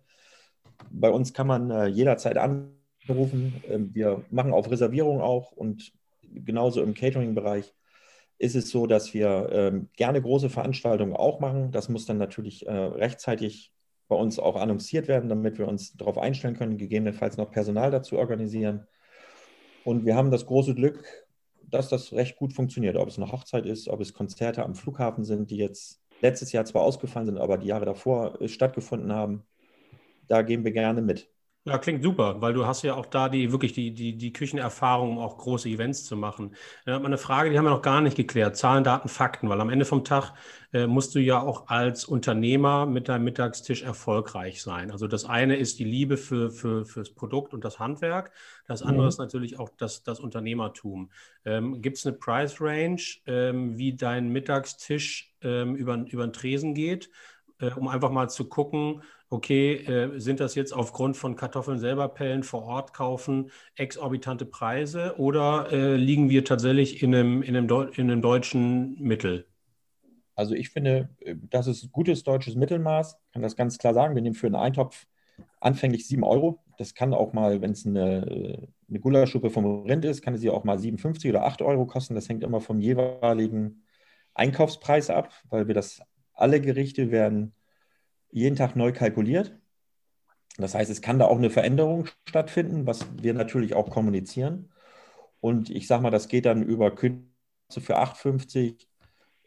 Bei 0.90 1.10
uns 1.10 1.32
kann 1.32 1.46
man 1.46 1.70
äh, 1.70 1.86
jederzeit 1.86 2.36
anrufen. 2.38 3.62
Ähm, 3.68 3.94
wir 3.94 4.24
machen 4.30 4.52
auf 4.52 4.70
Reservierung 4.70 5.20
auch 5.20 5.52
und 5.52 5.92
genauso 6.22 6.82
im 6.82 6.94
Catering-Bereich 6.94 7.74
ist 8.38 8.56
es 8.56 8.70
so, 8.70 8.86
dass 8.86 9.12
wir 9.12 9.50
ähm, 9.52 9.90
gerne 9.96 10.22
große 10.22 10.48
Veranstaltungen 10.48 11.14
auch 11.14 11.40
machen. 11.40 11.72
Das 11.72 11.88
muss 11.88 12.06
dann 12.06 12.16
natürlich 12.16 12.66
äh, 12.66 12.72
rechtzeitig 12.72 13.72
bei 14.08 14.16
uns 14.16 14.38
auch 14.38 14.56
annonciert 14.56 15.08
werden, 15.08 15.28
damit 15.28 15.58
wir 15.58 15.68
uns 15.68 15.96
darauf 15.96 16.16
einstellen 16.16 16.56
können, 16.56 16.78
gegebenenfalls 16.78 17.36
noch 17.36 17.50
Personal 17.50 17.90
dazu 17.90 18.18
organisieren. 18.18 18.86
Und 19.84 20.06
wir 20.06 20.16
haben 20.16 20.30
das 20.30 20.46
große 20.46 20.74
Glück, 20.74 21.04
dass 21.70 21.88
das 21.88 22.12
recht 22.12 22.36
gut 22.36 22.52
funktioniert. 22.52 22.96
Ob 22.96 23.08
es 23.08 23.18
eine 23.18 23.30
Hochzeit 23.30 23.66
ist, 23.66 23.88
ob 23.88 24.00
es 24.00 24.14
Konzerte 24.14 24.64
am 24.64 24.74
Flughafen 24.74 25.24
sind, 25.24 25.50
die 25.50 25.56
jetzt 25.56 26.00
letztes 26.20 26.52
Jahr 26.52 26.64
zwar 26.64 26.82
ausgefallen 26.82 27.26
sind, 27.26 27.38
aber 27.38 27.58
die 27.58 27.68
Jahre 27.68 27.86
davor 27.86 28.40
äh, 28.40 28.48
stattgefunden 28.48 29.12
haben. 29.12 29.44
Da 30.28 30.42
gehen 30.42 30.64
wir 30.64 30.72
gerne 30.72 31.02
mit. 31.02 31.30
Ja, 31.66 31.76
klingt 31.76 32.02
super, 32.02 32.40
weil 32.40 32.54
du 32.54 32.64
hast 32.64 32.82
ja 32.84 32.94
auch 32.94 33.04
da 33.04 33.28
die 33.28 33.52
wirklich 33.52 33.74
die, 33.74 33.92
die, 33.92 34.16
die 34.16 34.32
Küchenerfahrung, 34.32 35.10
um 35.10 35.18
auch 35.18 35.36
große 35.36 35.68
Events 35.68 36.06
zu 36.06 36.16
machen. 36.16 36.54
Da 36.86 36.94
hat 36.94 37.02
man 37.02 37.10
eine 37.10 37.18
Frage, 37.18 37.50
die 37.50 37.58
haben 37.58 37.66
wir 37.66 37.70
noch 37.70 37.82
gar 37.82 38.00
nicht 38.00 38.16
geklärt. 38.16 38.56
Zahlen, 38.56 38.82
Daten, 38.82 39.10
Fakten, 39.10 39.46
weil 39.50 39.60
am 39.60 39.68
Ende 39.68 39.84
vom 39.84 40.02
Tag 40.02 40.32
äh, 40.72 40.86
musst 40.86 41.14
du 41.14 41.18
ja 41.18 41.38
auch 41.38 41.68
als 41.68 42.06
Unternehmer 42.06 42.86
mit 42.86 43.10
deinem 43.10 43.24
Mittagstisch 43.24 43.82
erfolgreich 43.82 44.62
sein. 44.62 44.90
Also 44.90 45.06
das 45.06 45.26
eine 45.26 45.56
ist 45.56 45.78
die 45.78 45.84
Liebe 45.84 46.16
für, 46.16 46.50
für, 46.50 46.86
fürs 46.86 47.10
Produkt 47.14 47.52
und 47.52 47.62
das 47.62 47.78
Handwerk. 47.78 48.32
Das 48.66 48.80
andere 48.80 49.02
mhm. 49.02 49.08
ist 49.08 49.18
natürlich 49.18 49.58
auch 49.58 49.68
das, 49.76 50.02
das 50.02 50.18
Unternehmertum. 50.18 51.10
Ähm, 51.44 51.82
Gibt 51.82 51.98
es 51.98 52.06
eine 52.06 52.16
Price 52.16 52.58
Range, 52.58 53.02
ähm, 53.26 53.76
wie 53.76 53.94
dein 53.94 54.30
Mittagstisch 54.30 55.34
ähm, 55.42 55.76
über, 55.76 55.94
über 56.08 56.26
den 56.26 56.32
Tresen 56.32 56.72
geht, 56.72 57.10
äh, 57.58 57.70
um 57.72 57.86
einfach 57.86 58.10
mal 58.10 58.30
zu 58.30 58.48
gucken, 58.48 59.02
okay, 59.30 59.76
äh, 59.76 60.18
sind 60.18 60.40
das 60.40 60.56
jetzt 60.56 60.72
aufgrund 60.72 61.16
von 61.16 61.36
Kartoffeln 61.36 61.78
selber 61.78 62.08
pellen, 62.08 62.42
vor 62.42 62.64
Ort 62.64 62.92
kaufen, 62.92 63.50
exorbitante 63.76 64.44
Preise 64.44 65.14
oder 65.18 65.68
äh, 65.72 65.96
liegen 65.96 66.28
wir 66.28 66.44
tatsächlich 66.44 67.02
in 67.02 67.14
einem, 67.14 67.42
in, 67.42 67.56
einem 67.56 67.68
in 67.94 68.10
einem 68.10 68.22
deutschen 68.22 69.00
Mittel? 69.00 69.46
Also 70.34 70.54
ich 70.54 70.70
finde, 70.70 71.10
äh, 71.20 71.36
das 71.48 71.68
ist 71.68 71.92
gutes 71.92 72.24
deutsches 72.24 72.56
Mittelmaß, 72.56 73.18
kann 73.32 73.42
das 73.42 73.56
ganz 73.56 73.78
klar 73.78 73.94
sagen. 73.94 74.16
Wir 74.16 74.22
nehmen 74.22 74.34
für 74.34 74.48
einen 74.48 74.56
Eintopf 74.56 75.06
anfänglich 75.60 76.08
7 76.08 76.24
Euro. 76.24 76.58
Das 76.78 76.94
kann 76.94 77.14
auch 77.14 77.32
mal, 77.32 77.62
wenn 77.62 77.70
es 77.70 77.86
eine, 77.86 78.68
eine 78.88 79.00
Gulaschsuppe 79.00 79.50
vom 79.50 79.84
Rind 79.84 80.04
ist, 80.04 80.22
kann 80.22 80.36
sie 80.36 80.50
auch 80.50 80.64
mal 80.64 80.78
7,50 80.78 81.30
oder 81.30 81.44
8 81.44 81.62
Euro 81.62 81.86
kosten. 81.86 82.14
Das 82.14 82.28
hängt 82.28 82.42
immer 82.42 82.60
vom 82.60 82.80
jeweiligen 82.80 83.84
Einkaufspreis 84.34 85.10
ab, 85.10 85.32
weil 85.50 85.68
wir 85.68 85.74
das, 85.74 86.00
alle 86.34 86.60
Gerichte 86.60 87.10
werden 87.10 87.52
jeden 88.30 88.56
Tag 88.56 88.76
neu 88.76 88.92
kalkuliert. 88.92 89.58
Das 90.56 90.74
heißt, 90.74 90.90
es 90.90 91.00
kann 91.00 91.18
da 91.18 91.26
auch 91.26 91.38
eine 91.38 91.50
Veränderung 91.50 92.06
stattfinden, 92.28 92.86
was 92.86 93.06
wir 93.20 93.34
natürlich 93.34 93.74
auch 93.74 93.90
kommunizieren. 93.90 94.70
Und 95.40 95.70
ich 95.70 95.86
sage 95.86 96.02
mal, 96.02 96.10
das 96.10 96.28
geht 96.28 96.46
dann 96.46 96.62
über 96.62 96.94
Künste 96.94 97.80
für 97.80 97.98
8,50. 97.98 98.86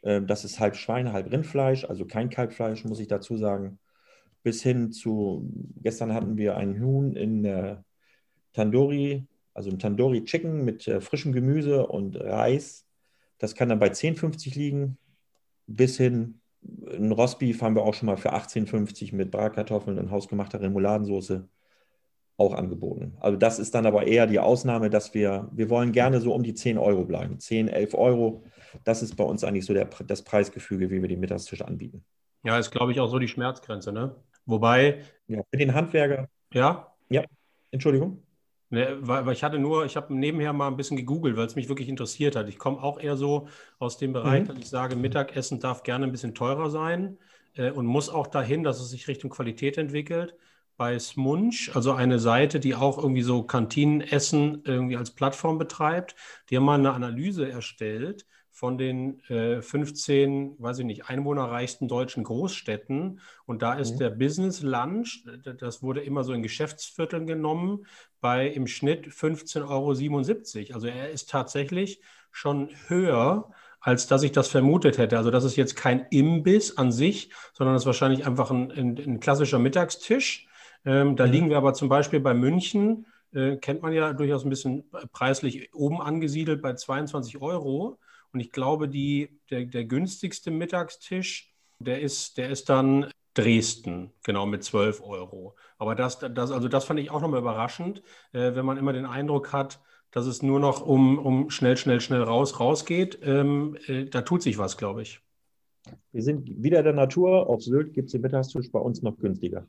Ähm, 0.02 0.26
das 0.26 0.44
ist 0.44 0.60
halb 0.60 0.76
Schwein, 0.76 1.12
halb 1.12 1.30
Rindfleisch, 1.30 1.84
also 1.84 2.06
kein 2.06 2.30
Kalbfleisch, 2.30 2.84
muss 2.84 3.00
ich 3.00 3.08
dazu 3.08 3.36
sagen. 3.36 3.78
Bis 4.42 4.62
hin 4.62 4.92
zu, 4.92 5.50
gestern 5.82 6.14
hatten 6.14 6.36
wir 6.36 6.56
einen 6.56 6.80
Huhn 6.80 7.16
in 7.16 7.44
Tandoori, 8.54 9.26
also 9.54 9.70
ein 9.70 9.78
Tandoori 9.78 10.24
Chicken 10.24 10.64
mit 10.64 10.88
äh, 10.88 11.00
frischem 11.00 11.32
Gemüse 11.32 11.86
und 11.86 12.16
Reis. 12.16 12.86
Das 13.38 13.54
kann 13.54 13.68
dann 13.68 13.78
bei 13.78 13.88
10,50 13.88 14.54
liegen, 14.54 14.98
bis 15.66 15.96
hin 15.96 16.40
ein 16.92 17.12
Rostbeef 17.12 17.62
haben 17.62 17.74
wir 17.74 17.82
auch 17.82 17.94
schon 17.94 18.06
mal 18.06 18.16
für 18.16 18.34
18,50 18.34 19.14
mit 19.14 19.30
Bratkartoffeln 19.30 19.98
und 19.98 20.10
hausgemachter 20.10 20.60
Remouladensoße 20.60 21.48
auch 22.36 22.54
angeboten. 22.54 23.16
Also 23.20 23.38
das 23.38 23.58
ist 23.58 23.74
dann 23.74 23.86
aber 23.86 24.06
eher 24.06 24.26
die 24.26 24.40
Ausnahme, 24.40 24.90
dass 24.90 25.14
wir, 25.14 25.48
wir 25.52 25.70
wollen 25.70 25.92
gerne 25.92 26.20
so 26.20 26.34
um 26.34 26.42
die 26.42 26.54
10 26.54 26.78
Euro 26.78 27.04
bleiben. 27.04 27.38
10, 27.38 27.68
11 27.68 27.94
Euro, 27.94 28.44
das 28.82 29.02
ist 29.02 29.16
bei 29.16 29.24
uns 29.24 29.44
eigentlich 29.44 29.66
so 29.66 29.72
der, 29.72 29.88
das 30.06 30.22
Preisgefüge, 30.22 30.90
wie 30.90 31.00
wir 31.00 31.08
die 31.08 31.16
Mittagstische 31.16 31.66
anbieten. 31.66 32.04
Ja, 32.42 32.58
ist 32.58 32.70
glaube 32.70 32.92
ich 32.92 33.00
auch 33.00 33.08
so 33.08 33.18
die 33.18 33.28
Schmerzgrenze, 33.28 33.92
ne? 33.92 34.16
Wobei. 34.46 35.02
Ja, 35.28 35.42
für 35.50 35.58
den 35.58 35.74
Handwerker. 35.74 36.28
Ja? 36.52 36.92
Ja, 37.08 37.24
Entschuldigung. 37.70 38.22
Ne, 38.74 38.98
weil, 39.00 39.24
weil, 39.24 39.32
ich 39.34 39.44
hatte 39.44 39.60
nur, 39.60 39.84
ich 39.84 39.94
habe 39.94 40.12
nebenher 40.12 40.52
mal 40.52 40.66
ein 40.66 40.76
bisschen 40.76 40.96
gegoogelt, 40.96 41.36
weil 41.36 41.46
es 41.46 41.54
mich 41.54 41.68
wirklich 41.68 41.88
interessiert 41.88 42.34
hat. 42.34 42.48
Ich 42.48 42.58
komme 42.58 42.82
auch 42.82 42.98
eher 42.98 43.16
so 43.16 43.46
aus 43.78 43.98
dem 43.98 44.12
Bereich, 44.12 44.42
mhm. 44.42 44.48
dass 44.48 44.58
ich 44.58 44.68
sage, 44.68 44.96
Mittagessen 44.96 45.60
darf 45.60 45.84
gerne 45.84 46.06
ein 46.06 46.10
bisschen 46.10 46.34
teurer 46.34 46.70
sein 46.70 47.16
äh, 47.54 47.70
und 47.70 47.86
muss 47.86 48.08
auch 48.08 48.26
dahin, 48.26 48.64
dass 48.64 48.80
es 48.80 48.90
sich 48.90 49.06
Richtung 49.06 49.30
Qualität 49.30 49.78
entwickelt. 49.78 50.34
Bei 50.76 50.98
Smunch, 50.98 51.70
also 51.74 51.92
eine 51.92 52.18
Seite, 52.18 52.58
die 52.58 52.74
auch 52.74 52.98
irgendwie 52.98 53.22
so 53.22 53.44
Kantinenessen 53.44 54.62
irgendwie 54.64 54.96
als 54.96 55.12
Plattform 55.12 55.56
betreibt, 55.56 56.16
die 56.50 56.56
haben 56.56 56.64
mal 56.64 56.74
eine 56.76 56.92
Analyse 56.92 57.48
erstellt 57.48 58.26
von 58.54 58.78
den 58.78 59.18
äh, 59.28 59.60
15, 59.60 60.54
weiß 60.60 60.78
ich 60.78 60.84
nicht, 60.84 61.06
einwohnerreichsten 61.06 61.88
deutschen 61.88 62.22
Großstädten. 62.22 63.20
Und 63.46 63.62
da 63.62 63.74
ist 63.74 63.94
mhm. 63.94 63.98
der 63.98 64.10
Business 64.10 64.62
Lunch, 64.62 65.24
das 65.58 65.82
wurde 65.82 66.02
immer 66.02 66.22
so 66.22 66.32
in 66.32 66.42
Geschäftsvierteln 66.42 67.26
genommen, 67.26 67.84
bei 68.20 68.46
im 68.46 68.68
Schnitt 68.68 69.08
15,77 69.08 70.68
Euro. 70.68 70.74
Also 70.74 70.86
er 70.86 71.10
ist 71.10 71.28
tatsächlich 71.30 72.00
schon 72.30 72.68
höher, 72.86 73.50
als 73.80 74.06
dass 74.06 74.22
ich 74.22 74.30
das 74.30 74.46
vermutet 74.46 74.98
hätte. 74.98 75.18
Also 75.18 75.32
das 75.32 75.42
ist 75.42 75.56
jetzt 75.56 75.74
kein 75.74 76.06
Imbiss 76.10 76.78
an 76.78 76.92
sich, 76.92 77.30
sondern 77.54 77.74
das 77.74 77.82
ist 77.82 77.86
wahrscheinlich 77.86 78.24
einfach 78.24 78.52
ein, 78.52 78.70
ein, 78.70 78.96
ein 78.96 79.20
klassischer 79.20 79.58
Mittagstisch. 79.58 80.46
Ähm, 80.84 81.16
da 81.16 81.26
mhm. 81.26 81.32
liegen 81.32 81.50
wir 81.50 81.56
aber 81.56 81.74
zum 81.74 81.88
Beispiel 81.88 82.20
bei 82.20 82.34
München, 82.34 83.06
äh, 83.32 83.56
kennt 83.56 83.82
man 83.82 83.92
ja 83.92 84.12
durchaus 84.12 84.44
ein 84.44 84.50
bisschen 84.50 84.84
preislich 85.12 85.74
oben 85.74 86.00
angesiedelt 86.00 86.62
bei 86.62 86.74
22 86.74 87.42
Euro. 87.42 87.98
Und 88.34 88.40
ich 88.40 88.50
glaube, 88.50 88.88
die, 88.88 89.38
der, 89.48 89.64
der 89.64 89.84
günstigste 89.84 90.50
Mittagstisch, 90.50 91.54
der 91.78 92.00
ist, 92.00 92.36
der 92.36 92.50
ist 92.50 92.68
dann 92.68 93.08
Dresden, 93.34 94.12
genau 94.24 94.44
mit 94.44 94.64
12 94.64 95.00
Euro. 95.02 95.54
Aber 95.78 95.94
das, 95.94 96.18
das, 96.18 96.50
also 96.50 96.66
das 96.66 96.84
fand 96.84 96.98
ich 96.98 97.10
auch 97.10 97.20
nochmal 97.20 97.40
überraschend, 97.40 98.02
äh, 98.32 98.54
wenn 98.56 98.66
man 98.66 98.76
immer 98.76 98.92
den 98.92 99.06
Eindruck 99.06 99.52
hat, 99.52 99.80
dass 100.10 100.26
es 100.26 100.42
nur 100.42 100.58
noch 100.58 100.84
um, 100.84 101.18
um 101.18 101.50
schnell, 101.50 101.76
schnell, 101.76 102.00
schnell 102.00 102.22
raus, 102.22 102.58
raus 102.58 102.84
geht. 102.84 103.20
Ähm, 103.22 103.76
äh, 103.86 104.04
da 104.06 104.22
tut 104.22 104.42
sich 104.42 104.58
was, 104.58 104.76
glaube 104.76 105.02
ich. 105.02 105.20
Wir 106.10 106.22
sind 106.22 106.62
wieder 106.62 106.82
der 106.82 106.92
Natur. 106.92 107.48
Auf 107.48 107.62
Sylt 107.62 107.92
gibt 107.92 108.06
es 108.06 108.12
den 108.12 108.20
Mittagstisch 108.20 108.70
bei 108.72 108.80
uns 108.80 109.02
noch 109.02 109.16
günstiger. 109.16 109.68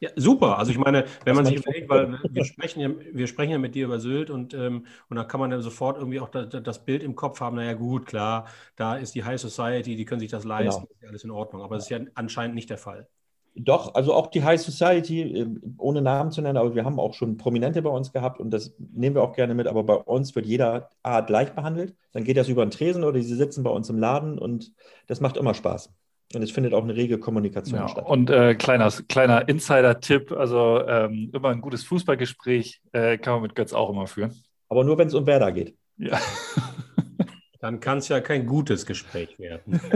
Ja, 0.00 0.08
super. 0.16 0.58
Also 0.58 0.72
ich 0.72 0.78
meine, 0.78 1.04
wenn 1.24 1.36
man 1.36 1.44
sich 1.44 1.56
überlegt, 1.56 1.88
weil 1.90 2.18
wir 2.30 2.44
sprechen, 2.44 2.80
ja, 2.80 2.90
wir 3.12 3.26
sprechen 3.26 3.50
ja 3.50 3.58
mit 3.58 3.74
dir 3.74 3.84
über 3.84 4.00
Sylt 4.00 4.30
und, 4.30 4.54
ähm, 4.54 4.86
und 5.10 5.16
da 5.16 5.24
kann 5.24 5.40
man 5.40 5.50
dann 5.50 5.60
sofort 5.60 5.98
irgendwie 5.98 6.20
auch 6.20 6.30
da, 6.30 6.44
das 6.46 6.84
Bild 6.86 7.02
im 7.02 7.14
Kopf 7.14 7.40
haben, 7.40 7.56
naja 7.56 7.74
gut, 7.74 8.06
klar, 8.06 8.46
da 8.76 8.96
ist 8.96 9.14
die 9.14 9.24
High 9.24 9.38
Society, 9.38 9.96
die 9.96 10.06
können 10.06 10.20
sich 10.20 10.30
das 10.30 10.44
leisten, 10.44 10.80
genau. 10.80 10.92
ist 10.92 11.02
ja 11.02 11.08
alles 11.10 11.24
in 11.24 11.30
Ordnung. 11.30 11.62
Aber 11.62 11.74
das 11.74 11.84
ist 11.84 11.90
ja 11.90 12.00
anscheinend 12.14 12.54
nicht 12.54 12.70
der 12.70 12.78
Fall. 12.78 13.08
Doch, 13.54 13.94
also 13.94 14.14
auch 14.14 14.28
die 14.28 14.42
High 14.42 14.60
Society, 14.60 15.20
äh, 15.20 15.46
ohne 15.76 16.00
Namen 16.00 16.30
zu 16.30 16.40
nennen, 16.40 16.56
aber 16.56 16.74
wir 16.74 16.84
haben 16.86 16.98
auch 16.98 17.12
schon 17.12 17.36
Prominente 17.36 17.82
bei 17.82 17.90
uns 17.90 18.10
gehabt 18.10 18.40
und 18.40 18.50
das 18.50 18.74
nehmen 18.78 19.16
wir 19.16 19.22
auch 19.22 19.34
gerne 19.34 19.54
mit, 19.54 19.66
aber 19.66 19.82
bei 19.84 19.94
uns 19.96 20.34
wird 20.34 20.46
jeder 20.46 20.88
Art 21.02 21.26
gleich 21.26 21.52
behandelt. 21.54 21.94
Dann 22.12 22.24
geht 22.24 22.38
das 22.38 22.48
über 22.48 22.64
den 22.64 22.70
Tresen 22.70 23.04
oder 23.04 23.20
sie 23.20 23.34
sitzen 23.34 23.64
bei 23.64 23.70
uns 23.70 23.90
im 23.90 23.98
Laden 23.98 24.38
und 24.38 24.72
das 25.08 25.20
macht 25.20 25.36
immer 25.36 25.52
Spaß. 25.52 25.92
Und 26.32 26.42
es 26.42 26.52
findet 26.52 26.74
auch 26.74 26.84
eine 26.84 26.94
rege 26.94 27.18
Kommunikation 27.18 27.80
ja, 27.80 27.88
statt. 27.88 28.06
Und 28.06 28.30
äh, 28.30 28.54
kleiner, 28.54 28.90
kleiner 29.08 29.48
Insider-Tipp, 29.48 30.30
also 30.30 30.86
ähm, 30.86 31.30
immer 31.32 31.48
ein 31.48 31.60
gutes 31.60 31.82
Fußballgespräch 31.84 32.80
äh, 32.92 33.18
kann 33.18 33.34
man 33.34 33.42
mit 33.42 33.56
Götz 33.56 33.72
auch 33.72 33.90
immer 33.90 34.06
führen. 34.06 34.32
Aber 34.68 34.84
nur, 34.84 34.96
wenn 34.98 35.08
es 35.08 35.14
um 35.14 35.26
Werder 35.26 35.50
geht. 35.50 35.74
Ja. 35.96 36.20
Dann 37.60 37.80
kann 37.80 37.98
es 37.98 38.08
ja 38.08 38.20
kein 38.20 38.46
gutes 38.46 38.86
Gespräch 38.86 39.38
werden. 39.38 39.80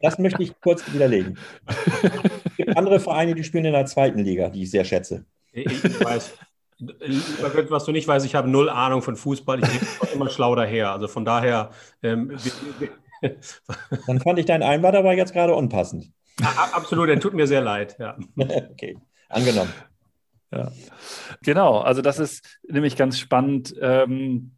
Das 0.00 0.18
möchte 0.18 0.42
ich 0.42 0.58
kurz 0.60 0.90
widerlegen. 0.92 1.36
Es 1.66 2.56
gibt 2.56 2.76
andere 2.76 3.00
Vereine, 3.00 3.34
die 3.34 3.42
spielen 3.42 3.64
in 3.64 3.72
der 3.72 3.84
zweiten 3.84 4.20
Liga, 4.20 4.48
die 4.48 4.62
ich 4.62 4.70
sehr 4.70 4.84
schätze. 4.84 5.24
Ich, 5.52 5.82
weiß, 6.00 6.34
was 7.68 7.84
du 7.84 7.92
nicht 7.92 8.06
weißt, 8.06 8.24
ich 8.24 8.34
habe 8.34 8.48
null 8.48 8.70
Ahnung 8.70 9.02
von 9.02 9.16
Fußball. 9.16 9.60
Ich 9.60 9.68
bin 9.68 10.08
immer 10.14 10.30
schlau 10.30 10.54
daher. 10.54 10.92
Also 10.92 11.08
von 11.08 11.24
daher, 11.24 11.70
ähm, 12.02 12.30
wir, 12.78 12.90
Dann 14.06 14.20
fand 14.20 14.38
ich 14.38 14.46
deinen 14.46 14.62
Einwand 14.62 14.96
aber 14.96 15.14
jetzt 15.14 15.32
gerade 15.32 15.54
unpassend. 15.54 16.12
Absolut, 16.72 17.08
der 17.08 17.20
tut 17.20 17.34
mir 17.34 17.46
sehr 17.46 17.60
leid. 17.60 17.96
Ja. 17.98 18.16
okay, 18.36 18.98
angenommen. 19.28 19.72
Ja. 20.50 20.70
Genau, 21.42 21.78
also 21.78 22.02
das 22.02 22.18
ist 22.18 22.58
nämlich 22.68 22.96
ganz 22.96 23.18
spannend 23.18 23.74
ähm, 23.80 24.52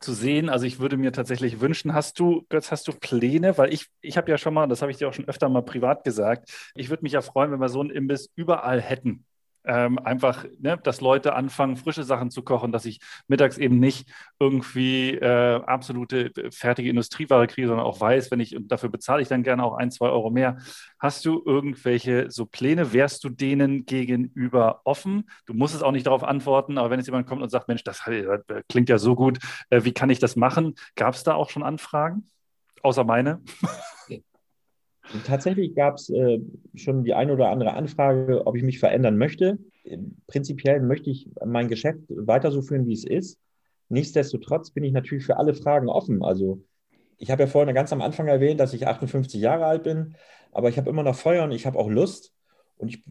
zu 0.00 0.12
sehen. 0.12 0.48
Also 0.48 0.66
ich 0.66 0.80
würde 0.80 0.96
mir 0.96 1.12
tatsächlich 1.12 1.60
wünschen, 1.60 1.94
hast 1.94 2.18
du, 2.18 2.44
Götz, 2.48 2.70
hast 2.70 2.88
du 2.88 2.92
Pläne? 2.92 3.56
Weil 3.58 3.72
ich, 3.72 3.86
ich 4.00 4.16
habe 4.16 4.30
ja 4.30 4.38
schon 4.38 4.54
mal, 4.54 4.66
das 4.66 4.82
habe 4.82 4.90
ich 4.90 4.98
dir 4.98 5.08
auch 5.08 5.14
schon 5.14 5.28
öfter 5.28 5.48
mal 5.48 5.62
privat 5.62 6.04
gesagt, 6.04 6.50
ich 6.74 6.90
würde 6.90 7.02
mich 7.02 7.12
ja 7.12 7.22
freuen, 7.22 7.52
wenn 7.52 7.60
wir 7.60 7.68
so 7.68 7.80
einen 7.80 7.90
Imbiss 7.90 8.30
überall 8.34 8.80
hätten. 8.80 9.24
Ähm, 9.66 9.98
einfach, 9.98 10.44
ne, 10.58 10.78
dass 10.82 11.00
Leute 11.00 11.34
anfangen, 11.34 11.76
frische 11.76 12.04
Sachen 12.04 12.30
zu 12.30 12.42
kochen, 12.42 12.72
dass 12.72 12.84
ich 12.84 13.00
mittags 13.28 13.58
eben 13.58 13.78
nicht 13.78 14.08
irgendwie 14.38 15.14
äh, 15.14 15.60
absolute 15.64 16.26
äh, 16.36 16.50
fertige 16.50 16.88
Industrieware 16.88 17.46
kriege, 17.46 17.68
sondern 17.68 17.86
auch 17.86 18.00
weiß, 18.00 18.30
wenn 18.30 18.40
ich, 18.40 18.56
und 18.56 18.68
dafür 18.70 18.88
bezahle 18.88 19.22
ich 19.22 19.28
dann 19.28 19.42
gerne 19.42 19.64
auch 19.64 19.74
ein, 19.74 19.90
zwei 19.90 20.08
Euro 20.08 20.30
mehr. 20.30 20.58
Hast 20.98 21.24
du 21.24 21.42
irgendwelche 21.44 22.30
so 22.30 22.46
Pläne? 22.46 22.92
Wärst 22.92 23.24
du 23.24 23.28
denen 23.28 23.86
gegenüber 23.86 24.80
offen? 24.84 25.28
Du 25.46 25.54
musst 25.54 25.74
es 25.74 25.82
auch 25.82 25.92
nicht 25.92 26.06
darauf 26.06 26.24
antworten, 26.24 26.78
aber 26.78 26.90
wenn 26.90 27.00
jetzt 27.00 27.06
jemand 27.06 27.26
kommt 27.26 27.42
und 27.42 27.50
sagt, 27.50 27.68
Mensch, 27.68 27.84
das 27.84 28.02
klingt 28.68 28.88
ja 28.88 28.98
so 28.98 29.14
gut, 29.14 29.38
äh, 29.70 29.84
wie 29.84 29.92
kann 29.92 30.10
ich 30.10 30.18
das 30.18 30.36
machen? 30.36 30.74
Gab 30.94 31.14
es 31.14 31.24
da 31.24 31.34
auch 31.34 31.50
schon 31.50 31.62
Anfragen? 31.62 32.30
Außer 32.82 33.04
meine? 33.04 33.42
Tatsächlich 35.24 35.74
gab 35.74 35.96
es 35.96 36.10
äh, 36.10 36.40
schon 36.74 37.04
die 37.04 37.14
eine 37.14 37.32
oder 37.32 37.50
andere 37.50 37.74
Anfrage, 37.74 38.46
ob 38.46 38.56
ich 38.56 38.62
mich 38.62 38.78
verändern 38.78 39.16
möchte. 39.16 39.58
Prinzipiell 40.26 40.80
möchte 40.80 41.10
ich 41.10 41.28
mein 41.44 41.68
Geschäft 41.68 42.00
weiter 42.08 42.50
so 42.50 42.62
führen, 42.62 42.86
wie 42.86 42.92
es 42.92 43.04
ist. 43.04 43.38
Nichtsdestotrotz 43.88 44.70
bin 44.70 44.84
ich 44.84 44.92
natürlich 44.92 45.24
für 45.24 45.36
alle 45.36 45.54
Fragen 45.54 45.88
offen. 45.88 46.24
Also 46.24 46.60
ich 47.18 47.30
habe 47.30 47.44
ja 47.44 47.46
vorhin 47.46 47.74
ganz 47.74 47.92
am 47.92 48.02
Anfang 48.02 48.26
erwähnt, 48.26 48.60
dass 48.60 48.74
ich 48.74 48.86
58 48.86 49.40
Jahre 49.40 49.66
alt 49.66 49.84
bin, 49.84 50.16
aber 50.52 50.68
ich 50.68 50.76
habe 50.76 50.90
immer 50.90 51.02
noch 51.02 51.14
Feuer 51.14 51.44
und 51.44 51.52
ich 51.52 51.66
habe 51.66 51.78
auch 51.78 51.88
Lust. 51.88 52.32
Und 52.78 52.88
ich, 52.88 53.02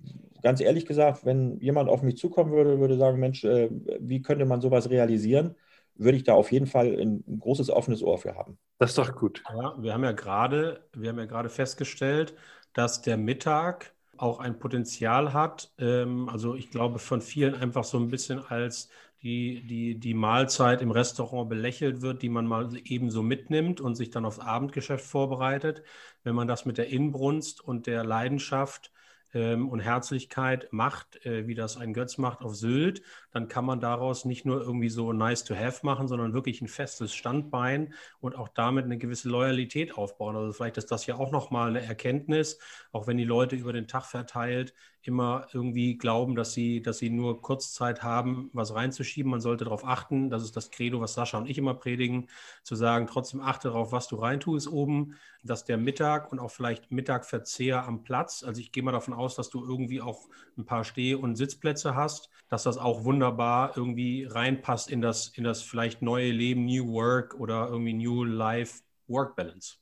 ganz 0.44 0.62
ehrlich 0.62 0.86
gesagt, 0.86 1.26
wenn 1.26 1.60
jemand 1.60 1.90
auf 1.90 2.04
mich 2.04 2.18
zukommen 2.18 2.52
würde, 2.52 2.80
würde 2.80 2.98
sagen, 2.98 3.20
Mensch, 3.20 3.44
äh, 3.44 3.70
wie 4.00 4.22
könnte 4.22 4.46
man 4.46 4.62
sowas 4.62 4.90
realisieren, 4.90 5.56
würde 5.96 6.18
ich 6.18 6.24
da 6.24 6.34
auf 6.34 6.52
jeden 6.52 6.68
Fall 6.68 6.88
ein, 7.00 7.24
ein 7.28 7.40
großes 7.40 7.70
offenes 7.70 8.04
Ohr 8.04 8.18
für 8.18 8.36
haben. 8.36 8.58
Das 8.80 8.92
ist 8.92 8.98
doch 8.98 9.16
gut. 9.16 9.44
Ja, 9.50 9.76
wir 9.82 9.94
haben 9.94 10.04
ja 10.04 10.12
gerade, 10.12 10.86
wir 10.94 11.10
haben 11.10 11.20
ja 11.20 11.26
gerade 11.26 11.50
festgestellt, 11.50 12.36
dass 12.74 13.02
der 13.02 13.18
Mittag 13.18 13.94
auch 14.18 14.40
ein 14.40 14.60
Potenzial 14.60 15.34
hat. 15.34 15.72
Ähm, 15.78 16.30
also 16.30 16.56
ich 16.56 16.70
glaube 16.72 17.00
von 17.00 17.22
vielen 17.22 17.56
einfach 17.56 17.84
so 17.84 17.98
ein 17.98 18.10
bisschen 18.10 18.40
als 18.46 18.90
die, 19.22 19.66
die, 19.66 20.00
die 20.00 20.14
Mahlzeit 20.14 20.82
im 20.82 20.92
Restaurant 20.92 21.50
belächelt 21.50 22.02
wird, 22.02 22.22
die 22.22 22.30
man 22.30 22.46
mal 22.46 22.70
eben 22.84 23.10
so 23.10 23.24
mitnimmt 23.24 23.82
und 23.82 23.96
sich 23.96 24.12
dann 24.12 24.26
aufs 24.26 24.40
Abendgeschäft 24.40 25.06
vorbereitet. 25.06 25.84
Wenn 26.24 26.36
man 26.36 26.48
das 26.48 26.66
mit 26.66 26.78
der 26.78 26.90
Inbrunst 26.90 27.62
und 27.62 27.88
der 27.88 28.04
Leidenschaft 28.04 28.92
ähm, 29.36 29.70
und 29.70 29.80
Herzlichkeit 29.82 30.68
macht, 30.72 31.24
äh, 31.26 31.46
wie 31.46 31.54
das 31.54 31.78
ein 31.78 31.94
Götz 31.94 32.18
macht 32.18 32.42
auf 32.42 32.56
Sylt, 32.56 33.04
dann 33.32 33.48
kann 33.48 33.66
man 33.66 33.80
daraus 33.80 34.26
nicht 34.26 34.46
nur 34.46 34.62
irgendwie 34.62 34.90
so 34.90 35.14
nice 35.14 35.44
to 35.44 35.56
have 35.56 35.86
machen, 35.86 36.08
sondern 36.08 36.34
wirklich 36.34 36.62
ein 36.62 36.68
festes 36.68 37.14
Standbein 37.14 37.94
und 38.20 38.36
auch 38.36 38.48
damit 38.48 38.86
eine 38.86 38.98
gewisse 38.98 39.30
Loyalität 39.30 39.98
aufbauen. 39.98 40.36
Also 40.36 40.54
vielleicht 40.54 40.78
ist 40.78 40.92
das 40.92 41.06
ja 41.06 41.16
auch 41.16 41.32
nochmal 41.32 41.70
eine 41.70 41.84
Erkenntnis, 41.84 42.58
auch 42.92 43.06
wenn 43.08 43.18
die 43.18 43.26
Leute 43.26 43.56
über 43.56 43.74
den 43.74 43.88
Tag 43.88 44.06
verteilt 44.06 44.74
immer 45.08 45.48
irgendwie 45.54 45.98
glauben, 45.98 46.36
dass 46.36 46.54
sie, 46.54 46.82
dass 46.82 47.00
sie 47.00 47.10
nur 47.10 47.42
Kurzzeit 47.42 48.04
haben, 48.04 48.50
was 48.54 48.74
reinzuschieben. 48.74 49.32
Man 49.32 49.42
sollte 49.42 49.66
darauf 49.66 49.86
achten, 49.86 50.30
das 50.30 50.44
ist 50.44 50.56
das 50.56 50.72
Credo, 50.72 51.02
was 51.02 51.14
Sascha 51.14 51.38
und 51.38 51.50
ich 51.50 51.58
immer 51.58 51.74
predigen, 51.74 52.28
zu 52.64 52.76
sagen, 52.76 53.08
trotzdem 53.08 53.42
achte 53.42 53.70
darauf, 53.70 53.92
was 53.92 54.08
du 54.08 54.16
reintust 54.18 54.68
oben, 54.72 55.16
dass 55.44 55.66
der 55.66 55.78
Mittag 55.78 56.32
und 56.32 56.40
auch 56.40 56.52
vielleicht 56.52 56.92
Mittagverzehr 56.92 57.86
am 57.86 58.04
Platz, 58.04 58.44
also 58.44 58.60
ich 58.60 58.72
gehe 58.72 58.84
mal 58.84 58.92
davon 58.92 59.14
aus, 59.14 59.36
dass 59.36 59.50
du 59.50 59.64
irgendwie 59.64 60.02
auch 60.02 60.28
ein 60.58 60.66
paar 60.66 60.84
Steh- 60.84 61.16
und 61.16 61.36
Sitzplätze 61.36 61.96
hast, 61.96 62.30
dass 62.50 62.64
das 62.64 62.78
auch 62.78 63.04
wunderbar 63.04 63.74
irgendwie 63.76 64.26
reinpasst 64.26 64.90
in 64.90 65.02
das, 65.02 65.30
in 65.30 65.44
das 65.44 65.62
vielleicht 65.62 66.02
neue 66.02 66.32
Leben, 66.32 66.66
New 66.66 66.92
Work 66.94 67.40
oder 67.40 67.68
irgendwie 67.70 67.94
New 67.94 68.24
Life 68.24 68.82
Work 69.08 69.36
Balance. 69.36 69.76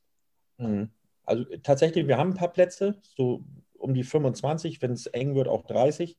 Mhm. 0.58 0.90
Also 1.26 1.46
tatsächlich, 1.64 2.08
wir 2.08 2.18
haben 2.18 2.32
ein 2.32 2.38
paar 2.38 2.52
Plätze, 2.52 3.00
so 3.16 3.44
um 3.84 3.94
die 3.94 4.04
25, 4.04 4.82
wenn 4.82 4.92
es 4.92 5.08
eng 5.08 5.36
wird, 5.36 5.48
auch 5.48 5.64
30. 5.64 6.18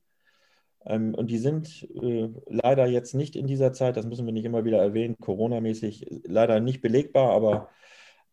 Ähm, 0.85 1.15
und 1.15 1.31
die 1.31 1.37
sind 1.39 1.87
äh, 2.01 2.29
leider 2.47 2.85
jetzt 2.85 3.15
nicht 3.15 3.35
in 3.35 3.47
dieser 3.47 3.73
Zeit, 3.73 3.97
das 3.97 4.05
müssen 4.05 4.25
wir 4.25 4.33
nicht 4.33 4.45
immer 4.45 4.65
wieder 4.65 4.79
erwähnen, 4.79 5.17
Corona-mäßig 5.19 6.05
leider 6.25 6.59
nicht 6.59 6.81
belegbar, 6.81 7.31
aber 7.31 7.69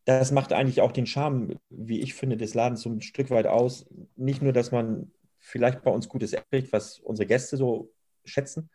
das 0.04 0.32
macht 0.32 0.52
eigentlich 0.52 0.80
auch 0.80 0.92
den 0.92 1.06
Charme, 1.06 1.56
wie 1.70 2.00
ich 2.00 2.14
finde, 2.14 2.36
des 2.36 2.54
Ladens 2.54 2.82
so 2.82 2.90
ein 2.90 3.02
Stück 3.02 3.30
weit 3.30 3.46
aus. 3.46 3.86
Nicht 4.16 4.42
nur, 4.42 4.52
dass 4.52 4.72
man 4.72 5.12
vielleicht 5.38 5.82
bei 5.82 5.90
uns 5.90 6.08
gutes 6.08 6.32
Essen 6.32 6.68
was 6.72 6.98
unsere 6.98 7.26
Gäste 7.26 7.56
so 7.56 7.92
schätzen, 8.24 8.70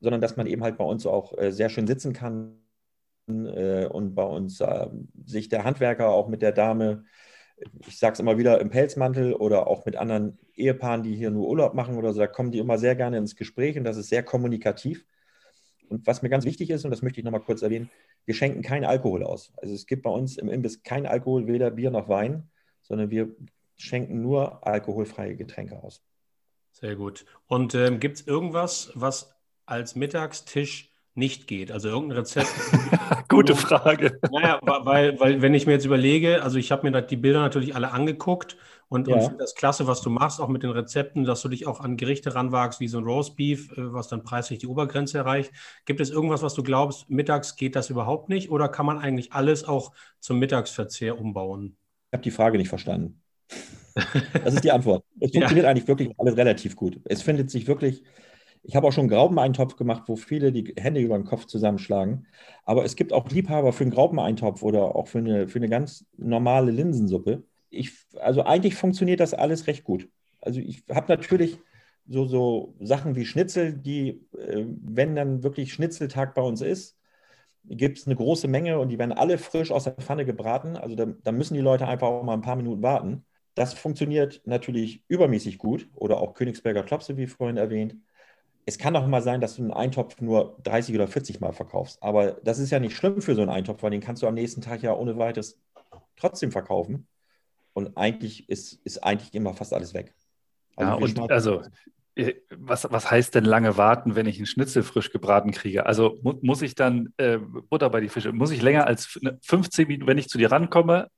sondern 0.00 0.20
dass 0.20 0.36
man 0.36 0.46
eben 0.46 0.62
halt 0.62 0.78
bei 0.78 0.84
uns 0.84 1.06
auch 1.06 1.36
äh, 1.38 1.52
sehr 1.52 1.68
schön 1.70 1.86
sitzen 1.86 2.12
kann 2.12 2.56
äh, 3.28 3.86
und 3.86 4.14
bei 4.14 4.24
uns 4.24 4.60
äh, 4.60 4.88
sich 5.24 5.48
der 5.48 5.64
Handwerker 5.64 6.08
auch 6.08 6.28
mit 6.28 6.42
der 6.42 6.52
Dame 6.52 7.04
ich 7.86 7.98
sage 7.98 8.14
es 8.14 8.20
immer 8.20 8.38
wieder, 8.38 8.60
im 8.60 8.70
Pelzmantel 8.70 9.34
oder 9.34 9.66
auch 9.66 9.84
mit 9.86 9.96
anderen 9.96 10.38
Ehepaaren, 10.54 11.02
die 11.02 11.14
hier 11.14 11.30
nur 11.30 11.48
Urlaub 11.48 11.74
machen 11.74 11.96
oder 11.96 12.12
so, 12.12 12.20
da 12.20 12.26
kommen 12.26 12.50
die 12.50 12.58
immer 12.58 12.78
sehr 12.78 12.94
gerne 12.94 13.18
ins 13.18 13.36
Gespräch 13.36 13.76
und 13.76 13.84
das 13.84 13.96
ist 13.96 14.08
sehr 14.08 14.22
kommunikativ. 14.22 15.04
Und 15.88 16.06
was 16.06 16.22
mir 16.22 16.28
ganz 16.28 16.44
wichtig 16.44 16.70
ist, 16.70 16.84
und 16.84 16.90
das 16.90 17.02
möchte 17.02 17.20
ich 17.20 17.24
nochmal 17.24 17.40
kurz 17.40 17.62
erwähnen, 17.62 17.90
wir 18.24 18.34
schenken 18.34 18.62
keinen 18.62 18.84
Alkohol 18.84 19.24
aus. 19.24 19.52
Also 19.56 19.74
es 19.74 19.86
gibt 19.86 20.02
bei 20.02 20.10
uns 20.10 20.36
im 20.38 20.48
Imbiss 20.48 20.82
kein 20.82 21.06
Alkohol, 21.06 21.46
weder 21.46 21.70
Bier 21.70 21.90
noch 21.90 22.08
Wein, 22.08 22.48
sondern 22.82 23.10
wir 23.10 23.34
schenken 23.76 24.20
nur 24.20 24.66
alkoholfreie 24.66 25.36
Getränke 25.36 25.82
aus. 25.82 26.02
Sehr 26.72 26.94
gut. 26.94 27.24
Und 27.46 27.74
ähm, 27.74 27.98
gibt 27.98 28.18
es 28.18 28.26
irgendwas, 28.26 28.92
was 28.94 29.34
als 29.66 29.96
Mittagstisch 29.96 30.89
nicht 31.20 31.46
geht? 31.46 31.70
Also 31.70 31.88
irgendein 31.88 32.18
Rezept. 32.18 32.48
Gute 33.28 33.54
Frage. 33.54 34.18
Naja, 34.32 34.58
weil, 34.62 35.20
weil, 35.20 35.40
wenn 35.42 35.54
ich 35.54 35.66
mir 35.66 35.72
jetzt 35.74 35.84
überlege, 35.84 36.42
also 36.42 36.58
ich 36.58 36.72
habe 36.72 36.90
mir 36.90 37.02
die 37.02 37.16
Bilder 37.16 37.40
natürlich 37.40 37.76
alle 37.76 37.92
angeguckt 37.92 38.56
und, 38.88 39.06
ja. 39.06 39.14
und 39.14 39.22
finde 39.22 39.38
das 39.38 39.54
klasse, 39.54 39.86
was 39.86 40.00
du 40.00 40.10
machst, 40.10 40.40
auch 40.40 40.48
mit 40.48 40.64
den 40.64 40.70
Rezepten, 40.70 41.24
dass 41.24 41.42
du 41.42 41.48
dich 41.48 41.68
auch 41.68 41.78
an 41.78 41.96
Gerichte 41.96 42.34
ranwagst, 42.34 42.80
wie 42.80 42.88
so 42.88 42.98
ein 42.98 43.04
Roastbeef, 43.04 43.70
äh, 43.72 43.92
was 43.92 44.08
dann 44.08 44.24
preislich 44.24 44.58
die 44.58 44.66
Obergrenze 44.66 45.18
erreicht. 45.18 45.52
Gibt 45.84 46.00
es 46.00 46.10
irgendwas, 46.10 46.42
was 46.42 46.54
du 46.54 46.64
glaubst, 46.64 47.08
mittags 47.08 47.54
geht 47.54 47.76
das 47.76 47.90
überhaupt 47.90 48.28
nicht 48.28 48.50
oder 48.50 48.68
kann 48.68 48.86
man 48.86 48.98
eigentlich 48.98 49.32
alles 49.32 49.62
auch 49.62 49.92
zum 50.18 50.40
Mittagsverzehr 50.40 51.20
umbauen? 51.20 51.76
Ich 52.08 52.14
habe 52.14 52.24
die 52.24 52.32
Frage 52.32 52.58
nicht 52.58 52.68
verstanden. 52.68 53.22
Das 54.44 54.54
ist 54.54 54.62
die 54.62 54.70
Antwort. 54.70 55.04
Es 55.18 55.32
funktioniert 55.32 55.64
ja. 55.64 55.70
eigentlich 55.70 55.88
wirklich 55.88 56.10
alles 56.16 56.36
relativ 56.36 56.76
gut. 56.76 57.00
Es 57.04 57.22
findet 57.22 57.50
sich 57.50 57.66
wirklich 57.66 58.04
ich 58.62 58.76
habe 58.76 58.86
auch 58.86 58.92
schon 58.92 59.02
einen 59.02 59.10
Graupeneintopf 59.10 59.76
gemacht, 59.76 60.04
wo 60.06 60.16
viele 60.16 60.52
die 60.52 60.74
Hände 60.76 61.00
über 61.00 61.16
den 61.16 61.24
Kopf 61.24 61.46
zusammenschlagen. 61.46 62.26
Aber 62.64 62.84
es 62.84 62.96
gibt 62.96 63.12
auch 63.12 63.28
Liebhaber 63.30 63.72
für 63.72 63.84
einen 63.84 63.92
Graupeneintopf 63.92 64.62
oder 64.62 64.94
auch 64.94 65.08
für 65.08 65.18
eine, 65.18 65.48
für 65.48 65.58
eine 65.58 65.68
ganz 65.68 66.04
normale 66.16 66.70
Linsensuppe. 66.70 67.44
Ich, 67.70 67.92
also 68.20 68.42
eigentlich 68.42 68.74
funktioniert 68.74 69.20
das 69.20 69.34
alles 69.34 69.66
recht 69.66 69.84
gut. 69.84 70.08
Also 70.40 70.60
ich 70.60 70.84
habe 70.90 71.10
natürlich 71.10 71.58
so, 72.06 72.26
so 72.26 72.74
Sachen 72.80 73.16
wie 73.16 73.24
Schnitzel, 73.24 73.72
die, 73.72 74.26
äh, 74.36 74.64
wenn 74.66 75.14
dann 75.14 75.42
wirklich 75.42 75.72
Schnitzeltag 75.72 76.34
bei 76.34 76.42
uns 76.42 76.60
ist, 76.60 76.96
gibt 77.64 77.98
es 77.98 78.06
eine 78.06 78.16
große 78.16 78.48
Menge 78.48 78.78
und 78.78 78.88
die 78.88 78.98
werden 78.98 79.12
alle 79.12 79.38
frisch 79.38 79.70
aus 79.70 79.84
der 79.84 79.92
Pfanne 79.92 80.24
gebraten. 80.24 80.76
Also 80.76 80.96
da, 80.96 81.06
da 81.06 81.32
müssen 81.32 81.54
die 81.54 81.60
Leute 81.60 81.86
einfach 81.86 82.08
auch 82.08 82.24
mal 82.24 82.34
ein 82.34 82.40
paar 82.40 82.56
Minuten 82.56 82.82
warten. 82.82 83.24
Das 83.54 83.74
funktioniert 83.74 84.42
natürlich 84.44 85.04
übermäßig 85.08 85.58
gut. 85.58 85.88
Oder 85.94 86.18
auch 86.20 86.34
Königsberger 86.34 86.82
Klopse, 86.82 87.16
wie 87.16 87.26
vorhin 87.26 87.56
erwähnt 87.56 87.96
es 88.70 88.78
kann 88.78 88.94
auch 88.94 89.06
mal 89.08 89.20
sein, 89.20 89.40
dass 89.40 89.56
du 89.56 89.62
einen 89.62 89.72
Eintopf 89.72 90.20
nur 90.20 90.56
30 90.62 90.94
oder 90.94 91.08
40 91.08 91.40
Mal 91.40 91.52
verkaufst. 91.52 92.00
Aber 92.00 92.32
das 92.44 92.60
ist 92.60 92.70
ja 92.70 92.78
nicht 92.78 92.96
schlimm 92.96 93.20
für 93.20 93.34
so 93.34 93.42
einen 93.42 93.50
Eintopf, 93.50 93.82
weil 93.82 93.90
den 93.90 94.00
kannst 94.00 94.22
du 94.22 94.28
am 94.28 94.34
nächsten 94.34 94.60
Tag 94.60 94.80
ja 94.82 94.94
ohne 94.94 95.18
weiteres 95.18 95.58
trotzdem 96.16 96.52
verkaufen. 96.52 97.08
Und 97.72 97.96
eigentlich 97.96 98.48
ist, 98.48 98.74
ist 98.84 99.02
eigentlich 99.02 99.34
immer 99.34 99.54
fast 99.54 99.74
alles 99.74 99.92
weg. 99.92 100.14
Also 100.76 100.92
ja, 100.92 100.98
und 100.98 101.32
also 101.32 101.62
äh, 102.14 102.34
was, 102.56 102.86
was 102.88 103.10
heißt 103.10 103.34
denn 103.34 103.44
lange 103.44 103.76
warten, 103.76 104.14
wenn 104.14 104.26
ich 104.26 104.36
einen 104.36 104.46
Schnitzel 104.46 104.84
frisch 104.84 105.10
gebraten 105.10 105.50
kriege? 105.50 105.86
Also 105.86 106.20
mu 106.22 106.34
muss 106.40 106.62
ich 106.62 106.76
dann 106.76 107.12
äh, 107.16 107.38
Butter 107.38 107.90
bei 107.90 108.00
die 108.00 108.08
Fische, 108.08 108.32
muss 108.32 108.52
ich 108.52 108.62
länger 108.62 108.86
als 108.86 109.18
15 109.42 109.88
Minuten, 109.88 110.06
wenn 110.06 110.18
ich 110.18 110.28
zu 110.28 110.38
dir 110.38 110.52
rankomme, 110.52 111.08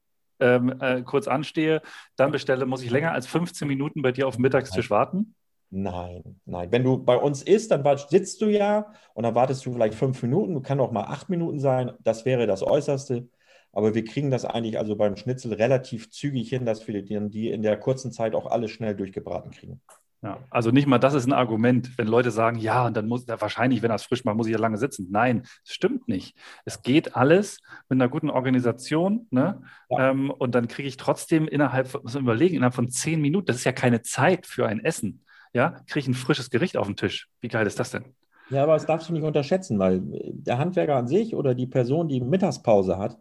ähm, 0.41 0.75
äh, 0.81 1.03
kurz 1.03 1.29
anstehe, 1.29 1.83
dann 2.17 2.33
bestelle, 2.33 2.65
muss 2.65 2.83
ich 2.83 2.91
länger 2.91 3.13
als 3.13 3.27
15 3.27 3.69
Minuten 3.69 4.01
bei 4.01 4.11
dir 4.11 4.27
auf 4.27 4.37
dem 4.37 4.43
Mittagstisch 4.43 4.89
warten? 4.89 5.35
Nein, 5.75 6.39
nein. 6.45 6.71
Wenn 6.71 6.85
du 6.85 7.03
bei 7.03 7.17
uns 7.17 7.43
isst, 7.43 7.71
dann 7.71 7.83
sitzt 7.97 8.43
du 8.43 8.51
ja 8.51 8.93
und 9.15 9.23
dann 9.23 9.35
wartest 9.35 9.65
du 9.65 9.73
vielleicht 9.73 9.95
fünf 9.95 10.23
Minuten, 10.23 10.63
kann 10.63 10.81
auch 10.81 10.93
mal 10.93 11.05
acht 11.05 11.31
Minuten 11.31 11.61
sein. 11.61 11.93
Das 12.01 12.27
wäre 12.27 12.47
das 12.47 12.63
Äußerste. 12.63 13.27
Aber 13.73 13.95
wir 13.95 14.05
kriegen 14.05 14.31
das 14.31 14.45
eigentlich 14.45 14.79
also 14.79 14.97
beim 14.97 15.17
Schnitzel 15.17 15.55
relativ 15.55 16.11
zügig 16.11 16.51
hin, 16.51 16.67
dass 16.67 16.87
wir 16.87 17.01
die 17.01 17.51
in 17.51 17.63
der 17.63 17.79
kurzen 17.79 18.13
Zeit 18.13 18.35
auch 18.35 18.45
alles 18.45 18.71
schnell 18.71 18.95
durchgebraten 18.95 19.51
kriegen. 19.51 19.81
Ja, 20.21 20.41
also 20.51 20.71
nicht 20.71 20.87
mal 20.87 20.99
das 20.99 21.15
ist 21.15 21.27
ein 21.27 21.33
Argument, 21.33 21.97
wenn 21.97 22.07
Leute 22.07 22.31
sagen, 22.31 22.59
ja, 22.59 22.87
und 22.87 22.95
dann 22.95 23.09
muss 23.09 23.25
da 23.25 23.41
wahrscheinlich, 23.41 23.81
wenn 23.81 23.89
das 23.89 24.05
frisch 24.05 24.27
macht, 24.27 24.37
muss 24.37 24.47
ich 24.49 24.53
ja 24.53 24.59
lange 24.59 24.77
sitzen. 24.77 25.09
Nein, 25.11 25.45
es 25.65 25.73
stimmt 25.73 26.07
nicht. 26.07 26.37
Es 26.67 26.83
geht 26.83 27.17
alles 27.17 27.61
mit 27.89 27.97
einer 27.97 28.11
guten 28.11 28.29
Organisation, 28.29 29.27
ne? 29.31 29.63
Ja. 29.89 30.11
Ähm, 30.11 30.31
und 30.31 30.55
dann 30.55 30.69
kriege 30.69 30.87
ich 30.87 30.99
trotzdem 30.99 31.49
innerhalb, 31.49 31.95
muss 32.03 32.13
man 32.13 32.25
überlegen, 32.25 32.57
innerhalb 32.57 32.75
von 32.75 32.91
zehn 32.91 33.23
Minuten, 33.23 33.47
das 33.47 33.57
ist 33.57 33.65
ja 33.65 33.73
keine 33.73 34.03
Zeit 34.03 34.47
für 34.47 34.67
ein 34.67 34.85
Essen 34.85 35.25
ja, 35.53 35.71
kriege 35.87 36.01
ich 36.01 36.09
ein 36.09 36.15
frisches 36.15 36.51
Gericht 36.51 36.77
auf 36.77 36.87
den 36.87 36.97
Tisch. 36.97 37.29
Wie 37.41 37.49
geil 37.49 37.67
ist 37.67 37.79
das 37.79 37.91
denn? 37.91 38.05
Ja, 38.51 38.65
aber 38.65 38.75
das 38.75 38.87
darfst 38.87 39.09
du 39.09 39.13
nicht 39.13 39.23
unterschätzen, 39.23 39.79
weil 39.79 40.01
der 40.03 40.59
Handwerker 40.59 40.97
an 40.97 41.09
sich 41.09 41.35
oder 41.35 41.55
die 41.55 41.67
Person, 41.67 42.09
die 42.09 42.21
Mittagspause 42.21 42.99
hat, 42.99 43.19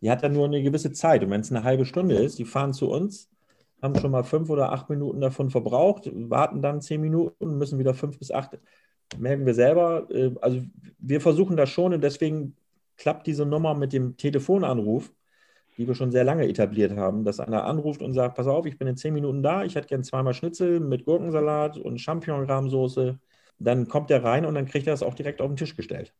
die 0.00 0.10
hat 0.10 0.22
ja 0.22 0.28
nur 0.28 0.46
eine 0.46 0.62
gewisse 0.62 0.92
Zeit. 0.92 1.22
Und 1.22 1.30
wenn 1.30 1.40
es 1.40 1.50
eine 1.50 1.64
halbe 1.64 1.84
Stunde 1.84 2.16
ist, 2.16 2.38
die 2.38 2.44
fahren 2.44 2.72
zu 2.72 2.90
uns, 2.90 3.30
haben 3.80 3.98
schon 3.98 4.10
mal 4.10 4.24
fünf 4.24 4.50
oder 4.50 4.72
acht 4.72 4.88
Minuten 4.90 5.20
davon 5.20 5.50
verbraucht, 5.50 6.10
warten 6.12 6.62
dann 6.62 6.80
zehn 6.80 7.00
Minuten, 7.00 7.58
müssen 7.58 7.78
wieder 7.78 7.94
fünf 7.94 8.18
bis 8.18 8.30
acht, 8.30 8.58
melden 9.18 9.46
wir 9.46 9.54
selber. 9.54 10.08
Äh, 10.10 10.32
also 10.40 10.60
wir 10.98 11.20
versuchen 11.20 11.56
das 11.56 11.70
schon 11.70 11.94
und 11.94 12.02
deswegen 12.02 12.56
klappt 12.96 13.26
diese 13.26 13.46
Nummer 13.46 13.74
mit 13.74 13.92
dem 13.92 14.16
Telefonanruf, 14.16 15.12
die 15.76 15.86
wir 15.88 15.94
schon 15.94 16.12
sehr 16.12 16.24
lange 16.24 16.48
etabliert 16.48 16.96
haben, 16.96 17.24
dass 17.24 17.40
einer 17.40 17.64
anruft 17.64 18.02
und 18.02 18.12
sagt, 18.12 18.36
pass 18.36 18.46
auf, 18.46 18.66
ich 18.66 18.78
bin 18.78 18.88
in 18.88 18.96
zehn 18.96 19.14
Minuten 19.14 19.42
da, 19.42 19.64
ich 19.64 19.74
hätte 19.74 19.88
gern 19.88 20.04
zweimal 20.04 20.34
Schnitzel 20.34 20.80
mit 20.80 21.04
Gurkensalat 21.04 21.78
und 21.78 22.00
Champignon-Rahmsoße. 22.00 23.18
Dann 23.58 23.88
kommt 23.88 24.10
er 24.10 24.24
rein 24.24 24.46
und 24.46 24.54
dann 24.54 24.66
kriegt 24.66 24.86
er 24.86 24.94
es 24.94 25.02
auch 25.02 25.14
direkt 25.14 25.40
auf 25.40 25.48
den 25.48 25.56
Tisch 25.56 25.76
gestellt. 25.76 26.14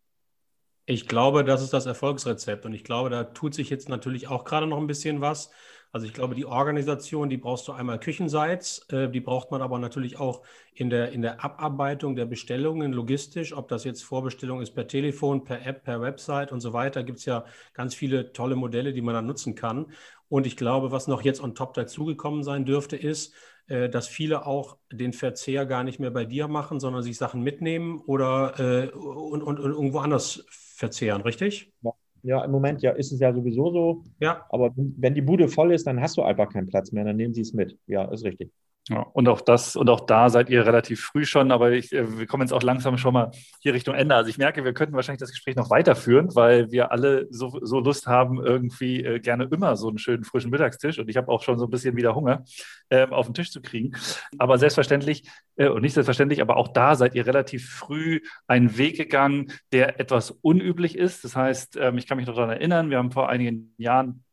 Ich 0.87 1.09
glaube, 1.09 1.45
das 1.45 1.63
ist 1.63 1.73
das 1.73 1.87
Erfolgsrezept 1.87 2.67
und 2.67 2.75
ich 2.75 2.85
glaube, 2.85 3.11
da 3.11 3.25
tut 3.25 3.55
sich 3.55 3.71
jetzt 3.71 3.89
natürlich 3.89 4.29
auch 4.29 4.45
gerade 4.45 4.67
noch 4.67 4.79
ein 4.79 4.87
bisschen 4.87 5.21
was. 5.21 5.51
Also 5.95 6.09
ich 6.09 6.13
glaube, 6.13 6.35
die 6.35 6.45
Organisation, 6.45 7.29
die 7.31 7.37
brauchst 7.37 7.69
du 7.69 7.73
einmal 7.73 8.01
küchenseits, 8.01 8.81
äh, 8.91 9.09
die 9.09 9.21
braucht 9.21 9.53
man 9.53 9.63
aber 9.63 9.79
natürlich 9.79 10.19
auch 10.19 10.43
in 10.75 10.91
der, 10.91 11.13
in 11.13 11.23
der 11.23 11.45
Abarbeitung 11.45 12.17
der 12.17 12.27
Bestellungen, 12.27 12.93
logistisch, 12.93 13.53
ob 13.57 13.69
das 13.69 13.85
jetzt 13.85 14.03
Vorbestellung 14.03 14.61
ist 14.61 14.73
per 14.75 14.89
Telefon, 14.89 15.45
per 15.45 15.65
App, 15.65 15.85
per 15.85 16.01
Website 16.01 16.51
und 16.51 16.61
so 16.61 16.73
weiter, 16.73 17.05
gibt 17.05 17.21
es 17.21 17.27
ja 17.27 17.45
ganz 17.75 17.95
viele 17.95 18.33
tolle 18.33 18.57
Modelle, 18.57 18.93
die 18.93 19.03
man 19.03 19.15
dann 19.15 19.27
nutzen 19.27 19.55
kann. 19.55 19.93
Und 20.29 20.49
ich 20.49 20.57
glaube, 20.57 20.91
was 20.91 21.07
noch 21.07 21.23
jetzt 21.23 21.41
on 21.41 21.55
top 21.55 21.75
dazugekommen 21.75 22.43
sein 22.43 22.65
dürfte, 22.65 22.97
ist, 22.97 23.33
äh, 23.69 23.89
dass 23.89 24.09
viele 24.09 24.47
auch 24.47 24.79
den 24.91 25.13
Verzehr 25.13 25.65
gar 25.65 25.85
nicht 25.85 26.01
mehr 26.01 26.11
bei 26.11 26.25
dir 26.25 26.49
machen, 26.49 26.81
sondern 26.81 27.05
sich 27.05 27.17
Sachen 27.17 27.41
mitnehmen 27.43 28.01
oder 28.01 28.59
äh, 28.59 28.89
und, 28.91 29.45
und, 29.45 29.61
und 29.61 29.71
irgendwo 29.71 30.01
anders 30.01 30.45
verzehren, 30.51 31.21
richtig? 31.23 31.73
Ja. 31.83 31.93
Ja, 32.25 32.43
im 32.45 32.51
Moment 32.51 32.81
ja, 32.83 32.93
ist 32.93 33.13
es 33.13 33.21
ja 33.21 33.33
sowieso 33.35 33.71
so. 33.71 34.05
Ja. 34.19 34.47
Aber 34.49 34.73
wenn 34.77 35.15
die 35.15 35.21
Bude 35.23 35.49
voll 35.49 35.73
ist, 35.73 35.87
dann 35.87 36.01
hast 36.01 36.17
du 36.17 36.23
einfach 36.23 36.49
keinen 36.51 36.69
Platz 36.69 36.91
mehr, 36.91 37.05
dann 37.05 37.17
nehmen 37.17 37.35
sie 37.35 37.43
es 37.43 37.53
mit. 37.53 37.79
Ja, 37.87 38.05
ist 38.07 38.25
richtig. 38.25 38.51
Ja, 38.91 39.01
und 39.01 39.29
auch 39.29 39.41
das 39.41 39.77
und 39.77 39.89
auch 39.89 40.01
da 40.01 40.29
seid 40.29 40.51
ihr 40.51 40.67
relativ 40.67 41.01
früh 41.01 41.25
schon, 41.25 41.53
aber 41.53 41.73
ich, 41.73 41.91
äh, 41.95 42.19
wir 42.19 42.27
kommen 42.27 42.43
jetzt 42.43 42.53
auch 42.53 42.63
langsam 42.63 42.99
schon 42.99 43.15
mal 43.15 43.31
hier 43.61 43.73
Richtung 43.73 43.95
Ende. 43.95 44.15
Also 44.15 44.29
ich 44.29 44.37
merke, 44.37 44.63
wir 44.63 44.75
könnten 44.75 44.95
wahrscheinlich 44.95 45.21
das 45.21 45.31
Gespräch 45.31 45.57
noch 45.57 45.71
weiterführen, 45.71 46.35
weil 46.35 46.71
wir 46.71 46.93
alle 46.93 47.27
so, 47.31 47.61
so 47.63 47.81
Lust 47.81 48.07
haben, 48.07 48.45
irgendwie 48.45 49.03
äh, 49.03 49.21
gerne 49.21 49.45
immer 49.45 49.77
so 49.77 49.89
einen 49.89 49.97
schönen 49.97 50.25
frischen 50.25 50.51
Mittagstisch 50.51 50.99
und 50.99 51.09
ich 51.09 51.17
habe 51.17 51.29
auch 51.29 51.43
schon 51.43 51.59
so 51.59 51.65
ein 51.65 51.71
bisschen 51.71 51.97
wieder 51.97 52.15
Hunger 52.15 52.45
äh, 52.91 53.07
auf 53.07 53.25
den 53.25 53.33
Tisch 53.33 53.51
zu 53.51 53.63
kriegen. 53.63 53.97
Aber 54.37 54.59
selbstverständlich 54.59 55.31
äh, 55.57 55.69
und 55.69 55.81
nicht 55.81 55.95
selbstverständlich, 55.95 56.43
aber 56.43 56.59
auch 56.59 56.69
da 56.69 56.95
seid 56.95 57.15
ihr 57.15 57.27
relativ 57.27 57.71
früh 57.71 58.21
einen 58.47 58.77
Weg 58.77 58.99
gegangen, 58.99 59.51
der 59.73 59.99
etwas 59.99 60.31
unüblich 60.31 60.99
ist. 60.99 61.25
Das 61.25 61.37
heißt, 61.37 61.79
ähm, 61.81 61.97
ich 61.97 62.07
kann 62.07 62.19
mich 62.19 62.27
noch 62.27 62.35
daran 62.35 62.51
erinnern, 62.51 62.91
wir 62.91 62.99
haben 62.99 63.13
vor 63.13 63.31
einigen 63.31 63.75
Jahren 63.79 64.25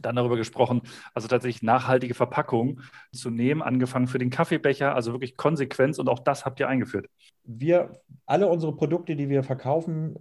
dann 0.00 0.16
darüber 0.16 0.36
gesprochen, 0.36 0.82
also 1.14 1.28
tatsächlich 1.28 1.62
nachhaltige 1.62 2.14
Verpackung 2.14 2.80
zu 3.12 3.30
nehmen, 3.30 3.62
angefangen 3.62 4.06
für 4.06 4.18
den 4.18 4.30
Kaffeebecher, 4.30 4.94
also 4.94 5.12
wirklich 5.12 5.36
Konsequenz 5.36 5.98
und 5.98 6.08
auch 6.08 6.20
das 6.20 6.44
habt 6.44 6.60
ihr 6.60 6.68
eingeführt. 6.68 7.06
Wir, 7.44 8.00
alle 8.26 8.48
unsere 8.48 8.74
Produkte, 8.74 9.16
die 9.16 9.28
wir 9.28 9.42
verkaufen, 9.42 10.16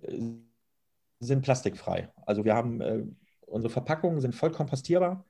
sind 1.20 1.42
plastikfrei. 1.42 2.10
Also 2.26 2.46
wir 2.46 2.56
haben, 2.56 2.82
äh, 2.82 3.04
unsere 3.46 3.72
Verpackungen 3.72 4.22
sind 4.22 4.36
voll 4.36 4.52
kompostierbar. 4.52 5.26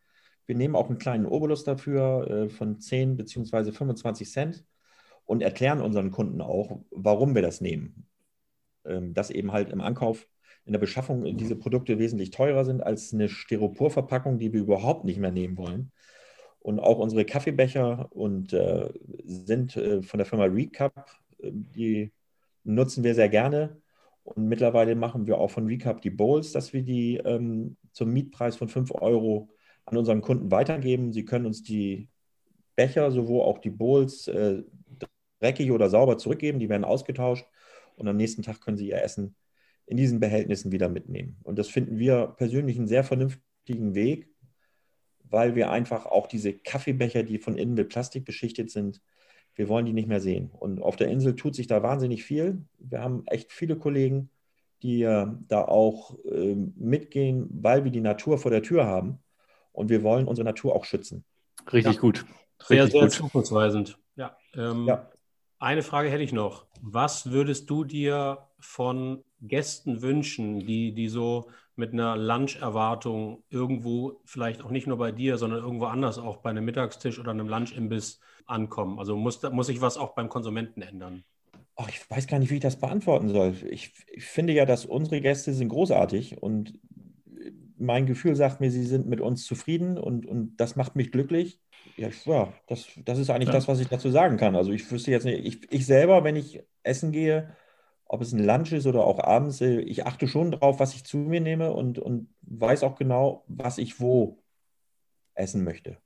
Wir 0.45 0.55
nehmen 0.55 0.75
auch 0.75 0.89
einen 0.89 0.97
kleinen 0.97 1.25
Obolus 1.25 1.63
dafür 1.63 2.27
äh, 2.29 2.49
von 2.49 2.79
10 2.79 3.17
bzw. 3.17 3.71
25 3.71 4.31
Cent 4.31 4.65
und 5.25 5.41
erklären 5.41 5.81
unseren 5.81 6.11
Kunden 6.11 6.41
auch, 6.41 6.79
warum 6.91 7.35
wir 7.35 7.41
das 7.41 7.61
nehmen. 7.61 8.07
Ähm, 8.85 9.13
dass 9.13 9.29
eben 9.29 9.51
halt 9.51 9.69
im 9.69 9.81
Ankauf 9.81 10.27
in 10.69 10.73
der 10.73 10.79
Beschaffung 10.79 11.35
diese 11.35 11.55
Produkte 11.55 11.97
wesentlich 11.97 12.29
teurer 12.29 12.63
sind 12.63 12.83
als 12.83 13.11
eine 13.11 13.27
Styroporverpackung, 13.27 14.37
die 14.37 14.53
wir 14.53 14.61
überhaupt 14.61 15.03
nicht 15.03 15.17
mehr 15.17 15.31
nehmen 15.31 15.57
wollen. 15.57 15.91
Und 16.59 16.79
auch 16.79 16.99
unsere 16.99 17.25
Kaffeebecher 17.25 18.07
und 18.11 18.53
äh, 18.53 18.93
sind 19.25 19.75
äh, 19.75 20.03
von 20.03 20.19
der 20.19 20.27
Firma 20.27 20.45
Recap, 20.45 21.09
äh, 21.39 21.49
die 21.51 22.11
nutzen 22.63 23.03
wir 23.03 23.15
sehr 23.15 23.29
gerne. 23.29 23.81
Und 24.23 24.47
mittlerweile 24.47 24.93
machen 24.93 25.25
wir 25.25 25.39
auch 25.39 25.49
von 25.49 25.65
Recap 25.65 26.03
die 26.03 26.11
Bowls, 26.11 26.51
dass 26.51 26.71
wir 26.71 26.83
die 26.83 27.17
ähm, 27.17 27.75
zum 27.91 28.13
Mietpreis 28.13 28.55
von 28.55 28.67
5 28.69 28.91
Euro 28.91 29.49
an 29.85 29.97
unseren 29.97 30.21
Kunden 30.21 30.51
weitergeben. 30.51 31.13
Sie 31.13 31.25
können 31.25 31.47
uns 31.47 31.63
die 31.63 32.09
Becher, 32.75 33.09
sowohl 33.09 33.41
auch 33.41 33.57
die 33.57 33.71
Bowls, 33.71 34.27
äh, 34.27 34.61
dreckig 35.39 35.71
oder 35.71 35.89
sauber 35.89 36.19
zurückgeben. 36.19 36.59
Die 36.59 36.69
werden 36.69 36.85
ausgetauscht 36.85 37.47
und 37.95 38.07
am 38.07 38.17
nächsten 38.17 38.43
Tag 38.43 38.61
können 38.61 38.77
Sie 38.77 38.89
Ihr 38.89 39.01
Essen 39.01 39.35
in 39.89 39.97
diesen 39.97 40.19
Behältnissen 40.19 40.71
wieder 40.71 40.87
mitnehmen. 40.87 41.37
Und 41.41 41.57
das 41.57 41.67
finden 41.67 41.97
wir 41.97 42.27
persönlich 42.37 42.77
einen 42.77 42.87
sehr 42.87 43.03
vernünftigen 43.03 43.95
Weg, 43.95 44.29
weil 45.23 45.55
wir 45.55 45.71
einfach 45.71 46.05
auch 46.05 46.27
diese 46.27 46.53
Kaffeebecher, 46.53 47.23
die 47.23 47.39
von 47.39 47.57
innen 47.57 47.73
mit 47.73 47.89
Plastik 47.89 48.23
beschichtet 48.23 48.69
sind, 48.69 49.01
wir 49.55 49.67
wollen 49.67 49.87
die 49.87 49.93
nicht 49.93 50.07
mehr 50.07 50.21
sehen. 50.21 50.51
Und 50.51 50.79
auf 50.79 50.95
der 50.95 51.07
Insel 51.07 51.35
tut 51.35 51.55
sich 51.55 51.65
da 51.65 51.81
wahnsinnig 51.81 52.23
viel. 52.23 52.61
Wir 52.77 53.01
haben 53.01 53.23
echt 53.25 53.51
viele 53.51 53.77
Kollegen, 53.77 54.29
die 54.83 55.01
äh, 55.01 55.25
da 55.47 55.63
auch 55.63 56.23
äh, 56.23 56.55
mitgehen, 56.75 57.47
weil 57.49 57.83
wir 57.83 57.91
die 57.91 57.99
Natur 57.99 58.37
vor 58.37 58.51
der 58.51 58.61
Tür 58.61 58.85
haben. 58.85 59.17
Und 59.71 59.89
wir 59.89 60.03
wollen 60.03 60.27
unsere 60.27 60.45
Natur 60.45 60.75
auch 60.75 60.85
schützen. 60.85 61.25
Richtig 61.73 61.95
ja. 61.95 61.99
gut. 61.99 62.25
Sehr, 62.59 62.87
sehr 62.87 63.01
gut. 63.01 63.11
zukunftsweisend. 63.11 63.97
Ja, 64.15 64.37
ähm, 64.53 64.85
ja. 64.85 65.09
Eine 65.57 65.81
Frage 65.81 66.09
hätte 66.11 66.23
ich 66.23 66.31
noch. 66.31 66.67
Was 66.79 67.31
würdest 67.31 67.71
du 67.71 67.83
dir 67.83 68.47
von 68.59 69.23
Gästen 69.41 70.01
wünschen, 70.01 70.59
die, 70.59 70.93
die 70.93 71.07
so 71.07 71.49
mit 71.75 71.93
einer 71.93 72.17
Lunch-Erwartung 72.17 73.43
irgendwo, 73.49 74.21
vielleicht 74.25 74.61
auch 74.61 74.69
nicht 74.69 74.87
nur 74.87 74.97
bei 74.97 75.11
dir, 75.11 75.37
sondern 75.37 75.63
irgendwo 75.63 75.85
anders, 75.85 76.17
auch 76.17 76.37
bei 76.37 76.49
einem 76.49 76.65
Mittagstisch 76.65 77.19
oder 77.19 77.31
einem 77.31 77.47
Lunch-Imbiss 77.47 78.19
ankommen? 78.45 78.99
Also 78.99 79.15
muss, 79.15 79.41
muss 79.51 79.67
sich 79.67 79.81
was 79.81 79.97
auch 79.97 80.13
beim 80.13 80.29
Konsumenten 80.29 80.81
ändern? 80.81 81.23
Ach, 81.75 81.87
ich 81.87 82.09
weiß 82.09 82.27
gar 82.27 82.39
nicht, 82.39 82.51
wie 82.51 82.55
ich 82.55 82.61
das 82.61 82.79
beantworten 82.79 83.29
soll. 83.29 83.55
Ich, 83.69 83.93
ich 84.11 84.25
finde 84.25 84.51
ja, 84.51 84.65
dass 84.65 84.85
unsere 84.85 85.21
Gäste 85.21 85.53
sind 85.53 85.69
großartig 85.69 86.41
und 86.43 86.77
mein 87.77 88.05
Gefühl 88.05 88.35
sagt 88.35 88.59
mir, 88.59 88.69
sie 88.69 88.83
sind 88.83 89.07
mit 89.07 89.21
uns 89.21 89.45
zufrieden 89.45 89.97
und, 89.97 90.25
und 90.25 90.57
das 90.57 90.75
macht 90.75 90.97
mich 90.97 91.11
glücklich. 91.11 91.61
Ja, 91.95 92.09
ja 92.25 92.53
das, 92.67 92.87
das 93.05 93.17
ist 93.17 93.29
eigentlich 93.29 93.47
ja. 93.47 93.53
das, 93.53 93.69
was 93.69 93.79
ich 93.79 93.87
dazu 93.87 94.09
sagen 94.09 94.35
kann. 94.35 94.57
Also 94.57 94.73
ich 94.73 94.91
wüsste 94.91 95.11
jetzt 95.11 95.23
nicht, 95.23 95.45
ich, 95.45 95.71
ich 95.71 95.85
selber, 95.85 96.25
wenn 96.25 96.35
ich 96.35 96.61
essen 96.83 97.13
gehe, 97.13 97.55
ob 98.09 98.21
es 98.21 98.33
ein 98.33 98.43
Lunch 98.43 98.73
ist 98.73 98.87
oder 98.87 99.05
auch 99.05 99.19
abends, 99.19 99.61
äh, 99.61 99.79
ich 99.81 100.05
achte 100.05 100.27
schon 100.27 100.51
drauf, 100.51 100.79
was 100.79 100.95
ich 100.95 101.05
zu 101.05 101.17
mir 101.17 101.39
nehme 101.39 101.71
und, 101.71 101.99
und 101.99 102.27
weiß 102.41 102.83
auch 102.83 102.95
genau, 102.95 103.45
was 103.47 103.77
ich 103.77 104.01
wo 104.01 104.43
essen 105.35 105.63
möchte. 105.63 105.97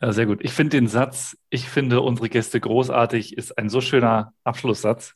Ja, 0.00 0.12
sehr 0.12 0.26
gut. 0.26 0.38
Ich 0.42 0.52
finde 0.52 0.76
den 0.76 0.86
Satz, 0.86 1.36
ich 1.50 1.68
finde 1.68 2.00
unsere 2.00 2.28
Gäste 2.28 2.60
großartig, 2.60 3.36
ist 3.36 3.58
ein 3.58 3.68
so 3.68 3.80
schöner 3.80 4.34
Abschlusssatz, 4.44 5.14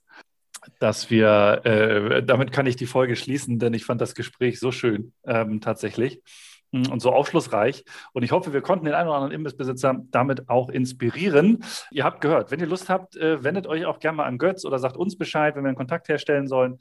dass 0.81 1.11
wir, 1.11 1.61
äh, 1.65 2.25
damit 2.25 2.51
kann 2.51 2.67
ich 2.67 2.77
die 2.77 2.87
Folge 2.87 3.15
schließen, 3.15 3.59
denn 3.59 3.73
ich 3.73 3.85
fand 3.85 4.01
das 4.01 4.15
Gespräch 4.15 4.59
so 4.59 4.73
schön 4.73 5.13
ähm, 5.25 5.61
tatsächlich. 5.61 6.23
Hm, 6.73 6.91
und 6.91 7.01
so 7.01 7.11
aufschlussreich. 7.11 7.85
Und 8.13 8.23
ich 8.23 8.33
hoffe, 8.33 8.53
wir 8.53 8.61
konnten 8.61 8.85
den 8.85 8.95
einen 8.95 9.09
oder 9.09 9.17
anderen 9.17 9.35
Imbissbesitzer 9.35 10.03
damit 10.11 10.49
auch 10.49 10.69
inspirieren. 10.69 11.65
Ihr 11.91 12.05
habt 12.05 12.21
gehört, 12.21 12.51
wenn 12.51 12.61
ihr 12.61 12.67
Lust 12.67 12.89
habt, 12.89 13.17
äh, 13.17 13.43
wendet 13.43 13.67
euch 13.67 13.87
auch 13.87 13.99
gerne 13.99 14.19
mal 14.19 14.25
an 14.25 14.39
Götz 14.39 14.65
oder 14.65 14.79
sagt 14.79 14.97
uns 14.97 15.19
Bescheid, 15.19 15.57
wenn 15.57 15.65
wir 15.65 15.69
einen 15.69 15.77
Kontakt 15.77 16.09
herstellen 16.09 16.47
sollen. 16.47 16.79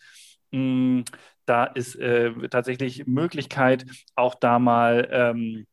Hm, 0.52 1.06
da 1.46 1.64
ist 1.66 1.96
äh, 1.96 2.32
tatsächlich 2.50 3.08
Möglichkeit, 3.08 3.86
auch 4.16 4.36
da 4.36 4.60
mal 4.60 5.08
ähm, 5.12 5.66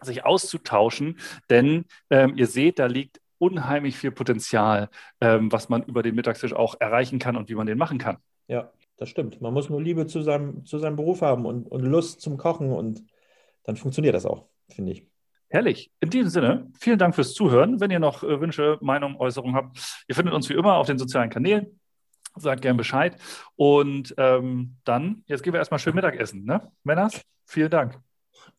sich 0.00 0.24
auszutauschen, 0.24 1.18
denn 1.50 1.84
ähm, 2.08 2.34
ihr 2.36 2.46
seht, 2.46 2.78
da 2.78 2.86
liegt 2.86 3.20
unheimlich 3.38 3.96
viel 3.96 4.10
Potenzial, 4.10 4.88
ähm, 5.20 5.52
was 5.52 5.68
man 5.68 5.82
über 5.82 6.02
den 6.02 6.14
Mittagstisch 6.14 6.52
auch 6.52 6.76
erreichen 6.80 7.18
kann 7.18 7.36
und 7.36 7.48
wie 7.48 7.54
man 7.54 7.66
den 7.66 7.78
machen 7.78 7.98
kann. 7.98 8.16
Ja, 8.48 8.70
das 8.96 9.08
stimmt. 9.10 9.40
Man 9.40 9.52
muss 9.52 9.68
nur 9.68 9.82
Liebe 9.82 10.06
zu 10.06 10.22
seinem, 10.22 10.64
zu 10.64 10.78
seinem 10.78 10.96
Beruf 10.96 11.20
haben 11.20 11.46
und, 11.46 11.70
und 11.70 11.82
Lust 11.82 12.20
zum 12.20 12.36
Kochen 12.36 12.72
und 12.72 13.04
dann 13.68 13.76
funktioniert 13.76 14.14
das 14.14 14.24
auch, 14.24 14.48
finde 14.70 14.92
ich. 14.92 15.06
Herrlich. 15.50 15.90
In 16.00 16.08
diesem 16.08 16.30
Sinne, 16.30 16.72
vielen 16.80 16.98
Dank 16.98 17.14
fürs 17.14 17.34
Zuhören. 17.34 17.80
Wenn 17.80 17.90
ihr 17.90 17.98
noch 17.98 18.22
äh, 18.22 18.40
Wünsche, 18.40 18.78
Meinungen, 18.80 19.16
Äußerungen 19.16 19.54
habt, 19.54 20.04
ihr 20.08 20.14
findet 20.14 20.34
uns 20.34 20.48
wie 20.48 20.54
immer 20.54 20.76
auf 20.76 20.86
den 20.86 20.98
sozialen 20.98 21.28
Kanälen. 21.28 21.78
Sagt 22.34 22.62
gern 22.62 22.78
Bescheid. 22.78 23.16
Und 23.56 24.14
ähm, 24.16 24.76
dann, 24.84 25.22
jetzt 25.26 25.42
gehen 25.42 25.52
wir 25.52 25.58
erstmal 25.58 25.80
schön 25.80 25.94
Mittagessen, 25.94 26.44
ne? 26.44 26.72
Männers, 26.82 27.20
vielen 27.44 27.70
Dank. 27.70 28.00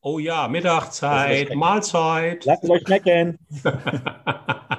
Oh 0.01 0.19
ja, 0.19 0.47
Mittagszeit, 0.47 1.55
Mahlzeit. 1.55 2.45
Lasst 2.45 2.63
es 2.63 2.69
euch 2.69 2.83
schmecken. 2.83 3.39